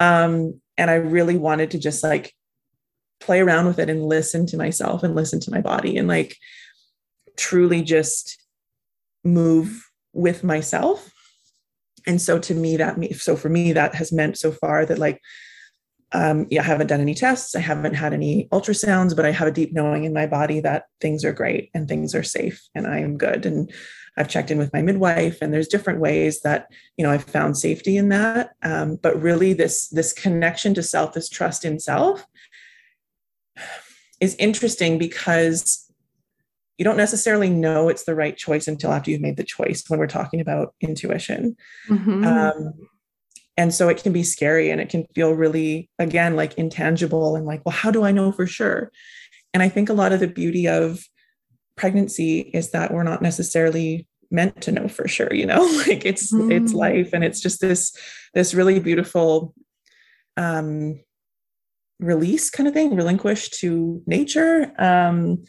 Um, 0.00 0.60
and 0.76 0.90
I 0.90 0.94
really 0.94 1.36
wanted 1.36 1.70
to 1.72 1.78
just 1.78 2.02
like 2.02 2.34
play 3.24 3.40
around 3.40 3.66
with 3.66 3.78
it 3.78 3.88
and 3.88 4.04
listen 4.04 4.46
to 4.46 4.56
myself 4.56 5.02
and 5.02 5.14
listen 5.14 5.40
to 5.40 5.50
my 5.50 5.60
body 5.60 5.96
and 5.96 6.06
like 6.06 6.36
truly 7.36 7.82
just 7.82 8.38
move 9.24 9.90
with 10.12 10.44
myself. 10.44 11.10
And 12.06 12.20
so 12.20 12.38
to 12.40 12.54
me 12.54 12.76
that 12.76 12.98
me 12.98 13.12
so 13.14 13.34
for 13.34 13.48
me 13.48 13.72
that 13.72 13.94
has 13.94 14.12
meant 14.12 14.36
so 14.36 14.52
far 14.52 14.84
that 14.84 14.98
like 14.98 15.20
um 16.12 16.46
yeah 16.50 16.60
i 16.60 16.64
haven't 16.64 16.88
done 16.88 17.00
any 17.00 17.14
tests. 17.14 17.56
I 17.56 17.60
haven't 17.60 17.94
had 17.94 18.12
any 18.12 18.46
ultrasounds 18.52 19.16
but 19.16 19.24
i 19.24 19.30
have 19.30 19.48
a 19.48 19.52
deep 19.52 19.72
knowing 19.72 20.04
in 20.04 20.12
my 20.12 20.26
body 20.26 20.60
that 20.60 20.84
things 21.00 21.24
are 21.24 21.32
great 21.32 21.70
and 21.72 21.88
things 21.88 22.14
are 22.14 22.22
safe 22.22 22.62
and 22.74 22.86
i 22.86 22.98
am 22.98 23.16
good. 23.16 23.46
And 23.46 23.72
i've 24.18 24.28
checked 24.28 24.50
in 24.50 24.58
with 24.58 24.72
my 24.74 24.82
midwife 24.82 25.38
and 25.40 25.52
there's 25.52 25.66
different 25.66 26.00
ways 26.00 26.42
that 26.42 26.70
you 26.98 27.04
know 27.04 27.10
i've 27.10 27.24
found 27.24 27.56
safety 27.56 27.96
in 27.96 28.10
that. 28.10 28.50
Um, 28.62 28.96
but 28.96 29.20
really 29.20 29.54
this 29.54 29.88
this 29.88 30.12
connection 30.12 30.74
to 30.74 30.82
self 30.82 31.14
this 31.14 31.30
trust 31.30 31.64
in 31.64 31.80
self 31.80 32.26
is 34.24 34.34
interesting 34.38 34.98
because 34.98 35.80
you 36.78 36.84
don't 36.84 36.96
necessarily 36.96 37.50
know 37.50 37.88
it's 37.88 38.04
the 38.04 38.14
right 38.14 38.36
choice 38.36 38.66
until 38.66 38.92
after 38.92 39.10
you've 39.10 39.20
made 39.20 39.36
the 39.36 39.44
choice 39.44 39.84
when 39.86 40.00
we're 40.00 40.06
talking 40.08 40.40
about 40.40 40.74
intuition. 40.80 41.56
Mm-hmm. 41.88 42.24
Um, 42.24 42.72
and 43.56 43.72
so 43.72 43.88
it 43.88 44.02
can 44.02 44.12
be 44.12 44.24
scary 44.24 44.70
and 44.70 44.80
it 44.80 44.88
can 44.88 45.06
feel 45.14 45.32
really, 45.32 45.88
again, 46.00 46.34
like 46.34 46.54
intangible 46.54 47.36
and 47.36 47.46
like, 47.46 47.62
well, 47.64 47.76
how 47.76 47.92
do 47.92 48.02
I 48.02 48.10
know 48.10 48.32
for 48.32 48.46
sure? 48.46 48.90
And 49.52 49.62
I 49.62 49.68
think 49.68 49.88
a 49.88 49.94
lot 49.94 50.12
of 50.12 50.18
the 50.18 50.26
beauty 50.26 50.66
of 50.66 51.04
pregnancy 51.76 52.40
is 52.40 52.72
that 52.72 52.92
we're 52.92 53.04
not 53.04 53.22
necessarily 53.22 54.08
meant 54.30 54.60
to 54.62 54.72
know 54.72 54.88
for 54.88 55.06
sure 55.06 55.32
you 55.32 55.46
know 55.46 55.62
like 55.86 56.04
it's 56.04 56.32
mm. 56.32 56.50
it's 56.52 56.72
life 56.72 57.12
and 57.12 57.24
it's 57.24 57.40
just 57.40 57.60
this 57.60 57.96
this 58.34 58.54
really 58.54 58.80
beautiful 58.80 59.54
um 60.36 61.00
release 62.00 62.50
kind 62.50 62.68
of 62.68 62.74
thing 62.74 62.94
relinquish 62.94 63.50
to 63.50 64.02
nature. 64.06 64.72
Um 64.78 65.44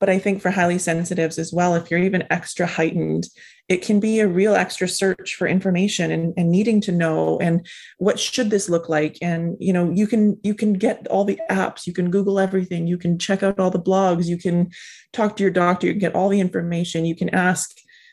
but 0.00 0.10
i 0.10 0.18
think 0.18 0.42
for 0.42 0.50
highly 0.50 0.78
sensitives 0.78 1.38
as 1.38 1.52
well 1.52 1.76
if 1.76 1.88
you're 1.88 2.00
even 2.00 2.26
extra 2.28 2.66
heightened 2.66 3.24
it 3.72 3.80
can 3.80 4.00
be 4.00 4.20
a 4.20 4.28
real 4.28 4.54
extra 4.54 4.86
search 4.86 5.34
for 5.34 5.46
information 5.46 6.10
and, 6.10 6.34
and 6.36 6.50
needing 6.50 6.78
to 6.78 6.92
know 6.92 7.38
and 7.38 7.66
what 7.96 8.20
should 8.20 8.50
this 8.50 8.68
look 8.68 8.88
like? 8.88 9.16
And 9.22 9.56
you 9.58 9.72
know 9.72 9.90
you 9.90 10.06
can 10.06 10.38
you 10.42 10.54
can 10.54 10.74
get 10.74 11.06
all 11.08 11.24
the 11.24 11.40
apps 11.50 11.86
you 11.86 11.94
can 11.94 12.10
google 12.10 12.38
everything 12.38 12.86
you 12.86 12.98
can 12.98 13.18
check 13.18 13.42
out 13.42 13.58
all 13.58 13.70
the 13.70 13.80
blogs 13.80 14.26
you 14.26 14.36
can 14.36 14.70
talk 15.12 15.36
to 15.36 15.42
your 15.42 15.52
doctor 15.52 15.86
you 15.86 15.94
can 15.94 16.00
get 16.00 16.14
all 16.14 16.28
the 16.28 16.40
information 16.40 17.06
you 17.06 17.16
can 17.16 17.30
ask. 17.30 17.70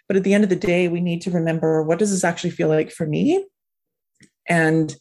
But 0.07 0.17
at 0.17 0.23
the 0.23 0.33
end 0.33 0.45
of 0.45 0.49
the 0.49 0.55
day 0.55 0.87
we 0.87 1.01
need 1.01 1.21
to 1.23 1.31
remember 1.31 1.83
what 1.83 1.99
does 1.99 2.11
this 2.11 2.23
actually 2.23 2.51
feel 2.51 2.69
like 2.69 2.91
for 2.91 3.05
me? 3.05 3.45
And 4.47 4.95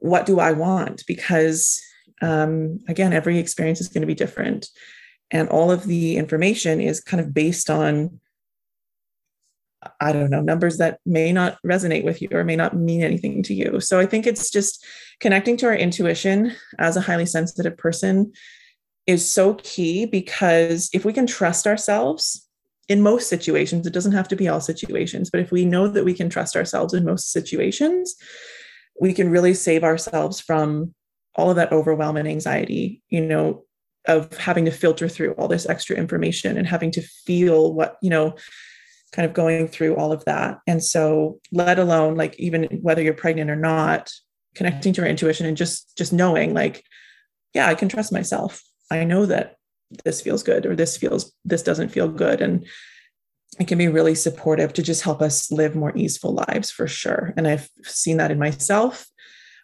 what 0.00 0.26
do 0.26 0.40
i 0.40 0.52
want 0.52 1.04
because 1.06 1.80
um, 2.20 2.80
again 2.88 3.12
every 3.12 3.38
experience 3.38 3.80
is 3.80 3.88
going 3.88 4.02
to 4.02 4.06
be 4.06 4.14
different 4.14 4.68
and 5.30 5.48
all 5.48 5.70
of 5.70 5.84
the 5.84 6.16
information 6.16 6.80
is 6.80 7.00
kind 7.00 7.20
of 7.20 7.34
based 7.34 7.70
on 7.70 8.20
I 10.00 10.12
don't 10.12 10.30
know, 10.30 10.40
numbers 10.40 10.78
that 10.78 10.98
may 11.06 11.32
not 11.32 11.56
resonate 11.64 12.04
with 12.04 12.20
you 12.20 12.28
or 12.32 12.44
may 12.44 12.56
not 12.56 12.76
mean 12.76 13.02
anything 13.02 13.42
to 13.44 13.54
you. 13.54 13.80
So 13.80 14.00
I 14.00 14.06
think 14.06 14.26
it's 14.26 14.50
just 14.50 14.84
connecting 15.20 15.56
to 15.58 15.66
our 15.66 15.74
intuition 15.74 16.52
as 16.78 16.96
a 16.96 17.00
highly 17.00 17.26
sensitive 17.26 17.76
person 17.76 18.32
is 19.06 19.28
so 19.28 19.54
key 19.54 20.04
because 20.04 20.90
if 20.92 21.04
we 21.04 21.12
can 21.12 21.26
trust 21.26 21.66
ourselves 21.66 22.46
in 22.88 23.02
most 23.02 23.28
situations, 23.28 23.86
it 23.86 23.92
doesn't 23.92 24.12
have 24.12 24.28
to 24.28 24.36
be 24.36 24.48
all 24.48 24.60
situations, 24.60 25.30
but 25.30 25.40
if 25.40 25.52
we 25.52 25.64
know 25.64 25.88
that 25.88 26.04
we 26.04 26.14
can 26.14 26.28
trust 26.28 26.56
ourselves 26.56 26.92
in 26.92 27.04
most 27.04 27.30
situations, 27.30 28.16
we 29.00 29.12
can 29.12 29.30
really 29.30 29.54
save 29.54 29.84
ourselves 29.84 30.40
from 30.40 30.94
all 31.34 31.50
of 31.50 31.56
that 31.56 31.72
overwhelming 31.72 32.26
anxiety, 32.26 33.02
you 33.08 33.24
know, 33.24 33.64
of 34.06 34.34
having 34.36 34.64
to 34.64 34.70
filter 34.70 35.08
through 35.08 35.32
all 35.32 35.48
this 35.48 35.68
extra 35.68 35.96
information 35.96 36.56
and 36.56 36.66
having 36.66 36.90
to 36.90 37.02
feel 37.02 37.72
what, 37.74 37.96
you 38.02 38.10
know, 38.10 38.34
kind 39.12 39.26
of 39.26 39.34
going 39.34 39.68
through 39.68 39.96
all 39.96 40.12
of 40.12 40.24
that. 40.24 40.58
And 40.66 40.82
so, 40.82 41.38
let 41.52 41.78
alone 41.78 42.16
like 42.16 42.38
even 42.38 42.64
whether 42.82 43.02
you're 43.02 43.14
pregnant 43.14 43.50
or 43.50 43.56
not, 43.56 44.10
connecting 44.54 44.92
to 44.92 45.02
your 45.02 45.10
intuition 45.10 45.46
and 45.46 45.56
just 45.56 45.96
just 45.96 46.12
knowing 46.12 46.54
like, 46.54 46.84
yeah, 47.54 47.68
I 47.68 47.74
can 47.74 47.88
trust 47.88 48.12
myself. 48.12 48.62
I 48.90 49.04
know 49.04 49.26
that 49.26 49.56
this 50.04 50.20
feels 50.20 50.42
good 50.42 50.66
or 50.66 50.74
this 50.74 50.96
feels 50.96 51.32
this 51.44 51.62
doesn't 51.62 51.90
feel 51.90 52.08
good 52.08 52.40
and 52.40 52.66
it 53.58 53.66
can 53.66 53.78
be 53.78 53.88
really 53.88 54.14
supportive 54.14 54.72
to 54.72 54.82
just 54.82 55.02
help 55.02 55.20
us 55.20 55.50
live 55.50 55.74
more 55.74 55.96
easeful 55.96 56.32
lives 56.32 56.70
for 56.70 56.86
sure 56.86 57.32
and 57.36 57.46
i've 57.46 57.68
seen 57.82 58.16
that 58.16 58.30
in 58.30 58.38
myself 58.38 59.06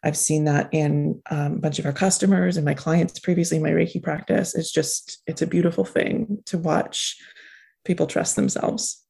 i've 0.03 0.17
seen 0.17 0.45
that 0.45 0.69
in 0.73 1.21
um, 1.31 1.55
a 1.55 1.59
bunch 1.59 1.79
of 1.79 1.87
our 1.87 1.93
customers 1.93 2.57
and 2.57 2.65
my 2.65 2.75
clients 2.75 3.19
previously 3.19 3.57
in 3.57 3.63
my 3.63 3.71
reiki 3.71 4.03
practice 4.03 4.55
it's 4.55 4.73
just 4.73 5.23
it's 5.27 5.43
a 5.43 5.47
beautiful 5.47 5.85
thing 5.85 6.39
to 6.45 6.59
watch 6.59 7.17
people 7.85 8.07
trust 8.07 8.37
themselves 8.37 9.05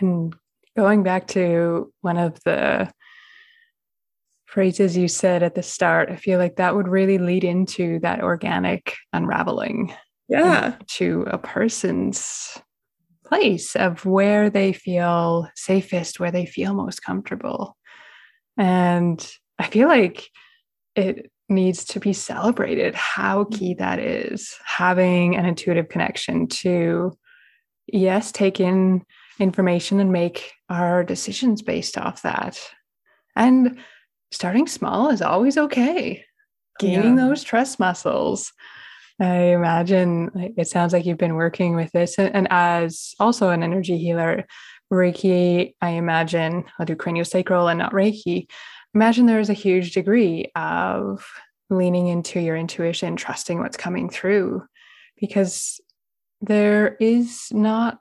and 0.00 0.34
going 0.76 1.02
back 1.02 1.26
to 1.28 1.92
one 2.02 2.16
of 2.16 2.38
the 2.44 2.90
phrases 4.48 4.96
you 4.96 5.08
said 5.08 5.42
at 5.42 5.54
the 5.54 5.62
start, 5.62 6.10
I 6.10 6.16
feel 6.16 6.38
like 6.38 6.56
that 6.56 6.74
would 6.74 6.88
really 6.88 7.18
lead 7.18 7.44
into 7.44 7.98
that 8.00 8.22
organic 8.22 8.94
unraveling. 9.12 9.94
Yeah. 10.28 10.76
To 10.94 11.26
a 11.28 11.38
person's 11.38 12.56
place 13.28 13.76
of 13.76 14.04
where 14.04 14.50
they 14.50 14.72
feel 14.72 15.48
safest, 15.54 16.18
where 16.18 16.30
they 16.30 16.46
feel 16.46 16.74
most 16.74 17.02
comfortable. 17.02 17.76
And 18.56 19.24
I 19.58 19.66
feel 19.66 19.88
like 19.88 20.28
it 20.96 21.30
needs 21.48 21.84
to 21.84 22.00
be 22.00 22.12
celebrated 22.12 22.94
how 22.94 23.44
mm-hmm. 23.44 23.54
key 23.54 23.74
that 23.74 23.98
is 23.98 24.56
having 24.64 25.36
an 25.36 25.46
intuitive 25.46 25.88
connection 25.88 26.46
to 26.46 27.12
yes 27.86 28.32
take 28.32 28.60
in 28.60 29.02
information 29.38 30.00
and 30.00 30.12
make 30.12 30.52
our 30.68 31.04
decisions 31.04 31.62
based 31.62 31.96
off 31.96 32.22
that. 32.22 32.60
And 33.36 33.78
starting 34.32 34.66
small 34.66 35.10
is 35.10 35.22
always 35.22 35.56
okay. 35.56 36.24
Gaining 36.80 37.16
yeah. 37.16 37.26
those 37.26 37.42
trust 37.42 37.78
muscles. 37.78 38.52
I 39.20 39.36
imagine 39.54 40.54
it 40.56 40.68
sounds 40.68 40.92
like 40.92 41.04
you've 41.04 41.18
been 41.18 41.34
working 41.34 41.74
with 41.74 41.90
this. 41.92 42.18
And 42.18 42.46
as 42.50 43.14
also 43.18 43.50
an 43.50 43.62
energy 43.62 43.98
healer, 43.98 44.46
Reiki, 44.92 45.74
I 45.80 45.90
imagine 45.90 46.64
I'll 46.78 46.86
do 46.86 46.96
craniosacral 46.96 47.70
and 47.70 47.78
not 47.78 47.92
Reiki. 47.92 48.48
Imagine 48.94 49.26
there 49.26 49.40
is 49.40 49.50
a 49.50 49.54
huge 49.54 49.92
degree 49.92 50.50
of 50.54 51.26
leaning 51.68 52.06
into 52.06 52.40
your 52.40 52.56
intuition, 52.56 53.16
trusting 53.16 53.58
what's 53.58 53.76
coming 53.76 54.08
through, 54.08 54.64
because 55.20 55.80
there 56.40 56.96
is 57.00 57.48
not 57.52 57.98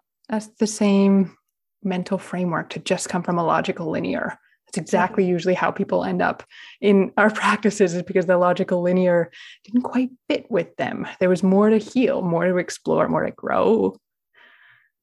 the 0.59 0.67
same 0.67 1.35
mental 1.83 2.17
framework 2.17 2.69
to 2.69 2.79
just 2.79 3.09
come 3.09 3.23
from 3.23 3.37
a 3.37 3.43
logical 3.43 3.89
linear. 3.89 4.37
That's 4.67 4.77
exactly 4.77 5.25
usually 5.25 5.53
how 5.53 5.71
people 5.71 6.03
end 6.03 6.21
up 6.21 6.43
in 6.81 7.11
our 7.17 7.29
practices, 7.33 7.93
is 7.93 8.03
because 8.03 8.25
the 8.25 8.37
logical 8.37 8.81
linear 8.81 9.31
didn't 9.63 9.83
quite 9.83 10.09
fit 10.29 10.49
with 10.49 10.75
them. 10.75 11.07
There 11.19 11.29
was 11.29 11.43
more 11.43 11.69
to 11.69 11.77
heal, 11.77 12.21
more 12.21 12.45
to 12.45 12.57
explore, 12.57 13.07
more 13.07 13.25
to 13.25 13.31
grow. 13.31 13.95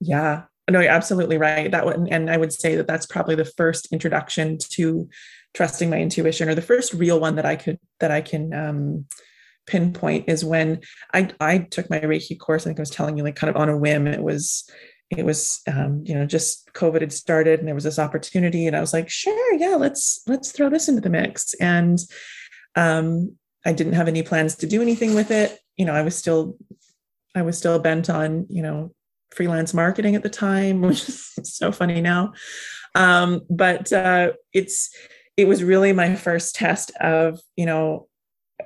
Yeah, 0.00 0.44
no, 0.70 0.80
you're 0.80 0.90
absolutely 0.90 1.38
right. 1.38 1.70
That 1.70 1.84
one, 1.84 2.08
and 2.08 2.30
I 2.30 2.36
would 2.36 2.52
say 2.52 2.76
that 2.76 2.86
that's 2.86 3.06
probably 3.06 3.34
the 3.34 3.44
first 3.44 3.92
introduction 3.92 4.58
to 4.70 5.08
trusting 5.52 5.90
my 5.90 5.98
intuition, 5.98 6.48
or 6.48 6.54
the 6.54 6.62
first 6.62 6.94
real 6.94 7.20
one 7.20 7.36
that 7.36 7.46
I 7.46 7.56
could 7.56 7.78
that 8.00 8.10
I 8.10 8.22
can 8.22 8.54
um, 8.54 9.06
pinpoint 9.66 10.28
is 10.28 10.44
when 10.44 10.80
I 11.12 11.30
I 11.40 11.58
took 11.58 11.90
my 11.90 12.00
Reiki 12.00 12.38
course. 12.38 12.62
I 12.62 12.70
think 12.70 12.78
I 12.78 12.82
was 12.82 12.90
telling 12.90 13.16
you, 13.18 13.24
like, 13.24 13.36
kind 13.36 13.50
of 13.50 13.56
on 13.56 13.68
a 13.68 13.76
whim. 13.76 14.06
It 14.06 14.22
was 14.22 14.68
it 15.10 15.24
was 15.24 15.60
um, 15.66 16.02
you 16.04 16.14
know 16.14 16.26
just 16.26 16.72
covid 16.72 17.00
had 17.00 17.12
started 17.12 17.58
and 17.58 17.68
there 17.68 17.74
was 17.74 17.84
this 17.84 17.98
opportunity 17.98 18.66
and 18.66 18.76
i 18.76 18.80
was 18.80 18.92
like 18.92 19.08
sure 19.08 19.54
yeah 19.54 19.76
let's 19.76 20.22
let's 20.26 20.52
throw 20.52 20.68
this 20.68 20.88
into 20.88 21.00
the 21.00 21.10
mix. 21.10 21.54
And 21.54 21.98
um, 22.76 23.36
i 23.64 23.72
didn't 23.72 23.92
have 23.94 24.08
any 24.08 24.22
plans 24.22 24.56
to 24.56 24.66
do 24.66 24.82
anything 24.82 25.14
with 25.14 25.30
it. 25.30 25.58
You 25.76 25.86
know 25.86 25.94
i 25.94 26.02
was 26.02 26.16
still 26.16 26.56
i 27.34 27.42
was 27.42 27.58
still 27.58 27.78
bent 27.78 28.08
on 28.08 28.46
you 28.48 28.62
know 28.62 28.92
freelance 29.32 29.74
marketing 29.74 30.14
at 30.14 30.22
the 30.22 30.28
time 30.28 30.80
which 30.82 31.08
is 31.08 31.34
so 31.42 31.72
funny 31.72 32.00
now. 32.00 32.32
Um, 32.94 33.42
but 33.50 33.92
uh, 33.92 34.32
it's 34.52 34.90
it 35.36 35.48
was 35.48 35.64
really 35.64 35.92
my 35.92 36.14
first 36.14 36.54
test 36.54 36.92
of 37.00 37.40
you 37.56 37.66
know 37.66 38.08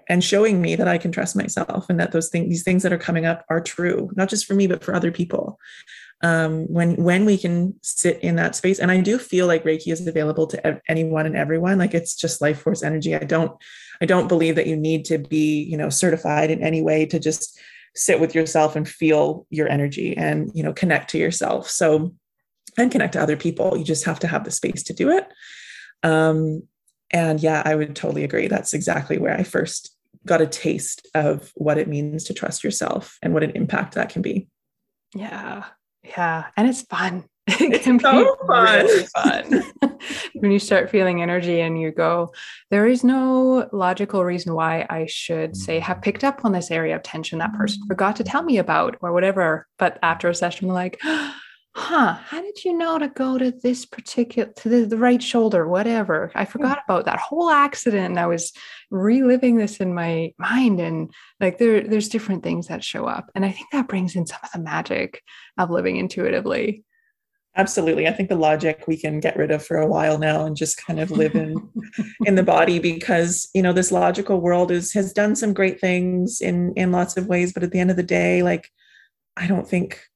and 0.08 0.22
showing 0.22 0.60
me 0.60 0.76
that 0.76 0.88
I 0.88 0.98
can 0.98 1.12
trust 1.12 1.34
myself 1.34 1.88
and 1.88 1.98
that 1.98 2.12
those 2.12 2.28
things, 2.28 2.48
these 2.48 2.62
things 2.62 2.82
that 2.82 2.92
are 2.92 2.98
coming 2.98 3.24
up 3.24 3.44
are 3.48 3.60
true, 3.60 4.10
not 4.16 4.28
just 4.28 4.44
for 4.46 4.54
me, 4.54 4.66
but 4.66 4.84
for 4.84 4.94
other 4.94 5.10
people 5.10 5.58
um, 6.22 6.66
when 6.66 6.96
when 6.96 7.24
we 7.24 7.38
can 7.38 7.74
sit 7.82 8.20
in 8.22 8.36
that 8.36 8.56
space. 8.56 8.78
And 8.78 8.90
i 8.90 9.00
do 9.00 9.18
feel 9.18 9.46
like 9.46 9.64
reiki 9.64 9.92
is 9.92 10.06
available 10.06 10.46
to 10.48 10.80
anyone 10.88 11.26
and 11.26 11.36
everyone. 11.36 11.78
Like 11.78 11.94
it's 11.94 12.14
just 12.14 12.40
life 12.40 12.60
force 12.60 12.82
energy. 12.82 13.14
I 13.14 13.24
don't 13.24 13.52
i 14.00 14.06
don't 14.06 14.28
believe 14.28 14.54
that 14.56 14.66
you 14.66 14.76
need 14.76 15.04
to 15.06 15.18
be 15.18 15.62
you 15.62 15.76
know 15.76 15.90
certified 15.90 16.50
in 16.50 16.62
any 16.62 16.82
way 16.82 17.04
to 17.06 17.18
just 17.18 17.58
sit 17.96 18.20
with 18.20 18.32
yourself 18.34 18.76
and 18.76 18.88
feel 18.88 19.46
your 19.50 19.68
energy 19.68 20.16
and 20.16 20.50
you 20.54 20.62
know 20.62 20.72
connect 20.72 21.10
to 21.10 21.18
yourself. 21.18 21.70
So 21.70 22.14
and 22.76 22.92
connect 22.92 23.14
to 23.14 23.20
other 23.20 23.36
people. 23.36 23.76
You 23.76 23.84
just 23.84 24.04
have 24.04 24.20
to 24.20 24.28
have 24.28 24.44
the 24.44 24.50
space 24.50 24.82
to 24.84 24.92
do 24.92 25.10
it. 25.10 25.26
Um, 26.02 26.62
and 27.10 27.40
yeah 27.40 27.62
i 27.64 27.74
would 27.74 27.96
totally 27.96 28.24
agree. 28.24 28.48
That's 28.48 28.74
exactly 28.74 29.18
where 29.18 29.36
i 29.36 29.42
first 29.44 29.94
got 30.26 30.42
a 30.42 30.46
taste 30.46 31.06
of 31.14 31.52
what 31.54 31.78
it 31.78 31.88
means 31.88 32.24
to 32.24 32.34
trust 32.34 32.62
yourself 32.64 33.18
and 33.22 33.32
what 33.32 33.44
an 33.44 33.52
impact 33.52 33.94
that 33.94 34.10
can 34.10 34.20
be. 34.20 34.48
Yeah 35.14 35.64
yeah, 36.08 36.46
and 36.56 36.68
it's 36.68 36.82
fun. 36.82 37.24
It 37.60 37.82
can 37.82 37.98
so 37.98 38.12
be 38.12 38.46
fun. 38.46 38.84
Really 38.84 39.06
fun. 39.16 39.64
when 40.34 40.50
you 40.50 40.58
start 40.58 40.90
feeling 40.90 41.22
energy 41.22 41.60
and 41.60 41.80
you 41.80 41.90
go, 41.90 42.30
there 42.70 42.86
is 42.86 43.02
no 43.02 43.68
logical 43.72 44.22
reason 44.22 44.54
why 44.54 44.86
I 44.90 45.06
should 45.06 45.56
say 45.56 45.78
have 45.78 46.02
picked 46.02 46.24
up 46.24 46.44
on 46.44 46.52
this 46.52 46.70
area 46.70 46.94
of 46.94 47.02
tension 47.02 47.38
that 47.38 47.54
person 47.54 47.82
forgot 47.88 48.16
to 48.16 48.24
tell 48.24 48.42
me 48.42 48.58
about 48.58 48.96
or 49.00 49.12
whatever. 49.14 49.66
But 49.78 49.98
after 50.02 50.28
a 50.28 50.34
session, 50.34 50.68
I'm 50.68 50.74
like, 50.74 51.00
huh, 51.78 52.14
how 52.14 52.42
did 52.42 52.64
you 52.64 52.76
know 52.76 52.98
to 52.98 53.08
go 53.08 53.38
to 53.38 53.52
this 53.52 53.86
particular, 53.86 54.52
to 54.56 54.68
the, 54.68 54.84
the 54.84 54.96
right 54.96 55.22
shoulder, 55.22 55.68
whatever? 55.68 56.32
I 56.34 56.44
hmm. 56.44 56.50
forgot 56.50 56.80
about 56.84 57.04
that 57.04 57.20
whole 57.20 57.50
accident. 57.50 58.06
And 58.06 58.18
I 58.18 58.26
was 58.26 58.52
reliving 58.90 59.56
this 59.56 59.78
in 59.78 59.94
my 59.94 60.32
mind. 60.38 60.80
And 60.80 61.10
like 61.40 61.58
there, 61.58 61.86
there's 61.86 62.08
different 62.08 62.42
things 62.42 62.66
that 62.66 62.84
show 62.84 63.06
up. 63.06 63.30
And 63.34 63.44
I 63.44 63.52
think 63.52 63.68
that 63.70 63.88
brings 63.88 64.16
in 64.16 64.26
some 64.26 64.40
of 64.42 64.50
the 64.52 64.58
magic 64.58 65.22
of 65.56 65.70
living 65.70 65.96
intuitively. 65.96 66.84
Absolutely. 67.56 68.06
I 68.06 68.12
think 68.12 68.28
the 68.28 68.36
logic 68.36 68.84
we 68.86 68.96
can 68.96 69.18
get 69.18 69.36
rid 69.36 69.50
of 69.50 69.64
for 69.64 69.78
a 69.78 69.86
while 69.86 70.18
now 70.18 70.44
and 70.44 70.56
just 70.56 70.84
kind 70.84 71.00
of 71.00 71.10
live 71.10 71.34
in 71.34 71.56
in 72.24 72.36
the 72.36 72.42
body 72.42 72.78
because, 72.78 73.48
you 73.52 73.62
know, 73.62 73.72
this 73.72 73.90
logical 73.90 74.40
world 74.40 74.70
is 74.70 74.92
has 74.92 75.12
done 75.12 75.34
some 75.34 75.54
great 75.54 75.80
things 75.80 76.40
in 76.40 76.72
in 76.76 76.92
lots 76.92 77.16
of 77.16 77.26
ways, 77.26 77.52
but 77.52 77.64
at 77.64 77.72
the 77.72 77.80
end 77.80 77.90
of 77.90 77.96
the 77.96 78.02
day, 78.04 78.44
like 78.44 78.70
I 79.36 79.48
don't 79.48 79.68
think 79.68 80.07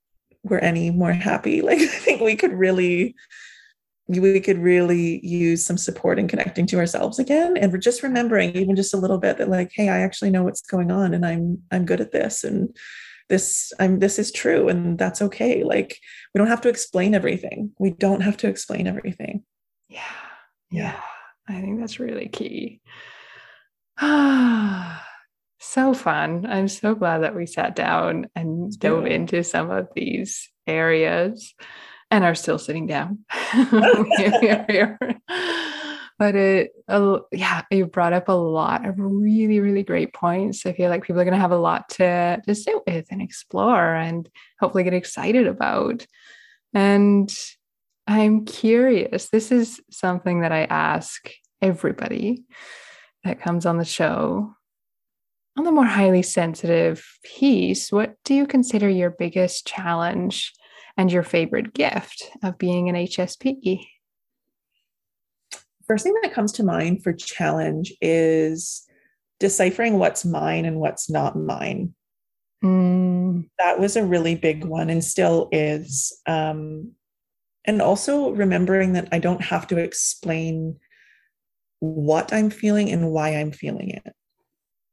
we're 0.42 0.58
any 0.58 0.90
more 0.90 1.12
happy. 1.12 1.62
Like 1.62 1.78
I 1.78 1.86
think 1.86 2.20
we 2.20 2.36
could 2.36 2.52
really 2.52 3.14
we 4.08 4.40
could 4.40 4.58
really 4.58 5.24
use 5.24 5.64
some 5.64 5.78
support 5.78 6.18
in 6.18 6.28
connecting 6.28 6.66
to 6.66 6.76
ourselves 6.76 7.18
again 7.18 7.56
and 7.56 7.72
we're 7.72 7.78
just 7.78 8.02
remembering 8.02 8.54
even 8.56 8.74
just 8.74 8.92
a 8.92 8.96
little 8.98 9.16
bit 9.16 9.38
that 9.38 9.48
like 9.48 9.70
hey 9.74 9.88
i 9.88 10.00
actually 10.00 10.28
know 10.28 10.42
what's 10.42 10.60
going 10.60 10.90
on 10.90 11.14
and 11.14 11.24
i'm 11.24 11.62
i'm 11.70 11.86
good 11.86 12.00
at 12.00 12.10
this 12.10 12.42
and 12.42 12.76
this 13.32 13.72
i'm 13.80 13.98
this 13.98 14.18
is 14.18 14.30
true 14.30 14.68
and 14.68 14.98
that's 14.98 15.22
okay. 15.22 15.64
Like 15.64 15.98
we 16.34 16.38
don't 16.38 16.48
have 16.48 16.60
to 16.62 16.68
explain 16.68 17.14
everything. 17.14 17.72
We 17.78 17.90
don't 17.90 18.20
have 18.20 18.36
to 18.38 18.48
explain 18.48 18.86
everything. 18.86 19.44
Yeah. 19.88 20.02
Yeah. 20.70 21.00
I 21.48 21.60
think 21.60 21.80
that's 21.80 21.98
really 21.98 22.28
key. 22.28 22.80
Ah 24.04 25.11
so 25.62 25.94
fun. 25.94 26.44
I'm 26.46 26.68
so 26.68 26.94
glad 26.94 27.18
that 27.18 27.36
we 27.36 27.46
sat 27.46 27.76
down 27.76 28.26
and 28.34 28.76
dove 28.78 29.06
into 29.06 29.44
some 29.44 29.70
of 29.70 29.88
these 29.94 30.50
areas 30.66 31.54
and 32.10 32.24
are 32.24 32.34
still 32.34 32.58
sitting 32.58 32.86
down. 32.86 33.20
but 36.18 36.34
it, 36.34 36.72
uh, 36.88 37.18
yeah, 37.30 37.62
you 37.70 37.86
brought 37.86 38.12
up 38.12 38.28
a 38.28 38.32
lot 38.32 38.86
of 38.86 38.96
really, 38.98 39.60
really 39.60 39.84
great 39.84 40.12
points. 40.12 40.66
I 40.66 40.72
feel 40.72 40.90
like 40.90 41.04
people 41.04 41.20
are 41.20 41.24
going 41.24 41.34
to 41.34 41.40
have 41.40 41.52
a 41.52 41.56
lot 41.56 41.88
to, 41.90 42.42
to 42.46 42.54
sit 42.54 42.76
with 42.86 43.06
and 43.10 43.22
explore 43.22 43.94
and 43.94 44.28
hopefully 44.60 44.84
get 44.84 44.94
excited 44.94 45.46
about. 45.46 46.04
And 46.74 47.32
I'm 48.06 48.46
curious, 48.46 49.28
this 49.30 49.52
is 49.52 49.80
something 49.90 50.40
that 50.40 50.52
I 50.52 50.64
ask 50.64 51.30
everybody 51.60 52.44
that 53.22 53.40
comes 53.40 53.64
on 53.64 53.78
the 53.78 53.84
show 53.84 54.56
on 55.56 55.64
the 55.64 55.72
more 55.72 55.84
highly 55.84 56.22
sensitive 56.22 57.06
piece, 57.24 57.92
what 57.92 58.16
do 58.24 58.34
you 58.34 58.46
consider 58.46 58.88
your 58.88 59.10
biggest 59.10 59.66
challenge 59.66 60.52
and 60.96 61.12
your 61.12 61.22
favorite 61.22 61.74
gift 61.74 62.30
of 62.42 62.58
being 62.58 62.88
an 62.88 62.94
HSP? 62.94 63.86
First 65.86 66.04
thing 66.04 66.14
that 66.22 66.32
comes 66.32 66.52
to 66.52 66.64
mind 66.64 67.02
for 67.02 67.12
challenge 67.12 67.92
is 68.00 68.86
deciphering 69.40 69.98
what's 69.98 70.24
mine 70.24 70.64
and 70.64 70.78
what's 70.78 71.10
not 71.10 71.36
mine. 71.36 71.94
Mm. 72.64 73.48
That 73.58 73.78
was 73.78 73.96
a 73.96 74.04
really 74.04 74.36
big 74.36 74.64
one 74.64 74.88
and 74.88 75.04
still 75.04 75.48
is. 75.52 76.18
Um, 76.26 76.92
and 77.64 77.82
also 77.82 78.30
remembering 78.30 78.94
that 78.94 79.08
I 79.12 79.18
don't 79.18 79.42
have 79.42 79.66
to 79.68 79.76
explain 79.76 80.78
what 81.80 82.32
I'm 82.32 82.48
feeling 82.48 82.90
and 82.90 83.10
why 83.10 83.30
I'm 83.30 83.52
feeling 83.52 83.90
it 83.90 84.14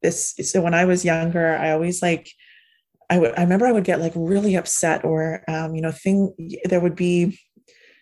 this 0.02 0.36
so 0.44 0.62
when 0.62 0.74
i 0.74 0.86
was 0.86 1.06
younger 1.06 1.58
i 1.58 1.72
always 1.72 2.02
like 2.02 2.30
I 3.10 3.18
would 3.18 3.38
I 3.38 3.42
remember 3.42 3.66
I 3.66 3.72
would 3.72 3.84
get 3.84 4.00
like 4.00 4.14
really 4.16 4.56
upset 4.56 5.04
or 5.04 5.44
um, 5.48 5.76
you 5.76 5.82
know 5.82 5.92
thing 5.92 6.34
there 6.66 6.80
would 6.80 6.96
be 6.96 7.40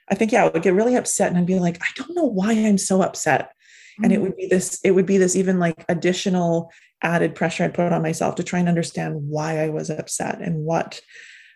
I 0.09 0.15
think 0.15 0.31
yeah 0.31 0.45
I 0.45 0.49
would 0.49 0.63
get 0.63 0.73
really 0.73 0.95
upset 0.95 1.29
and 1.29 1.37
I'd 1.37 1.45
be 1.45 1.59
like 1.59 1.81
I 1.81 1.87
don't 1.95 2.15
know 2.15 2.25
why 2.25 2.51
I'm 2.51 2.77
so 2.77 3.01
upset 3.01 3.45
mm-hmm. 3.45 4.03
and 4.03 4.13
it 4.13 4.19
mm. 4.19 4.21
would 4.23 4.35
be 4.35 4.47
this 4.47 4.79
it 4.83 4.91
would 4.91 5.05
be 5.05 5.17
this 5.17 5.35
even 5.35 5.59
like 5.59 5.85
additional 5.87 6.71
added 7.01 7.35
pressure 7.35 7.63
I'd 7.63 7.73
put 7.73 7.93
on 7.93 8.01
myself 8.01 8.35
to 8.35 8.43
try 8.43 8.59
and 8.59 8.67
understand 8.67 9.15
why 9.29 9.59
I 9.59 9.69
was 9.69 9.89
upset 9.89 10.41
and 10.41 10.65
what 10.65 10.99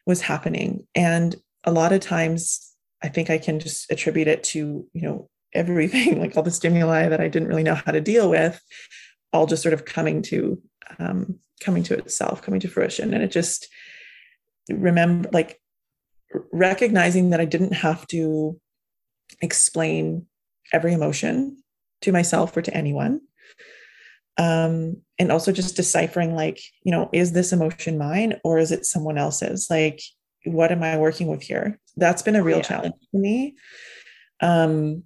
was 0.06 0.22
happening 0.22 0.88
and 0.96 1.36
a 1.64 1.72
lot 1.72 1.92
of 1.92 2.00
times 2.00 2.74
I 3.04 3.10
think 3.10 3.30
I 3.30 3.38
can 3.38 3.60
just 3.60 3.92
attribute 3.92 4.28
it 4.28 4.44
to 4.46 4.88
you 4.94 5.02
know 5.02 5.30
everything 5.54 6.20
like 6.22 6.38
all 6.38 6.44
the 6.44 6.52
stimuli 6.52 7.10
that 7.10 7.20
I 7.20 7.28
didn't 7.28 7.50
really 7.50 7.64
know 7.64 7.76
how 7.76 7.92
to 7.92 8.00
deal 8.00 8.30
with 8.30 8.62
all 9.34 9.46
just 9.46 9.64
sort 9.64 9.74
of 9.74 9.86
coming 9.86 10.22
to 10.24 10.62
um, 11.00 11.40
coming 11.62 11.84
to 11.84 11.98
itself, 11.98 12.42
coming 12.42 12.60
to 12.60 12.68
fruition. 12.68 13.14
And 13.14 13.24
it 13.24 13.32
just 13.32 13.68
remember 14.70 15.30
like 15.32 15.62
recognizing 16.52 17.30
that 17.30 17.40
I 17.40 17.46
didn't 17.46 17.74
have 17.74 18.08
to 18.08 18.60
explain 19.42 20.26
every 20.74 20.94
emotion 20.94 21.62
to 22.02 22.12
myself 22.12 22.56
or 22.56 22.62
to 22.62 22.74
anyone. 22.74 23.22
Um, 24.38 24.98
and 25.20 25.32
also 25.32 25.52
just 25.52 25.76
deciphering 25.76 26.36
like, 26.36 26.60
you 26.84 26.92
know, 26.92 27.10
is 27.14 27.34
this 27.34 27.54
emotion 27.54 27.98
mine 27.98 28.40
or 28.44 28.58
is 28.58 28.72
it 28.72 28.86
someone 28.86 29.18
else's? 29.18 29.68
Like, 29.70 30.02
what 30.46 30.72
am 30.72 30.82
I 30.84 30.98
working 30.98 31.28
with 31.28 31.44
here? 31.44 31.80
That's 31.96 32.22
been 32.22 32.36
a 32.36 32.44
real 32.44 32.58
yeah. 32.58 32.64
challenge 32.64 32.96
for 33.12 33.20
me. 33.20 33.56
Um, 34.40 35.04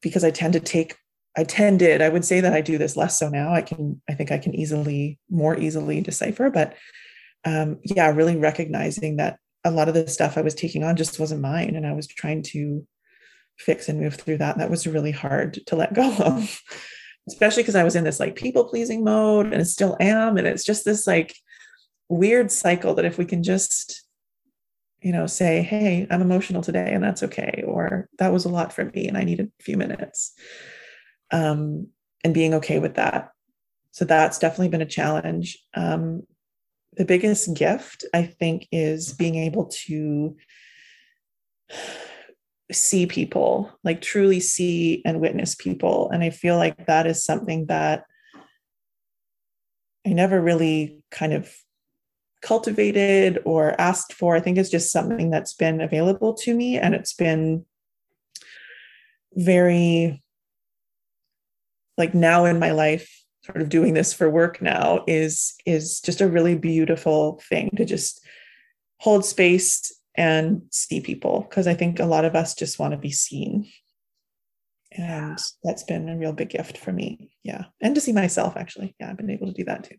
because 0.00 0.24
I 0.24 0.30
tend 0.30 0.54
to 0.54 0.60
take 0.60 0.96
I 1.38 1.44
tended, 1.44 2.02
I 2.02 2.08
would 2.08 2.24
say 2.24 2.40
that 2.40 2.52
I 2.52 2.60
do 2.60 2.78
this 2.78 2.96
less 2.96 3.16
so 3.16 3.28
now. 3.28 3.54
I 3.54 3.62
can, 3.62 4.02
I 4.10 4.14
think 4.14 4.32
I 4.32 4.38
can 4.38 4.56
easily, 4.56 5.20
more 5.30 5.56
easily 5.56 6.00
decipher, 6.00 6.50
but 6.50 6.74
um, 7.44 7.78
yeah, 7.84 8.10
really 8.10 8.34
recognizing 8.34 9.18
that 9.18 9.38
a 9.64 9.70
lot 9.70 9.86
of 9.86 9.94
the 9.94 10.08
stuff 10.08 10.36
I 10.36 10.40
was 10.40 10.56
taking 10.56 10.82
on 10.82 10.96
just 10.96 11.20
wasn't 11.20 11.40
mine. 11.40 11.76
And 11.76 11.86
I 11.86 11.92
was 11.92 12.08
trying 12.08 12.42
to 12.54 12.84
fix 13.56 13.88
and 13.88 14.00
move 14.00 14.14
through 14.16 14.38
that. 14.38 14.56
And 14.56 14.60
that 14.60 14.68
was 14.68 14.88
really 14.88 15.12
hard 15.12 15.64
to 15.66 15.76
let 15.76 15.94
go 15.94 16.12
of, 16.16 16.60
especially 17.28 17.62
because 17.62 17.76
I 17.76 17.84
was 17.84 17.94
in 17.94 18.02
this 18.02 18.18
like 18.18 18.34
people 18.34 18.64
pleasing 18.64 19.04
mode 19.04 19.52
and 19.52 19.64
still 19.64 19.96
am. 20.00 20.38
And 20.38 20.46
it's 20.48 20.64
just 20.64 20.84
this 20.84 21.06
like 21.06 21.36
weird 22.08 22.50
cycle 22.50 22.94
that 22.94 23.04
if 23.04 23.16
we 23.16 23.24
can 23.24 23.44
just, 23.44 24.04
you 25.02 25.12
know, 25.12 25.28
say, 25.28 25.62
hey, 25.62 26.04
I'm 26.10 26.20
emotional 26.20 26.62
today 26.62 26.90
and 26.92 27.04
that's 27.04 27.22
okay. 27.22 27.62
Or 27.64 28.08
that 28.18 28.32
was 28.32 28.44
a 28.44 28.48
lot 28.48 28.72
for 28.72 28.86
me 28.86 29.06
and 29.06 29.16
I 29.16 29.22
needed 29.22 29.52
a 29.60 29.62
few 29.62 29.76
minutes 29.76 30.34
um, 31.30 31.88
and 32.24 32.34
being 32.34 32.54
okay 32.54 32.78
with 32.78 32.94
that. 32.94 33.30
So 33.92 34.04
that's 34.04 34.38
definitely 34.38 34.68
been 34.68 34.82
a 34.82 34.86
challenge. 34.86 35.58
Um, 35.74 36.22
the 36.92 37.04
biggest 37.04 37.54
gift, 37.54 38.04
I 38.12 38.24
think, 38.24 38.66
is 38.72 39.12
being 39.12 39.36
able 39.36 39.66
to 39.86 40.36
see 42.70 43.06
people, 43.06 43.72
like 43.84 44.00
truly 44.00 44.40
see 44.40 45.02
and 45.04 45.20
witness 45.20 45.54
people. 45.54 46.10
And 46.10 46.22
I 46.22 46.30
feel 46.30 46.56
like 46.56 46.86
that 46.86 47.06
is 47.06 47.24
something 47.24 47.66
that 47.66 48.04
I 50.06 50.10
never 50.10 50.40
really 50.40 50.98
kind 51.10 51.32
of 51.32 51.52
cultivated 52.40 53.40
or 53.44 53.78
asked 53.80 54.12
for. 54.12 54.36
I 54.36 54.40
think 54.40 54.58
it's 54.58 54.70
just 54.70 54.92
something 54.92 55.30
that's 55.30 55.54
been 55.54 55.80
available 55.80 56.34
to 56.34 56.54
me 56.54 56.78
and 56.78 56.94
it's 56.94 57.12
been 57.12 57.64
very 59.34 60.22
like 61.98 62.14
now 62.14 62.46
in 62.46 62.58
my 62.58 62.70
life 62.70 63.18
sort 63.44 63.60
of 63.60 63.68
doing 63.68 63.94
this 63.94 64.12
for 64.12 64.30
work 64.30 64.62
now 64.62 65.04
is 65.06 65.54
is 65.66 66.00
just 66.00 66.20
a 66.20 66.28
really 66.28 66.54
beautiful 66.54 67.42
thing 67.48 67.70
to 67.76 67.84
just 67.84 68.24
hold 69.00 69.24
space 69.24 69.92
and 70.16 70.62
see 70.70 71.00
people 71.00 71.46
because 71.48 71.66
i 71.66 71.74
think 71.74 71.98
a 71.98 72.06
lot 72.06 72.24
of 72.24 72.34
us 72.34 72.54
just 72.54 72.78
want 72.78 72.92
to 72.92 72.98
be 72.98 73.10
seen. 73.10 73.68
And 74.92 75.38
that's 75.62 75.82
been 75.82 76.08
a 76.08 76.16
real 76.16 76.32
big 76.32 76.48
gift 76.48 76.78
for 76.78 76.92
me 76.92 77.30
yeah. 77.44 77.64
And 77.80 77.94
to 77.94 78.00
see 78.00 78.12
myself 78.12 78.56
actually. 78.56 78.94
Yeah 78.98 79.10
i've 79.10 79.18
been 79.18 79.30
able 79.30 79.48
to 79.48 79.52
do 79.52 79.64
that 79.64 79.84
too. 79.84 79.96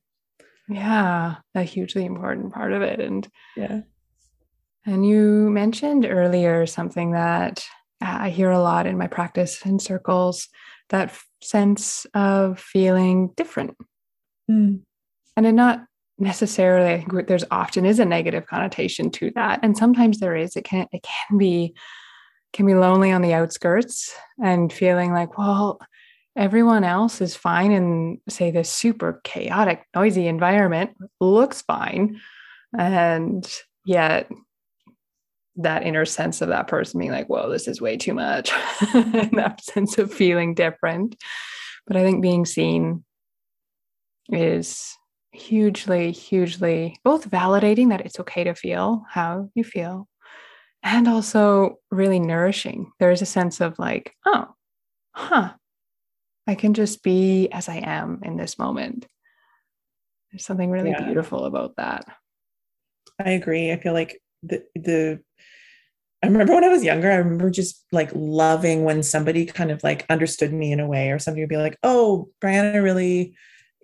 Yeah 0.67 1.35
a 1.53 1.63
hugely 1.63 2.05
important 2.05 2.53
part 2.53 2.73
of 2.73 2.81
it. 2.81 2.99
And 2.99 3.27
yeah. 3.55 3.81
and 4.85 5.05
you 5.07 5.49
mentioned 5.51 6.05
earlier 6.09 6.65
something 6.65 7.11
that 7.11 7.63
i 8.19 8.29
hear 8.29 8.51
a 8.51 8.61
lot 8.61 8.85
in 8.85 8.97
my 8.97 9.07
practice 9.07 9.65
in 9.65 9.79
circles 9.79 10.49
that 10.89 11.15
sense 11.41 12.05
of 12.13 12.59
feeling 12.59 13.31
different. 13.37 13.77
Mm. 14.49 14.81
And 15.37 15.45
it 15.45 15.53
not 15.53 15.85
necessarily, 16.17 16.93
I 16.93 16.97
think 16.97 17.27
there's 17.27 17.45
often 17.49 17.85
is 17.85 17.99
a 17.99 18.05
negative 18.05 18.45
connotation 18.45 19.09
to 19.11 19.31
that. 19.35 19.59
And 19.63 19.77
sometimes 19.77 20.19
there 20.19 20.35
is. 20.35 20.55
It 20.55 20.65
can 20.65 20.87
it 20.91 21.03
can 21.03 21.37
be 21.37 21.75
can 22.51 22.65
be 22.65 22.73
lonely 22.73 23.11
on 23.11 23.21
the 23.21 23.33
outskirts 23.33 24.13
and 24.43 24.73
feeling 24.73 25.13
like, 25.13 25.37
well, 25.37 25.79
everyone 26.35 26.83
else 26.83 27.21
is 27.21 27.35
fine 27.35 27.71
in 27.71 28.19
say 28.27 28.49
this 28.51 28.71
super 28.71 29.21
chaotic, 29.23 29.85
noisy 29.95 30.27
environment, 30.27 30.91
looks 31.19 31.61
fine. 31.61 32.19
And 32.77 33.47
yet 33.85 34.29
that 35.59 35.85
inner 35.85 36.05
sense 36.05 36.41
of 36.41 36.49
that 36.49 36.67
person 36.67 36.99
being 36.99 37.11
like, 37.11 37.27
whoa, 37.27 37.49
this 37.49 37.67
is 37.67 37.81
way 37.81 37.97
too 37.97 38.13
much. 38.13 38.49
that 38.93 39.59
sense 39.61 39.97
of 39.97 40.13
feeling 40.13 40.53
different. 40.53 41.15
But 41.85 41.97
I 41.97 42.03
think 42.03 42.21
being 42.21 42.45
seen 42.45 43.03
is 44.29 44.95
hugely, 45.31 46.11
hugely 46.11 46.97
both 47.03 47.29
validating 47.29 47.89
that 47.89 48.01
it's 48.01 48.19
okay 48.19 48.43
to 48.45 48.55
feel 48.55 49.03
how 49.09 49.49
you 49.53 49.63
feel 49.63 50.07
and 50.81 51.07
also 51.07 51.77
really 51.91 52.19
nourishing. 52.19 52.91
There's 52.99 53.21
a 53.21 53.27
sense 53.27 53.59
of 53.59 53.77
like, 53.79 54.13
oh, 54.25 54.47
huh, 55.13 55.53
I 56.47 56.55
can 56.55 56.73
just 56.73 57.03
be 57.03 57.49
as 57.51 57.67
I 57.67 57.77
am 57.77 58.21
in 58.23 58.37
this 58.37 58.57
moment. 58.57 59.07
There's 60.31 60.45
something 60.45 60.69
really 60.69 60.91
yeah. 60.91 61.03
beautiful 61.03 61.45
about 61.45 61.75
that. 61.77 62.05
I 63.23 63.31
agree. 63.31 63.71
I 63.71 63.77
feel 63.77 63.93
like 63.93 64.21
the 64.43 64.63
the 64.75 65.19
I 66.21 66.27
remember 66.27 66.53
when 66.53 66.65
I 66.65 66.69
was 66.69 66.83
younger, 66.83 67.09
I 67.09 67.15
remember 67.15 67.49
just 67.49 67.85
like 67.93 68.11
loving 68.13 68.83
when 68.83 69.03
somebody 69.03 69.45
kind 69.45 69.71
of 69.71 69.81
like 69.83 70.05
understood 70.09 70.51
me 70.51 70.71
in 70.71 70.79
a 70.81 70.87
way, 70.87 71.11
or 71.11 71.19
somebody 71.19 71.43
would 71.43 71.49
be 71.49 71.57
like, 71.57 71.77
"Oh, 71.83 72.29
Brianna 72.41 72.83
really 72.83 73.35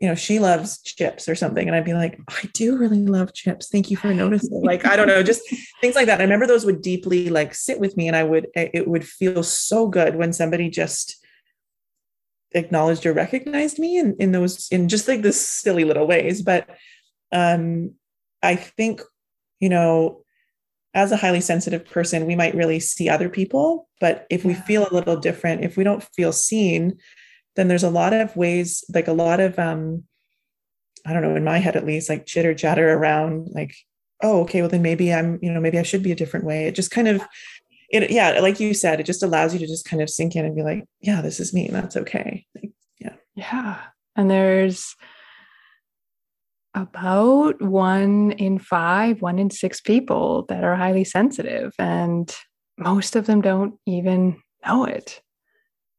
you 0.02 0.10
know, 0.10 0.16
she 0.16 0.40
loves 0.40 0.82
chips 0.82 1.30
or 1.30 1.36
something. 1.36 1.68
And 1.68 1.76
I'd 1.76 1.86
be 1.86 1.94
like, 1.94 2.20
I 2.28 2.50
do 2.54 2.78
really 2.78 3.06
love 3.06 3.34
chips. 3.34 3.70
Thank 3.70 3.90
you 3.90 3.98
for 3.98 4.14
noticing. 4.14 4.62
like, 4.64 4.86
I 4.86 4.96
don't 4.96 5.08
know, 5.08 5.24
just 5.24 5.42
things 5.80 5.96
like 5.96 6.08
that. 6.08 6.20
I 6.20 6.24
remember 6.24 6.48
those 6.48 6.66
would 6.66 6.82
deeply 6.82 7.30
like 7.30 7.56
sit 7.56 7.80
with 7.80 7.96
me 7.96 8.08
and 8.08 8.16
I 8.16 8.24
would, 8.24 8.48
it 8.56 8.88
would 8.88 9.08
feel 9.08 9.42
so 9.42 9.88
good 9.88 10.16
when 10.16 10.34
somebody 10.34 10.70
just 10.70 11.16
acknowledged 12.52 13.06
or 13.06 13.14
recognized 13.14 13.80
me 13.80 13.98
in, 13.98 14.16
in 14.20 14.32
those, 14.32 14.68
in 14.70 14.90
just 14.90 15.08
like 15.08 15.22
this 15.22 15.40
silly 15.40 15.86
little 15.86 16.08
ways. 16.08 16.42
But 16.42 16.70
um, 17.32 17.94
I 18.44 18.56
think, 18.58 19.02
you 19.62 19.70
know, 19.70 20.25
as 20.96 21.12
a 21.12 21.18
highly 21.18 21.42
sensitive 21.42 21.86
person, 21.86 22.26
we 22.26 22.36
might 22.36 22.56
really 22.56 22.80
see 22.80 23.10
other 23.10 23.30
people. 23.30 23.88
But 24.00 24.26
if 24.30 24.46
we 24.46 24.54
feel 24.54 24.88
a 24.88 24.94
little 24.94 25.18
different, 25.18 25.64
if 25.64 25.76
we 25.78 25.84
don't 25.84 26.04
feel 26.16 26.32
seen, 26.32 26.98
then 27.56 27.68
there's 27.68 27.84
a 27.84 27.90
lot 27.90 28.14
of 28.14 28.36
ways, 28.36 28.84
like 28.94 29.08
a 29.08 29.14
lot 29.14 29.40
of, 29.40 29.60
um, 29.60 30.06
I 31.06 31.14
don't 31.14 31.22
know, 31.22 31.36
in 31.36 31.44
my 31.44 31.60
head 31.60 31.76
at 31.76 31.86
least, 31.86 32.10
like 32.10 32.26
chitter 32.26 32.54
chatter 32.56 32.94
around, 32.94 33.50
like, 33.52 33.76
oh, 34.24 34.42
okay, 34.42 34.62
well 34.62 34.70
then 34.70 34.82
maybe 34.82 35.14
I'm, 35.14 35.38
you 35.42 35.52
know, 35.52 35.60
maybe 35.60 35.78
I 35.78 35.84
should 35.84 36.02
be 36.02 36.12
a 36.14 36.16
different 36.16 36.46
way. 36.46 36.66
It 36.66 36.76
just 36.76 36.92
kind 36.92 37.10
of, 37.10 37.22
it, 37.90 38.10
yeah, 38.10 38.40
like 38.40 38.60
you 38.60 38.74
said, 38.74 39.00
it 39.00 39.06
just 39.06 39.22
allows 39.22 39.54
you 39.54 39.60
to 39.60 39.68
just 39.68 39.86
kind 39.86 40.02
of 40.02 40.10
sink 40.10 40.36
in 40.36 40.46
and 40.46 40.56
be 40.56 40.64
like, 40.64 40.86
yeah, 41.02 41.22
this 41.22 41.40
is 41.40 41.54
me, 41.54 41.68
and 41.68 41.76
that's 41.76 41.98
okay. 41.98 42.46
Like, 42.56 42.72
yeah, 43.00 43.14
yeah, 43.36 43.82
and 44.16 44.32
there's 44.32 44.96
about 46.76 47.62
one 47.62 48.32
in 48.34 48.60
five, 48.60 49.22
one 49.22 49.40
in 49.40 49.50
six 49.50 49.82
people 49.82 50.46
that 50.50 50.64
are 50.64 50.76
highly 50.76 51.06
sensitive, 51.06 51.74
and 51.80 52.34
most 52.78 53.16
of 53.16 53.26
them 53.26 53.42
don't 53.42 53.76
even 53.86 54.42
know 54.66 54.84
it. 54.86 55.22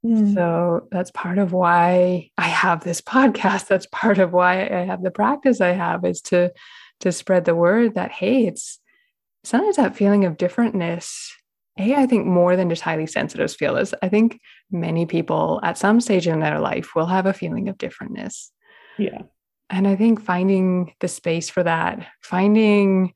Mm. 0.05 0.35
So 0.35 0.87
that's 0.93 1.11
part 1.11 1.39
of 1.39 1.53
why 1.53 2.31
I 2.39 2.49
have 2.49 2.85
this 2.85 3.01
podcast. 3.15 3.67
That's 3.67 3.87
part 3.87 4.19
of 4.19 4.33
why 4.33 4.63
I 4.63 4.85
have 4.85 5.03
the 5.03 5.11
practice 5.11 5.61
I 5.61 5.73
have 5.73 6.05
is 6.05 6.21
to 6.23 6.53
to 7.01 7.13
spread 7.13 7.45
the 7.45 7.55
word 7.55 7.95
that 7.95 8.11
hey, 8.11 8.47
it's 8.47 8.79
sometimes 9.45 9.77
that 9.77 9.97
feeling 9.97 10.25
of 10.25 10.37
differentness. 10.37 11.31
Hey, 11.77 11.95
I 11.95 12.07
think 12.07 12.27
more 12.27 12.57
than 12.57 12.71
just 12.71 12.83
highly 12.83 13.07
sensitives 13.07 13.55
feel 13.55 13.75
this. 13.75 13.93
I 14.03 14.09
think 14.09 14.41
many 14.71 15.05
people 15.05 15.61
at 15.63 15.77
some 15.77 16.01
stage 16.01 16.27
in 16.27 16.41
their 16.41 16.59
life 16.59 16.95
will 16.95 17.07
have 17.07 17.27
a 17.27 17.35
feeling 17.35 17.69
of 17.69 17.77
differentness. 17.77 18.51
Yeah. 18.99 19.23
And 19.69 19.89
I 19.89 19.97
think 19.97 20.21
finding 20.21 20.95
the 21.01 21.09
space 21.09 21.51
for 21.51 21.63
that, 21.63 22.07
finding 22.23 23.13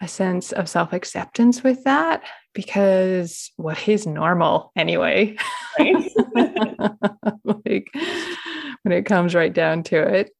a 0.00 0.08
sense 0.08 0.52
of 0.52 0.68
self 0.68 0.92
acceptance 0.92 1.62
with 1.62 1.84
that 1.84 2.22
because 2.54 3.50
what 3.56 3.88
is 3.88 4.06
normal 4.06 4.72
anyway? 4.76 5.36
Right? 5.78 6.10
like 7.44 7.88
when 8.82 8.92
it 8.92 9.06
comes 9.06 9.34
right 9.34 9.52
down 9.52 9.84
to 9.84 9.96
it. 9.96 10.30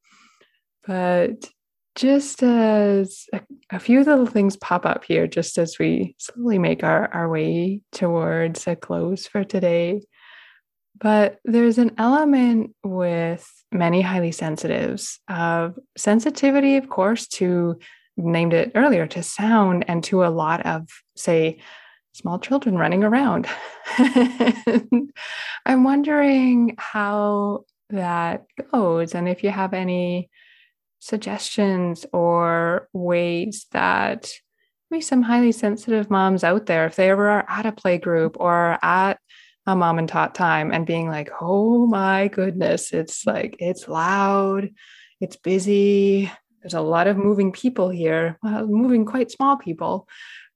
But 0.87 1.49
just 1.95 2.43
as 2.43 3.27
a, 3.33 3.41
a, 3.71 3.79
few 3.79 4.03
little 4.03 4.27
things 4.27 4.57
pop 4.57 4.87
up 4.87 5.05
here, 5.05 5.27
just 5.27 5.59
as 5.59 5.79
we 5.79 6.17
slowly 6.19 6.59
make 6.59 6.83
our, 6.83 7.13
our 7.13 7.29
way 7.29 7.81
towards 7.93 8.67
a 8.67 8.75
close 8.75 9.27
for 9.27 9.45
today. 9.45 10.03
But 10.99 11.41
there's 11.45 11.79
an 11.79 11.93
element 11.99 12.75
with 12.85 13.49
many 13.73 14.03
highly 14.03 14.33
sensitives 14.33 15.19
of 15.29 15.79
sensitivity, 15.97 16.77
of 16.77 16.89
course, 16.89 17.27
to 17.29 17.79
named 18.17 18.53
it 18.53 18.73
earlier 18.75 19.07
to 19.07 19.23
sound 19.23 19.85
and 19.89 20.05
to 20.05 20.25
a 20.25 20.29
lot 20.29 20.65
of, 20.67 20.89
say, 21.17 21.61
small 22.13 22.39
children 22.39 22.77
running 22.77 23.05
around. 23.05 23.47
I'm 25.67 25.85
wondering 25.85 26.77
how 26.79 27.65
that 27.91 28.45
goes 28.71 29.15
and 29.15 29.29
if 29.29 29.43
you 29.43 29.51
have 29.51 29.75
any 29.75 30.31
suggestions 30.99 32.07
or 32.13 32.89
ways 32.93 33.67
that 33.73 34.31
maybe 34.91 35.01
some 35.01 35.23
highly 35.23 35.53
sensitive 35.53 36.11
moms 36.11 36.45
out 36.45 36.67
there, 36.67 36.87
if 36.87 36.97
they 36.97 37.11
ever 37.11 37.29
are 37.29 37.45
at 37.49 37.67
a 37.67 37.73
play 37.73 37.99
group 37.99 38.37
or 38.39 38.79
at 38.83 39.19
a 39.67 39.77
mom 39.77 39.99
and 39.99 40.09
tot 40.09 40.35
time 40.35 40.73
and 40.73 40.87
being 40.87 41.09
like, 41.09 41.31
oh 41.41 41.87
my 41.87 42.29
goodness, 42.29 42.93
it's 42.93 43.27
like, 43.27 43.57
it's 43.59 43.89
loud, 43.89 44.71
it's 45.21 45.37
busy, 45.37 46.31
there's 46.63 46.75
a 46.75 46.81
lot 46.81 47.07
of 47.07 47.17
moving 47.17 47.53
people 47.53 47.89
here, 47.91 48.39
well, 48.43 48.67
moving 48.67 49.05
quite 49.05 49.31
small 49.31 49.57
people. 49.57 50.09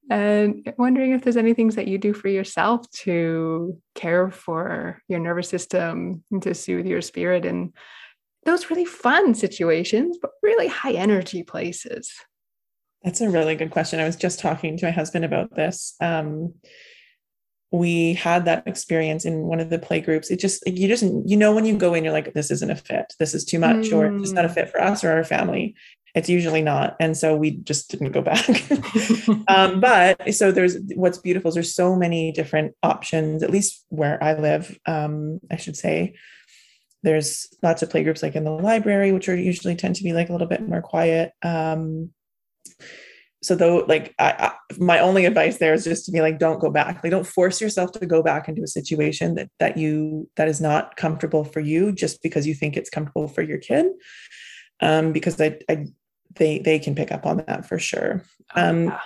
And 0.09 0.73
wondering 0.79 1.13
if 1.13 1.23
there's 1.23 1.37
any 1.37 1.53
things 1.53 1.75
that 1.75 1.89
you 1.89 1.99
do 1.99 2.13
for 2.13 2.29
yourself 2.29 2.89
to 3.03 3.77
care 3.97 4.31
for 4.31 5.03
your 5.09 5.19
nervous 5.19 5.49
system, 5.49 6.23
and 6.31 6.41
to 6.43 6.55
soothe 6.55 6.87
your 6.87 7.03
spirit 7.03 7.45
in 7.45 7.73
those 8.45 8.71
really 8.71 8.85
fun 8.85 9.35
situations, 9.35 10.17
but 10.23 10.31
really 10.45 10.69
high 10.69 10.93
energy 10.93 11.43
places. 11.43 12.13
That's 13.03 13.21
a 13.21 13.29
really 13.29 13.57
good 13.57 13.73
question. 13.73 13.99
I 13.99 14.05
was 14.05 14.15
just 14.15 14.39
talking 14.39 14.77
to 14.77 14.87
my 14.87 14.93
husband 14.93 15.25
about 15.25 15.57
this. 15.57 15.97
Um, 16.01 16.55
we 17.77 18.15
had 18.15 18.45
that 18.47 18.67
experience 18.67 19.25
in 19.25 19.43
one 19.43 19.61
of 19.61 19.71
the 19.71 19.79
play 19.79 20.01
groups. 20.01 20.31
It 20.31 20.41
just, 20.41 20.67
you 20.67 20.89
just, 20.89 21.05
you 21.25 21.37
know, 21.37 21.55
when 21.55 21.65
you 21.65 21.77
go 21.77 21.95
in, 21.95 22.05
you're 22.05 22.13
like, 22.13 22.33
this 22.35 22.51
isn't 22.51 22.71
a 22.71 22.77
fit. 22.77 23.13
This 23.19 23.35
is 23.35 23.45
too 23.45 23.59
much, 23.59 23.87
mm. 23.87 23.93
or 23.97 24.17
it's 24.17 24.33
not 24.33 24.45
a 24.45 24.49
fit 24.49 24.71
for 24.71 24.81
us 24.81 25.05
or 25.05 25.13
our 25.13 25.25
family 25.25 25.75
it's 26.17 26.31
usually 26.31 26.63
not 26.63 26.97
and 26.99 27.17
so 27.17 27.37
we 27.37 27.51
just 27.51 27.91
didn't 27.91 28.13
go 28.13 28.23
back 28.23 28.49
um, 29.49 29.79
but 29.79 30.35
so 30.35 30.51
there's 30.51 30.79
what's 30.95 31.19
beautiful 31.19 31.51
is 31.51 31.55
there's 31.55 31.75
so 31.75 31.95
many 31.95 32.33
different 32.33 32.75
options 32.83 33.43
at 33.43 33.51
least 33.51 33.85
where 33.91 34.21
i 34.25 34.33
live 34.33 34.77
um, 34.87 35.39
i 35.53 35.57
should 35.57 35.77
say 35.77 36.15
there's 37.03 37.47
lots 37.63 37.83
of 37.83 37.91
playgroups 37.91 38.23
like 38.23 38.35
in 38.35 38.45
the 38.45 38.51
library 38.51 39.13
which 39.13 39.29
are 39.29 39.37
usually 39.37 39.77
tend 39.77 39.95
to 39.95 40.03
be 40.03 40.15
like 40.15 40.31
a 40.31 40.33
little 40.33 40.49
bit 40.49 40.67
more 40.67 40.81
quiet 40.81 41.33
um, 41.43 42.11
so 43.47 43.55
though 43.55 43.85
like 43.89 44.15
I, 44.19 44.33
I, 44.39 44.53
my 44.79 44.99
only 44.99 45.25
advice 45.25 45.59
there 45.59 45.75
is 45.75 45.85
just 45.85 46.07
to 46.07 46.13
be 46.13 46.21
like 46.21 46.39
don't 46.39 46.61
go 46.61 46.71
back 46.71 47.03
like 47.03 47.11
don't 47.11 47.27
force 47.27 47.61
yourself 47.61 47.93
to 47.93 48.07
go 48.07 48.23
back 48.23 48.49
into 48.49 48.63
a 48.63 48.69
situation 48.69 49.35
that 49.37 49.49
that 49.61 49.77
you 49.77 50.29
that 50.37 50.49
is 50.49 50.61
not 50.61 50.97
comfortable 50.97 51.45
for 51.45 51.61
you 51.61 51.93
just 51.93 52.23
because 52.23 52.47
you 52.47 52.55
think 52.55 52.77
it's 52.77 52.91
comfortable 52.91 53.29
for 53.29 53.43
your 53.43 53.59
kid 53.59 53.87
um, 54.81 55.13
because 55.13 55.41
I, 55.41 55.59
I 55.69 55.87
they 56.35 56.59
they 56.59 56.79
can 56.79 56.95
pick 56.95 57.13
up 57.13 57.27
on 57.27 57.45
that 57.47 57.67
for 57.67 57.79
sure. 57.79 58.23
Oh, 58.55 58.69
um, 58.69 58.85
yeah. 58.85 59.01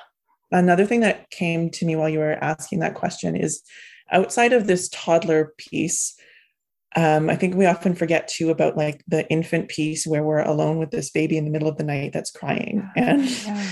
Another 0.53 0.85
thing 0.85 1.01
that 1.01 1.31
came 1.31 1.71
to 1.71 1.87
me 1.87 1.95
while 1.95 2.09
you 2.09 2.19
were 2.19 2.43
asking 2.43 2.81
that 2.81 2.95
question 2.95 3.37
is 3.37 3.63
outside 4.11 4.53
of 4.53 4.67
this 4.67 4.89
toddler 4.89 5.55
piece. 5.57 6.17
Um, 6.97 7.31
I 7.31 7.37
think 7.37 7.55
we 7.55 7.67
often 7.67 7.95
forget 7.95 8.27
too 8.27 8.51
about 8.51 8.77
like 8.77 9.05
the 9.07 9.29
infant 9.31 9.69
piece 9.69 10.09
where 10.09 10.25
we're 10.25 10.41
alone 10.41 10.79
with 10.79 10.91
this 10.91 11.11
baby 11.11 11.37
in 11.37 11.45
the 11.45 11.51
middle 11.51 11.69
of 11.69 11.77
the 11.77 11.85
night 11.85 12.13
that's 12.13 12.33
crying. 12.33 12.91
And 12.97 13.25
yeah. 13.25 13.67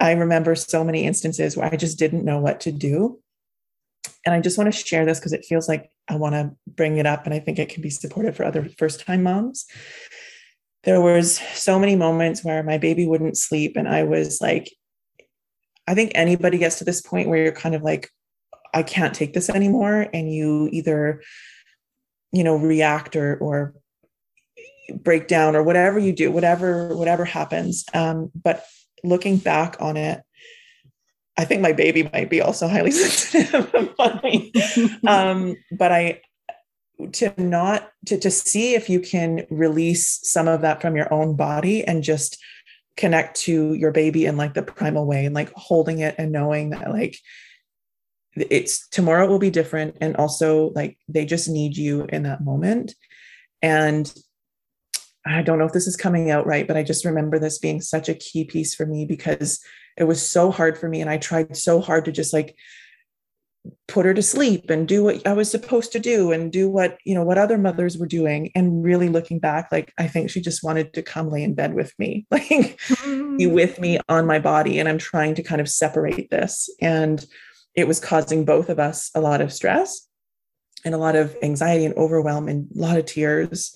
I 0.00 0.12
remember 0.12 0.54
so 0.54 0.82
many 0.82 1.04
instances 1.04 1.56
where 1.56 1.72
I 1.72 1.76
just 1.76 1.98
didn't 1.98 2.24
know 2.24 2.38
what 2.38 2.60
to 2.60 2.72
do. 2.72 3.20
And 4.24 4.34
I 4.34 4.40
just 4.40 4.58
want 4.58 4.72
to 4.72 4.78
share 4.78 5.04
this 5.04 5.18
because 5.18 5.32
it 5.32 5.44
feels 5.44 5.68
like 5.68 5.90
I 6.08 6.16
want 6.16 6.34
to 6.34 6.52
bring 6.66 6.96
it 6.96 7.06
up 7.06 7.24
and 7.24 7.34
I 7.34 7.38
think 7.38 7.58
it 7.58 7.68
can 7.68 7.82
be 7.82 7.90
supportive 7.90 8.36
for 8.36 8.44
other 8.44 8.68
first 8.78 9.04
time 9.04 9.22
moms 9.22 9.66
there 10.84 11.00
was 11.00 11.38
so 11.54 11.78
many 11.78 11.94
moments 11.94 12.42
where 12.42 12.62
my 12.62 12.78
baby 12.78 13.06
wouldn't 13.06 13.36
sleep 13.36 13.76
and 13.76 13.88
i 13.88 14.02
was 14.02 14.40
like 14.40 14.70
i 15.86 15.94
think 15.94 16.12
anybody 16.14 16.58
gets 16.58 16.78
to 16.78 16.84
this 16.84 17.00
point 17.00 17.28
where 17.28 17.42
you're 17.42 17.52
kind 17.52 17.74
of 17.74 17.82
like 17.82 18.08
i 18.74 18.82
can't 18.82 19.14
take 19.14 19.32
this 19.32 19.50
anymore 19.50 20.06
and 20.12 20.32
you 20.32 20.68
either 20.72 21.22
you 22.32 22.44
know 22.44 22.56
react 22.56 23.16
or 23.16 23.36
or 23.38 23.74
break 24.94 25.28
down 25.28 25.54
or 25.54 25.62
whatever 25.62 25.98
you 25.98 26.12
do 26.12 26.30
whatever 26.30 26.96
whatever 26.96 27.24
happens 27.24 27.84
um, 27.94 28.30
but 28.34 28.64
looking 29.04 29.36
back 29.36 29.76
on 29.80 29.96
it 29.96 30.22
i 31.36 31.44
think 31.44 31.60
my 31.60 31.72
baby 31.72 32.08
might 32.12 32.30
be 32.30 32.40
also 32.40 32.68
highly 32.68 32.90
sensitive 32.90 33.72
um, 35.06 35.56
but 35.72 35.92
i 35.92 36.20
to 37.12 37.32
not 37.38 37.90
to, 38.06 38.18
to 38.18 38.30
see 38.30 38.74
if 38.74 38.90
you 38.90 39.00
can 39.00 39.46
release 39.50 40.20
some 40.22 40.48
of 40.48 40.60
that 40.60 40.82
from 40.82 40.96
your 40.96 41.12
own 41.12 41.34
body 41.34 41.82
and 41.84 42.02
just 42.02 42.38
connect 42.96 43.40
to 43.40 43.72
your 43.74 43.90
baby 43.90 44.26
in 44.26 44.36
like 44.36 44.52
the 44.52 44.62
primal 44.62 45.06
way 45.06 45.24
and 45.24 45.34
like 45.34 45.50
holding 45.54 46.00
it 46.00 46.14
and 46.18 46.32
knowing 46.32 46.70
that 46.70 46.90
like 46.90 47.16
it's 48.36 48.88
tomorrow 48.88 49.26
will 49.26 49.38
be 49.38 49.50
different 49.50 49.96
and 50.00 50.16
also 50.16 50.70
like 50.74 50.98
they 51.08 51.24
just 51.24 51.48
need 51.48 51.76
you 51.76 52.06
in 52.10 52.22
that 52.24 52.42
moment. 52.42 52.94
And 53.62 54.12
i 55.26 55.42
don't 55.42 55.58
know 55.58 55.64
if 55.64 55.72
this 55.72 55.86
is 55.86 55.96
coming 55.96 56.30
out 56.30 56.46
right 56.46 56.66
but 56.66 56.76
i 56.76 56.82
just 56.82 57.04
remember 57.04 57.38
this 57.38 57.58
being 57.58 57.80
such 57.80 58.08
a 58.08 58.14
key 58.14 58.44
piece 58.44 58.74
for 58.74 58.86
me 58.86 59.04
because 59.04 59.60
it 59.96 60.04
was 60.04 60.26
so 60.26 60.50
hard 60.50 60.78
for 60.78 60.88
me 60.88 61.00
and 61.00 61.10
i 61.10 61.16
tried 61.16 61.56
so 61.56 61.80
hard 61.80 62.04
to 62.04 62.12
just 62.12 62.32
like 62.32 62.56
put 63.88 64.06
her 64.06 64.14
to 64.14 64.22
sleep 64.22 64.70
and 64.70 64.88
do 64.88 65.04
what 65.04 65.26
I 65.26 65.32
was 65.32 65.50
supposed 65.50 65.92
to 65.92 65.98
do 65.98 66.32
and 66.32 66.50
do 66.50 66.68
what, 66.68 66.96
you 67.04 67.14
know, 67.14 67.24
what 67.24 67.38
other 67.38 67.58
mothers 67.58 67.98
were 67.98 68.06
doing. 68.06 68.50
And 68.54 68.82
really 68.82 69.08
looking 69.08 69.38
back, 69.38 69.68
like, 69.70 69.92
I 69.98 70.06
think 70.06 70.30
she 70.30 70.40
just 70.40 70.62
wanted 70.62 70.94
to 70.94 71.02
come 71.02 71.28
lay 71.28 71.42
in 71.42 71.54
bed 71.54 71.74
with 71.74 71.92
me, 71.98 72.26
like 72.30 72.44
mm. 72.48 73.38
be 73.38 73.46
with 73.46 73.78
me 73.78 73.98
on 74.08 74.26
my 74.26 74.38
body. 74.38 74.78
And 74.78 74.88
I'm 74.88 74.98
trying 74.98 75.34
to 75.34 75.42
kind 75.42 75.60
of 75.60 75.68
separate 75.68 76.30
this. 76.30 76.70
And 76.80 77.24
it 77.74 77.86
was 77.86 78.00
causing 78.00 78.44
both 78.44 78.68
of 78.68 78.78
us 78.78 79.10
a 79.14 79.20
lot 79.20 79.40
of 79.40 79.52
stress 79.52 80.08
and 80.84 80.94
a 80.94 80.98
lot 80.98 81.16
of 81.16 81.36
anxiety 81.42 81.84
and 81.84 81.94
overwhelm 81.96 82.48
and 82.48 82.68
a 82.74 82.80
lot 82.80 82.98
of 82.98 83.04
tears. 83.04 83.74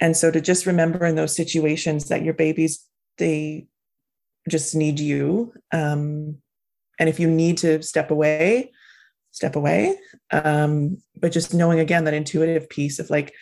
And 0.00 0.16
so 0.16 0.30
to 0.30 0.40
just 0.40 0.66
remember 0.66 1.04
in 1.04 1.14
those 1.14 1.36
situations 1.36 2.08
that 2.08 2.24
your 2.24 2.34
babies, 2.34 2.84
they 3.18 3.66
just 4.48 4.74
need 4.74 4.98
you. 4.98 5.52
Um, 5.72 6.38
and 6.98 7.08
if 7.08 7.20
you 7.20 7.30
need 7.30 7.58
to 7.58 7.82
step 7.82 8.10
away, 8.10 8.72
step 9.30 9.56
away. 9.56 9.96
Um, 10.30 10.98
but 11.16 11.32
just 11.32 11.54
knowing 11.54 11.80
again 11.80 12.04
that 12.04 12.14
intuitive 12.14 12.68
piece 12.68 12.98
of 12.98 13.10
like, 13.10 13.32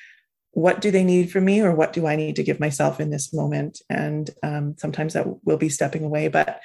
what 0.52 0.80
do 0.80 0.90
they 0.90 1.04
need 1.04 1.30
from 1.30 1.44
me 1.44 1.60
or 1.60 1.74
what 1.74 1.92
do 1.92 2.06
I 2.06 2.16
need 2.16 2.36
to 2.36 2.42
give 2.42 2.58
myself 2.58 2.98
in 3.00 3.10
this 3.10 3.32
moment? 3.32 3.80
And 3.88 4.28
um, 4.42 4.74
sometimes 4.78 5.14
that 5.14 5.26
will 5.44 5.56
be 5.56 5.68
stepping 5.68 6.04
away. 6.04 6.28
But 6.28 6.60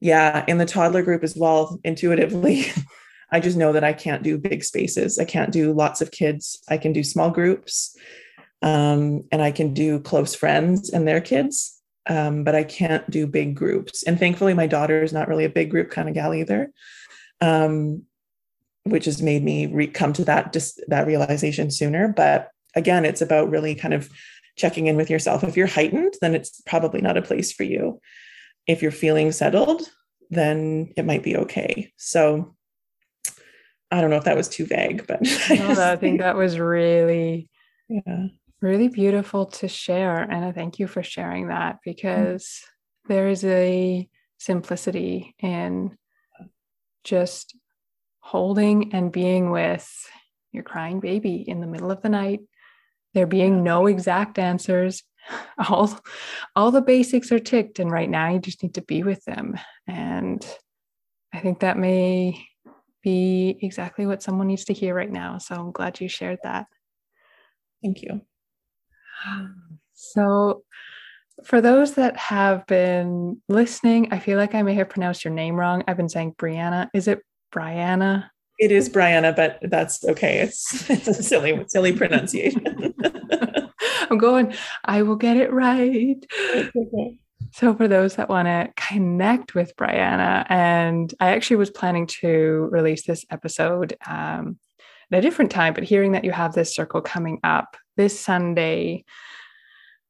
yeah, 0.00 0.44
in 0.48 0.58
the 0.58 0.66
toddler 0.66 1.02
group 1.02 1.22
as 1.22 1.36
well, 1.36 1.78
intuitively, 1.84 2.66
I 3.30 3.40
just 3.40 3.56
know 3.56 3.72
that 3.72 3.84
I 3.84 3.92
can't 3.92 4.22
do 4.22 4.38
big 4.38 4.64
spaces. 4.64 5.18
I 5.18 5.24
can't 5.24 5.52
do 5.52 5.72
lots 5.72 6.00
of 6.00 6.10
kids. 6.10 6.60
I 6.68 6.78
can 6.78 6.92
do 6.92 7.04
small 7.04 7.30
groups 7.30 7.96
um, 8.62 9.24
and 9.30 9.42
I 9.42 9.50
can 9.50 9.74
do 9.74 10.00
close 10.00 10.34
friends 10.34 10.90
and 10.90 11.06
their 11.06 11.20
kids. 11.20 11.74
Um, 12.10 12.42
but 12.42 12.54
I 12.54 12.64
can't 12.64 13.08
do 13.10 13.26
big 13.26 13.54
groups. 13.54 14.02
And 14.02 14.18
thankfully, 14.18 14.54
my 14.54 14.66
daughter 14.66 15.02
is 15.02 15.12
not 15.12 15.28
really 15.28 15.44
a 15.44 15.50
big 15.50 15.70
group 15.70 15.90
kind 15.90 16.08
of 16.08 16.14
gal 16.14 16.32
either. 16.32 16.72
Um, 17.42 18.06
which 18.90 19.04
has 19.04 19.22
made 19.22 19.42
me 19.42 19.66
re- 19.66 19.86
come 19.86 20.12
to 20.14 20.24
that 20.24 20.52
just 20.52 20.80
that 20.88 21.06
realization 21.06 21.70
sooner 21.70 22.08
but 22.08 22.50
again 22.74 23.04
it's 23.04 23.20
about 23.20 23.50
really 23.50 23.74
kind 23.74 23.94
of 23.94 24.08
checking 24.56 24.86
in 24.86 24.96
with 24.96 25.10
yourself 25.10 25.44
if 25.44 25.56
you're 25.56 25.66
heightened 25.66 26.14
then 26.20 26.34
it's 26.34 26.60
probably 26.62 27.00
not 27.00 27.16
a 27.16 27.22
place 27.22 27.52
for 27.52 27.62
you 27.62 28.00
if 28.66 28.82
you're 28.82 28.90
feeling 28.90 29.32
settled 29.32 29.82
then 30.30 30.92
it 30.96 31.04
might 31.04 31.22
be 31.22 31.36
okay 31.36 31.92
so 31.96 32.54
i 33.90 34.00
don't 34.00 34.10
know 34.10 34.16
if 34.16 34.24
that 34.24 34.36
was 34.36 34.48
too 34.48 34.66
vague 34.66 35.06
but 35.06 35.22
no, 35.50 35.70
i 35.80 35.96
think 35.96 36.20
that 36.20 36.36
was 36.36 36.58
really 36.58 37.48
yeah 37.88 38.26
really 38.60 38.88
beautiful 38.88 39.46
to 39.46 39.68
share 39.68 40.20
and 40.20 40.44
i 40.44 40.50
thank 40.50 40.78
you 40.78 40.86
for 40.86 41.02
sharing 41.02 41.48
that 41.48 41.76
mm. 41.76 41.78
because 41.84 42.44
mm-hmm. 42.44 43.12
there 43.12 43.28
is 43.28 43.44
a 43.44 44.08
simplicity 44.38 45.34
in 45.38 45.96
just 47.04 47.56
holding 48.20 48.92
and 48.92 49.10
being 49.10 49.50
with 49.50 49.90
your 50.52 50.62
crying 50.62 51.00
baby 51.00 51.44
in 51.46 51.60
the 51.60 51.66
middle 51.66 51.90
of 51.90 52.02
the 52.02 52.08
night. 52.08 52.40
There 53.14 53.26
being 53.26 53.62
no 53.62 53.86
exact 53.86 54.38
answers. 54.38 55.02
All 55.68 55.98
all 56.56 56.70
the 56.70 56.80
basics 56.80 57.30
are 57.32 57.38
ticked 57.38 57.80
and 57.80 57.90
right 57.90 58.08
now 58.08 58.30
you 58.30 58.38
just 58.38 58.62
need 58.62 58.74
to 58.74 58.82
be 58.82 59.02
with 59.02 59.22
them. 59.24 59.58
And 59.86 60.46
i 61.34 61.40
think 61.40 61.60
that 61.60 61.76
may 61.76 62.42
be 63.02 63.58
exactly 63.60 64.06
what 64.06 64.22
someone 64.22 64.46
needs 64.46 64.64
to 64.64 64.72
hear 64.72 64.94
right 64.94 65.10
now 65.10 65.36
so 65.38 65.54
i'm 65.54 65.72
glad 65.72 66.00
you 66.00 66.08
shared 66.08 66.38
that. 66.44 66.66
Thank 67.82 68.00
you 68.00 68.22
so 69.94 70.62
for 71.44 71.60
those 71.60 71.94
that 71.94 72.16
have 72.16 72.66
been 72.66 73.40
listening 73.48 74.12
i 74.12 74.18
feel 74.18 74.38
like 74.38 74.54
i 74.54 74.62
may 74.62 74.74
have 74.74 74.88
pronounced 74.88 75.24
your 75.24 75.32
name 75.32 75.54
wrong 75.54 75.82
i've 75.86 75.96
been 75.96 76.08
saying 76.08 76.34
brianna 76.38 76.88
is 76.92 77.08
it 77.08 77.20
Brianna. 77.52 78.30
It 78.58 78.72
is 78.72 78.88
Brianna, 78.88 79.34
but 79.34 79.58
that's 79.62 80.04
okay. 80.04 80.40
It's, 80.40 80.88
it's 80.90 81.08
a 81.08 81.22
silly, 81.22 81.64
silly 81.68 81.92
pronunciation. 81.92 82.94
I'm 84.10 84.18
going, 84.18 84.54
I 84.84 85.02
will 85.02 85.16
get 85.16 85.36
it 85.36 85.52
right. 85.52 86.16
Okay. 86.54 87.18
So, 87.52 87.74
for 87.74 87.88
those 87.88 88.16
that 88.16 88.28
want 88.28 88.46
to 88.46 88.72
connect 88.76 89.54
with 89.54 89.76
Brianna, 89.76 90.44
and 90.50 91.12
I 91.20 91.30
actually 91.30 91.56
was 91.56 91.70
planning 91.70 92.06
to 92.20 92.68
release 92.70 93.06
this 93.06 93.24
episode 93.30 93.96
um, 94.06 94.58
at 95.10 95.18
a 95.18 95.22
different 95.22 95.50
time, 95.50 95.72
but 95.72 95.84
hearing 95.84 96.12
that 96.12 96.24
you 96.24 96.32
have 96.32 96.52
this 96.52 96.74
circle 96.74 97.00
coming 97.00 97.40
up 97.44 97.76
this 97.98 98.18
Sunday, 98.18 99.04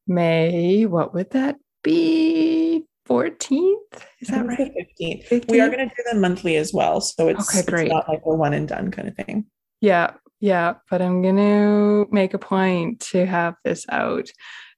May, 0.07 0.87
what 0.87 1.13
would 1.13 1.31
that 1.31 1.57
be? 1.83 2.85
14th. 3.09 4.03
Is 4.21 4.29
that 4.29 4.47
right? 4.47 4.59
15th. 5.01 5.27
15th. 5.29 5.51
We 5.51 5.61
are 5.61 5.69
going 5.69 5.89
to 5.89 5.95
do 5.95 6.03
them 6.11 6.21
monthly 6.21 6.57
as 6.57 6.75
well. 6.75 7.01
So 7.01 7.29
it's, 7.29 7.57
okay, 7.57 7.67
great. 7.67 7.87
It's 7.87 7.95
not 7.95 8.09
like 8.09 8.21
a 8.25 8.37
one 8.37 8.53
and 8.53 8.69
done 8.69 8.91
kind 8.91 9.09
of 9.09 9.17
thing. 9.17 9.47
Yeah. 9.81 10.13
Yeah. 10.41 10.75
But 10.91 11.01
I'm 11.01 11.23
going 11.23 11.39
to 11.39 12.07
make 12.13 12.35
a 12.35 12.39
point 12.39 13.01
to 13.13 13.25
have 13.25 13.55
this 13.65 13.87
out 13.89 14.29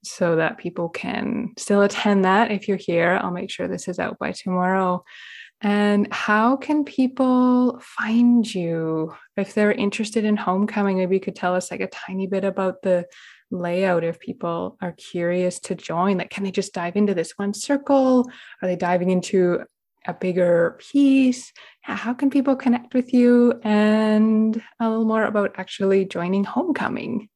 so 0.05 0.37
that 0.37 0.59
people 0.59 0.89
can 0.89 1.55
still 1.59 1.83
attend 1.83 2.25
that. 2.25 2.53
If 2.53 2.69
you're 2.69 2.77
here, 2.77 3.19
I'll 3.21 3.33
make 3.33 3.51
sure 3.51 3.67
this 3.67 3.89
is 3.89 3.99
out 3.99 4.19
by 4.21 4.31
tomorrow. 4.31 5.05
And 5.63 6.13
how 6.13 6.57
can 6.57 6.85
people 6.85 7.81
find 7.83 8.53
you? 8.53 9.15
If 9.37 9.55
they're 9.55 9.73
interested 9.73 10.25
in 10.25 10.37
hohmcoming? 10.37 10.97
Maybe 10.97 11.17
you 11.17 11.21
could 11.21 11.37
tell 11.37 11.55
us 11.55 11.71
like 11.71 11.81
a 11.81 11.89
tiny 11.89 12.27
bit 12.27 12.45
about 12.45 12.83
the 12.83 13.07
layout 13.51 14.05
if 14.05 14.19
people 14.21 14.79
are 14.81 14.93
curious 14.93 15.59
to 15.61 15.75
join. 15.75 16.19
Like 16.19 16.31
can 16.31 16.45
they 16.45 16.51
just 16.51 16.73
dive 16.73 16.97
into 16.97 17.15
this 17.15 17.33
one 17.37 17.53
circle? 17.53 18.31
Are 18.63 18.69
they 18.69 18.77
diving 18.77 19.11
into 19.11 19.65
a 20.07 20.15
bigger 20.15 20.79
piece? 20.79 21.53
How 21.83 22.15
can 22.15 22.31
people 22.31 22.57
connect 22.57 22.95
with 22.95 23.13
you? 23.13 23.61
And 23.63 24.63
a 24.79 24.89
little 24.89 25.05
more 25.05 25.25
about 25.25 25.57
actually 25.57 26.07
joining 26.07 26.45
hohmcoming 26.45 27.29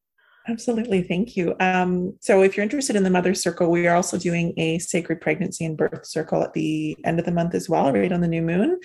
Absolutely. 0.47 1.03
Thank 1.03 1.36
you. 1.36 1.55
Um, 1.59 2.16
so, 2.20 2.42
if 2.42 2.57
you're 2.57 2.64
interested 2.64 2.97
in 2.97 3.03
the 3.03 3.11
Mother 3.11 3.34
Circle, 3.34 3.70
we 3.70 3.86
are 3.86 3.97
also 3.97 4.18
doing 4.18 4.53
a 4.59 4.78
sacred 4.78 5.20
pregnancy 5.20 5.64
and 5.64 5.76
birth 5.76 6.07
circle 6.07 6.42
at 6.42 6.53
the 6.53 6.97
end 7.05 7.18
of 7.18 7.24
the 7.24 7.32
month 7.32 7.55
as 7.55 7.68
well, 7.68 7.90
right 7.92 8.12
on 8.12 8.20
the 8.20 8.28
new 8.28 8.42
moon, 8.42 8.78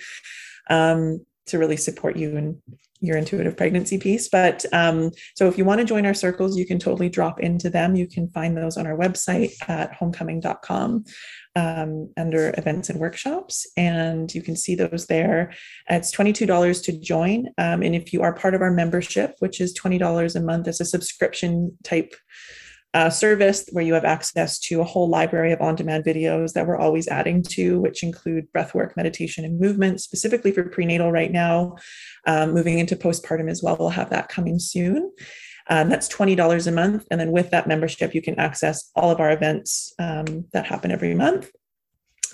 um, 0.70 1.24
to 1.46 1.58
really 1.58 1.76
support 1.76 2.16
you 2.16 2.36
and 2.36 2.56
your 3.00 3.16
intuitive 3.16 3.56
pregnancy 3.56 3.98
piece. 3.98 4.28
But 4.28 4.64
um, 4.72 5.10
so 5.34 5.48
if 5.48 5.58
you 5.58 5.64
want 5.64 5.80
to 5.80 5.86
join 5.86 6.06
our 6.06 6.14
circles, 6.14 6.56
you 6.56 6.66
can 6.66 6.78
totally 6.78 7.08
drop 7.08 7.40
into 7.40 7.70
them. 7.70 7.94
You 7.94 8.06
can 8.06 8.28
find 8.28 8.56
those 8.56 8.76
on 8.76 8.86
our 8.86 8.96
website 8.96 9.52
at 9.68 9.92
hohmcoming.com 9.92 11.04
um, 11.56 12.12
under 12.16 12.54
events 12.56 12.90
and 12.90 13.00
workshops, 13.00 13.66
and 13.76 14.32
you 14.34 14.42
can 14.42 14.56
see 14.56 14.74
those 14.74 15.06
there. 15.06 15.52
It's 15.88 16.14
$22 16.14 16.84
to 16.84 17.00
join. 17.00 17.48
Um, 17.58 17.82
and 17.82 17.94
if 17.94 18.12
you 18.12 18.22
are 18.22 18.32
part 18.32 18.54
of 18.54 18.62
our 18.62 18.70
membership, 18.70 19.34
which 19.40 19.60
is 19.60 19.78
$20 19.78 20.36
a 20.36 20.40
month 20.40 20.68
as 20.68 20.80
a 20.80 20.84
subscription 20.84 21.76
type 21.82 22.14
uh, 22.92 23.08
service 23.08 23.68
where 23.70 23.84
you 23.84 23.94
have 23.94 24.04
access 24.04 24.58
to 24.58 24.80
a 24.80 24.84
whole 24.84 25.08
library 25.08 25.52
of 25.52 25.60
on 25.60 25.76
demand 25.76 26.04
videos 26.04 26.54
that 26.54 26.66
we're 26.66 26.78
always 26.78 27.06
adding 27.06 27.42
to, 27.42 27.80
which 27.80 28.02
include 28.02 28.52
breathwork, 28.52 28.96
meditation, 28.96 29.44
and 29.44 29.60
movement, 29.60 30.00
specifically 30.00 30.50
for 30.50 30.64
prenatal 30.64 31.12
right 31.12 31.30
now. 31.30 31.76
Um, 32.26 32.52
moving 32.52 32.78
into 32.78 32.96
postpartum 32.96 33.48
as 33.48 33.62
well, 33.62 33.76
we'll 33.78 33.90
have 33.90 34.10
that 34.10 34.28
coming 34.28 34.58
soon. 34.58 35.12
Um, 35.70 35.88
that's 35.88 36.08
$20 36.08 36.66
a 36.66 36.72
month. 36.72 37.06
And 37.10 37.20
then 37.20 37.30
with 37.30 37.50
that 37.50 37.68
membership, 37.68 38.12
you 38.12 38.20
can 38.20 38.38
access 38.38 38.90
all 38.96 39.10
of 39.10 39.20
our 39.20 39.30
events 39.30 39.94
um, 40.00 40.44
that 40.52 40.66
happen 40.66 40.90
every 40.90 41.14
month. 41.14 41.50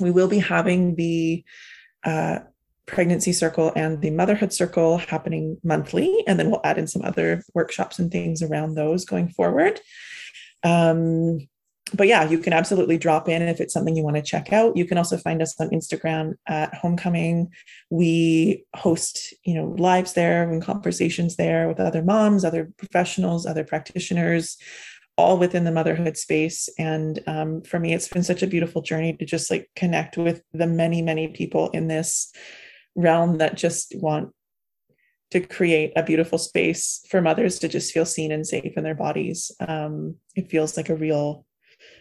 We 0.00 0.10
will 0.10 0.28
be 0.28 0.38
having 0.38 0.96
the 0.96 1.44
uh, 2.02 2.38
pregnancy 2.86 3.32
circle 3.32 3.72
and 3.76 4.00
the 4.00 4.10
motherhood 4.10 4.54
circle 4.54 4.96
happening 4.96 5.58
monthly. 5.62 6.24
And 6.26 6.40
then 6.40 6.50
we'll 6.50 6.62
add 6.64 6.78
in 6.78 6.86
some 6.86 7.02
other 7.02 7.42
workshops 7.52 7.98
and 7.98 8.10
things 8.10 8.42
around 8.42 8.74
those 8.74 9.04
going 9.04 9.28
forward. 9.28 9.80
Um, 10.64 11.46
but 11.94 12.08
yeah, 12.08 12.28
you 12.28 12.38
can 12.38 12.52
absolutely 12.52 12.98
drop 12.98 13.28
in 13.28 13.42
if 13.42 13.60
it's 13.60 13.72
something 13.72 13.94
you 13.94 14.02
want 14.02 14.16
to 14.16 14.22
check 14.22 14.52
out. 14.52 14.76
You 14.76 14.84
can 14.84 14.98
also 14.98 15.16
find 15.16 15.40
us 15.40 15.54
on 15.60 15.70
Instagram 15.70 16.34
at 16.46 16.74
Hohmcoming. 16.74 17.48
We 17.90 18.64
host, 18.74 19.32
you 19.44 19.54
know, 19.54 19.74
lives 19.78 20.14
there 20.14 20.50
and 20.50 20.60
conversations 20.60 21.36
there 21.36 21.68
with 21.68 21.78
other 21.78 22.02
moms, 22.02 22.44
other 22.44 22.72
professionals, 22.76 23.46
other 23.46 23.62
practitioners, 23.62 24.56
all 25.16 25.38
within 25.38 25.64
the 25.64 25.72
motherhood 25.72 26.16
space. 26.16 26.68
And 26.78 27.20
um, 27.26 27.62
for 27.62 27.78
me, 27.78 27.94
it's 27.94 28.08
been 28.08 28.24
such 28.24 28.42
a 28.42 28.48
beautiful 28.48 28.82
journey 28.82 29.14
to 29.14 29.24
just 29.24 29.50
like 29.50 29.70
connect 29.76 30.16
with 30.16 30.42
the 30.52 30.66
many, 30.66 31.02
many 31.02 31.28
people 31.28 31.70
in 31.70 31.86
this 31.86 32.32
realm 32.96 33.38
that 33.38 33.56
just 33.56 33.94
want 33.96 34.32
to 35.30 35.40
create 35.40 35.92
a 35.96 36.02
beautiful 36.02 36.38
space 36.38 37.04
for 37.10 37.20
mothers 37.20 37.58
to 37.60 37.68
just 37.68 37.92
feel 37.92 38.04
seen 38.06 38.32
and 38.32 38.46
safe 38.46 38.76
in 38.76 38.84
their 38.84 38.94
bodies. 38.94 39.50
Um, 39.60 40.16
it 40.34 40.50
feels 40.50 40.76
like 40.76 40.88
a 40.88 40.96
real, 40.96 41.44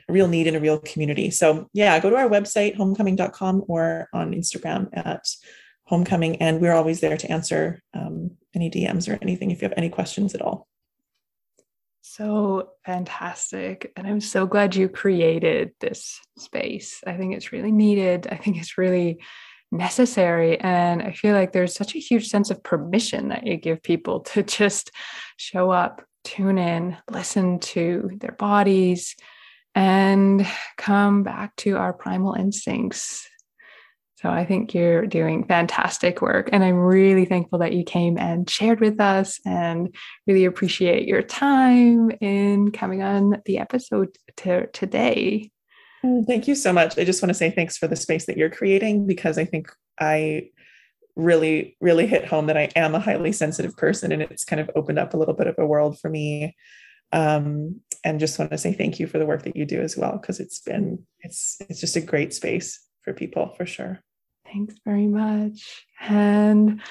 real 0.07 0.27
need 0.27 0.47
in 0.47 0.55
a 0.55 0.59
real 0.59 0.79
community. 0.79 1.31
So 1.31 1.69
yeah, 1.73 1.99
go 1.99 2.09
to 2.09 2.15
our 2.15 2.29
website, 2.29 2.77
hohmcoming.com 2.77 3.65
or 3.67 4.07
on 4.13 4.33
Instagram 4.33 4.89
at 4.93 5.25
hohmcoming. 5.89 6.37
And 6.39 6.61
we're 6.61 6.73
always 6.73 6.99
there 6.99 7.17
to 7.17 7.31
answer 7.31 7.81
um, 7.93 8.31
any 8.53 8.69
DMs 8.69 9.11
or 9.11 9.17
anything 9.21 9.51
if 9.51 9.61
you 9.61 9.67
have 9.67 9.77
any 9.77 9.89
questions 9.89 10.35
at 10.35 10.41
all. 10.41 10.67
so 12.01 12.69
fantastic. 12.85 13.91
And 13.95 14.07
I'm 14.07 14.21
so 14.21 14.45
glad 14.45 14.75
you 14.75 14.89
created 14.89 15.71
this 15.79 16.19
space. 16.37 17.03
I 17.05 17.13
think 17.17 17.33
it's 17.33 17.51
really 17.51 17.71
needed. 17.71 18.27
I 18.29 18.37
think 18.37 18.57
it's 18.57 18.77
really 18.77 19.19
necessary. 19.71 20.59
And 20.59 21.01
I 21.01 21.11
feel 21.11 21.33
like 21.33 21.51
there's 21.51 21.73
such 21.73 21.95
a 21.95 21.99
huge 21.99 22.27
sense 22.27 22.49
of 22.49 22.63
permission 22.63 23.29
that 23.29 23.45
you 23.45 23.57
give 23.57 23.81
people 23.83 24.19
to 24.31 24.43
just 24.43 24.91
show 25.37 25.71
up, 25.71 26.03
tune 26.23 26.57
in, 26.57 26.97
listen 27.09 27.59
to 27.59 28.11
their 28.19 28.33
bodies, 28.33 29.15
and 29.75 30.47
come 30.77 31.23
back 31.23 31.55
to 31.57 31.77
our 31.77 31.93
primal 31.93 32.33
instincts. 32.33 33.27
So 34.15 34.29
I 34.29 34.45
think 34.45 34.73
you're 34.73 35.05
doing 35.05 35.45
fantastic 35.45 36.21
work. 36.21 36.49
And 36.51 36.63
I'm 36.63 36.77
really 36.77 37.25
thankful 37.25 37.59
that 37.59 37.73
you 37.73 37.83
came 37.83 38.17
and 38.17 38.49
shared 38.49 38.79
with 38.79 38.99
us 38.99 39.39
and 39.45 39.93
really 40.25 40.45
appreciate 40.45 41.07
your 41.07 41.21
time 41.21 42.09
in 42.21 42.71
coming 42.71 43.03
on 43.03 43.41
the 43.45 43.59
episode 43.59 44.17
to, 44.37 44.67
today. 44.67 45.51
Mm, 46.03 46.25
thank 46.25 46.47
you 46.47 46.55
so 46.55 46.71
much. 46.71 46.97
I 46.97 47.03
just 47.03 47.21
want 47.21 47.29
to 47.29 47.35
say 47.35 47.51
thanks 47.51 47.77
for 47.77 47.87
the 47.87 47.95
space 47.97 48.25
that 48.25 48.37
you're 48.37 48.49
creating 48.49 49.05
because 49.05 49.37
I 49.37 49.45
think 49.45 49.67
I 49.99 50.49
really, 51.15 51.77
really 51.81 52.07
hit 52.07 52.25
home 52.25 52.47
that 52.47 52.57
I 52.57 52.69
am 52.75 52.95
a 52.95 52.99
highly 52.99 53.31
sensitive 53.33 53.75
person 53.75 54.11
and 54.11 54.21
it's 54.21 54.45
kind 54.45 54.59
of 54.59 54.71
opened 54.75 54.97
up 54.97 55.13
a 55.13 55.17
little 55.17 55.35
bit 55.35 55.47
of 55.47 55.55
a 55.57 55.67
world 55.67 55.99
for 55.99 56.09
me. 56.09 56.55
Um, 57.11 57.81
and 58.05 58.19
just 58.19 58.37
want 58.37 58.51
to 58.51 58.57
say 58.57 58.71
thank 58.71 58.99
you 58.99 59.07
for 59.07 59.17
the 59.17 59.25
work 59.25 59.43
that 59.43 59.55
you 59.55 59.65
do 59.65 59.81
as 59.81 59.97
well 59.97 60.17
because 60.17 60.39
it's 60.39 60.59
been 60.59 61.05
it's 61.21 61.57
it's 61.67 61.81
just 61.81 61.95
a 61.95 62.01
great 62.01 62.33
space 62.33 62.79
for 63.01 63.13
people 63.13 63.53
for 63.57 63.65
sure. 63.65 64.01
Thanks 64.45 64.75
very 64.85 65.07
much. 65.07 65.85
And 65.99 66.81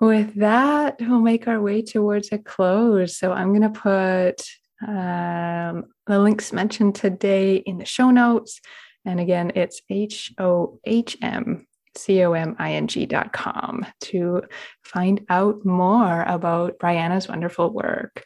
with 0.00 0.34
that, 0.34 0.96
we'll 1.00 1.20
make 1.20 1.48
our 1.48 1.60
way 1.60 1.82
towards 1.82 2.30
a 2.30 2.38
close. 2.38 3.16
So 3.16 3.32
I'm 3.32 3.48
going 3.48 3.72
to 3.72 3.80
put 3.80 4.42
um, 4.86 5.86
the 6.06 6.18
links 6.20 6.52
mentioned 6.52 6.94
today 6.94 7.56
in 7.56 7.78
the 7.78 7.84
show 7.84 8.10
notes. 8.10 8.60
And 9.04 9.18
again, 9.18 9.52
it's 9.54 9.80
H 9.88 10.32
O 10.38 10.78
H 10.84 11.16
M 11.22 11.66
C 11.96 12.22
O 12.22 12.34
M 12.34 12.54
I 12.58 12.74
N 12.74 12.86
G 12.86 13.06
dot 13.06 13.32
com 13.32 13.86
to 14.02 14.42
find 14.84 15.24
out 15.30 15.64
more 15.64 16.22
about 16.22 16.78
Brianna's 16.78 17.26
wonderful 17.26 17.70
work. 17.70 18.22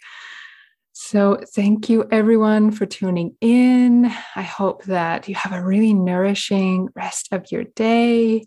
So, 0.92 1.40
thank 1.54 1.88
you 1.88 2.06
everyone 2.10 2.70
for 2.70 2.84
tuning 2.84 3.36
in. 3.40 4.06
I 4.36 4.42
hope 4.42 4.84
that 4.84 5.28
you 5.28 5.34
have 5.34 5.52
a 5.52 5.64
really 5.64 5.94
nourishing 5.94 6.88
rest 6.94 7.28
of 7.32 7.50
your 7.50 7.64
day. 7.64 8.44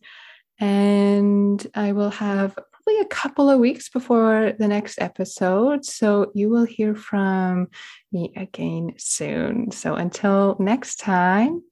And 0.60 1.66
I 1.74 1.92
will 1.92 2.12
have 2.12 2.58
probably 2.86 3.02
a 3.02 3.06
couple 3.06 3.50
of 3.50 3.60
weeks 3.60 3.90
before 3.90 4.54
the 4.58 4.68
next 4.68 5.02
episode. 5.02 5.86
So 5.86 6.32
you 6.36 6.50
will 6.50 6.66
hear 6.66 6.96
from 6.96 7.68
me 8.12 8.32
again 8.36 8.94
soon. 8.98 9.72
So 9.72 9.96
until 9.96 10.56
next 10.60 11.00
time, 11.00 11.64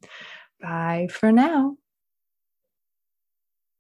bye 0.60 1.08
for 1.12 1.32
now. 1.32 1.78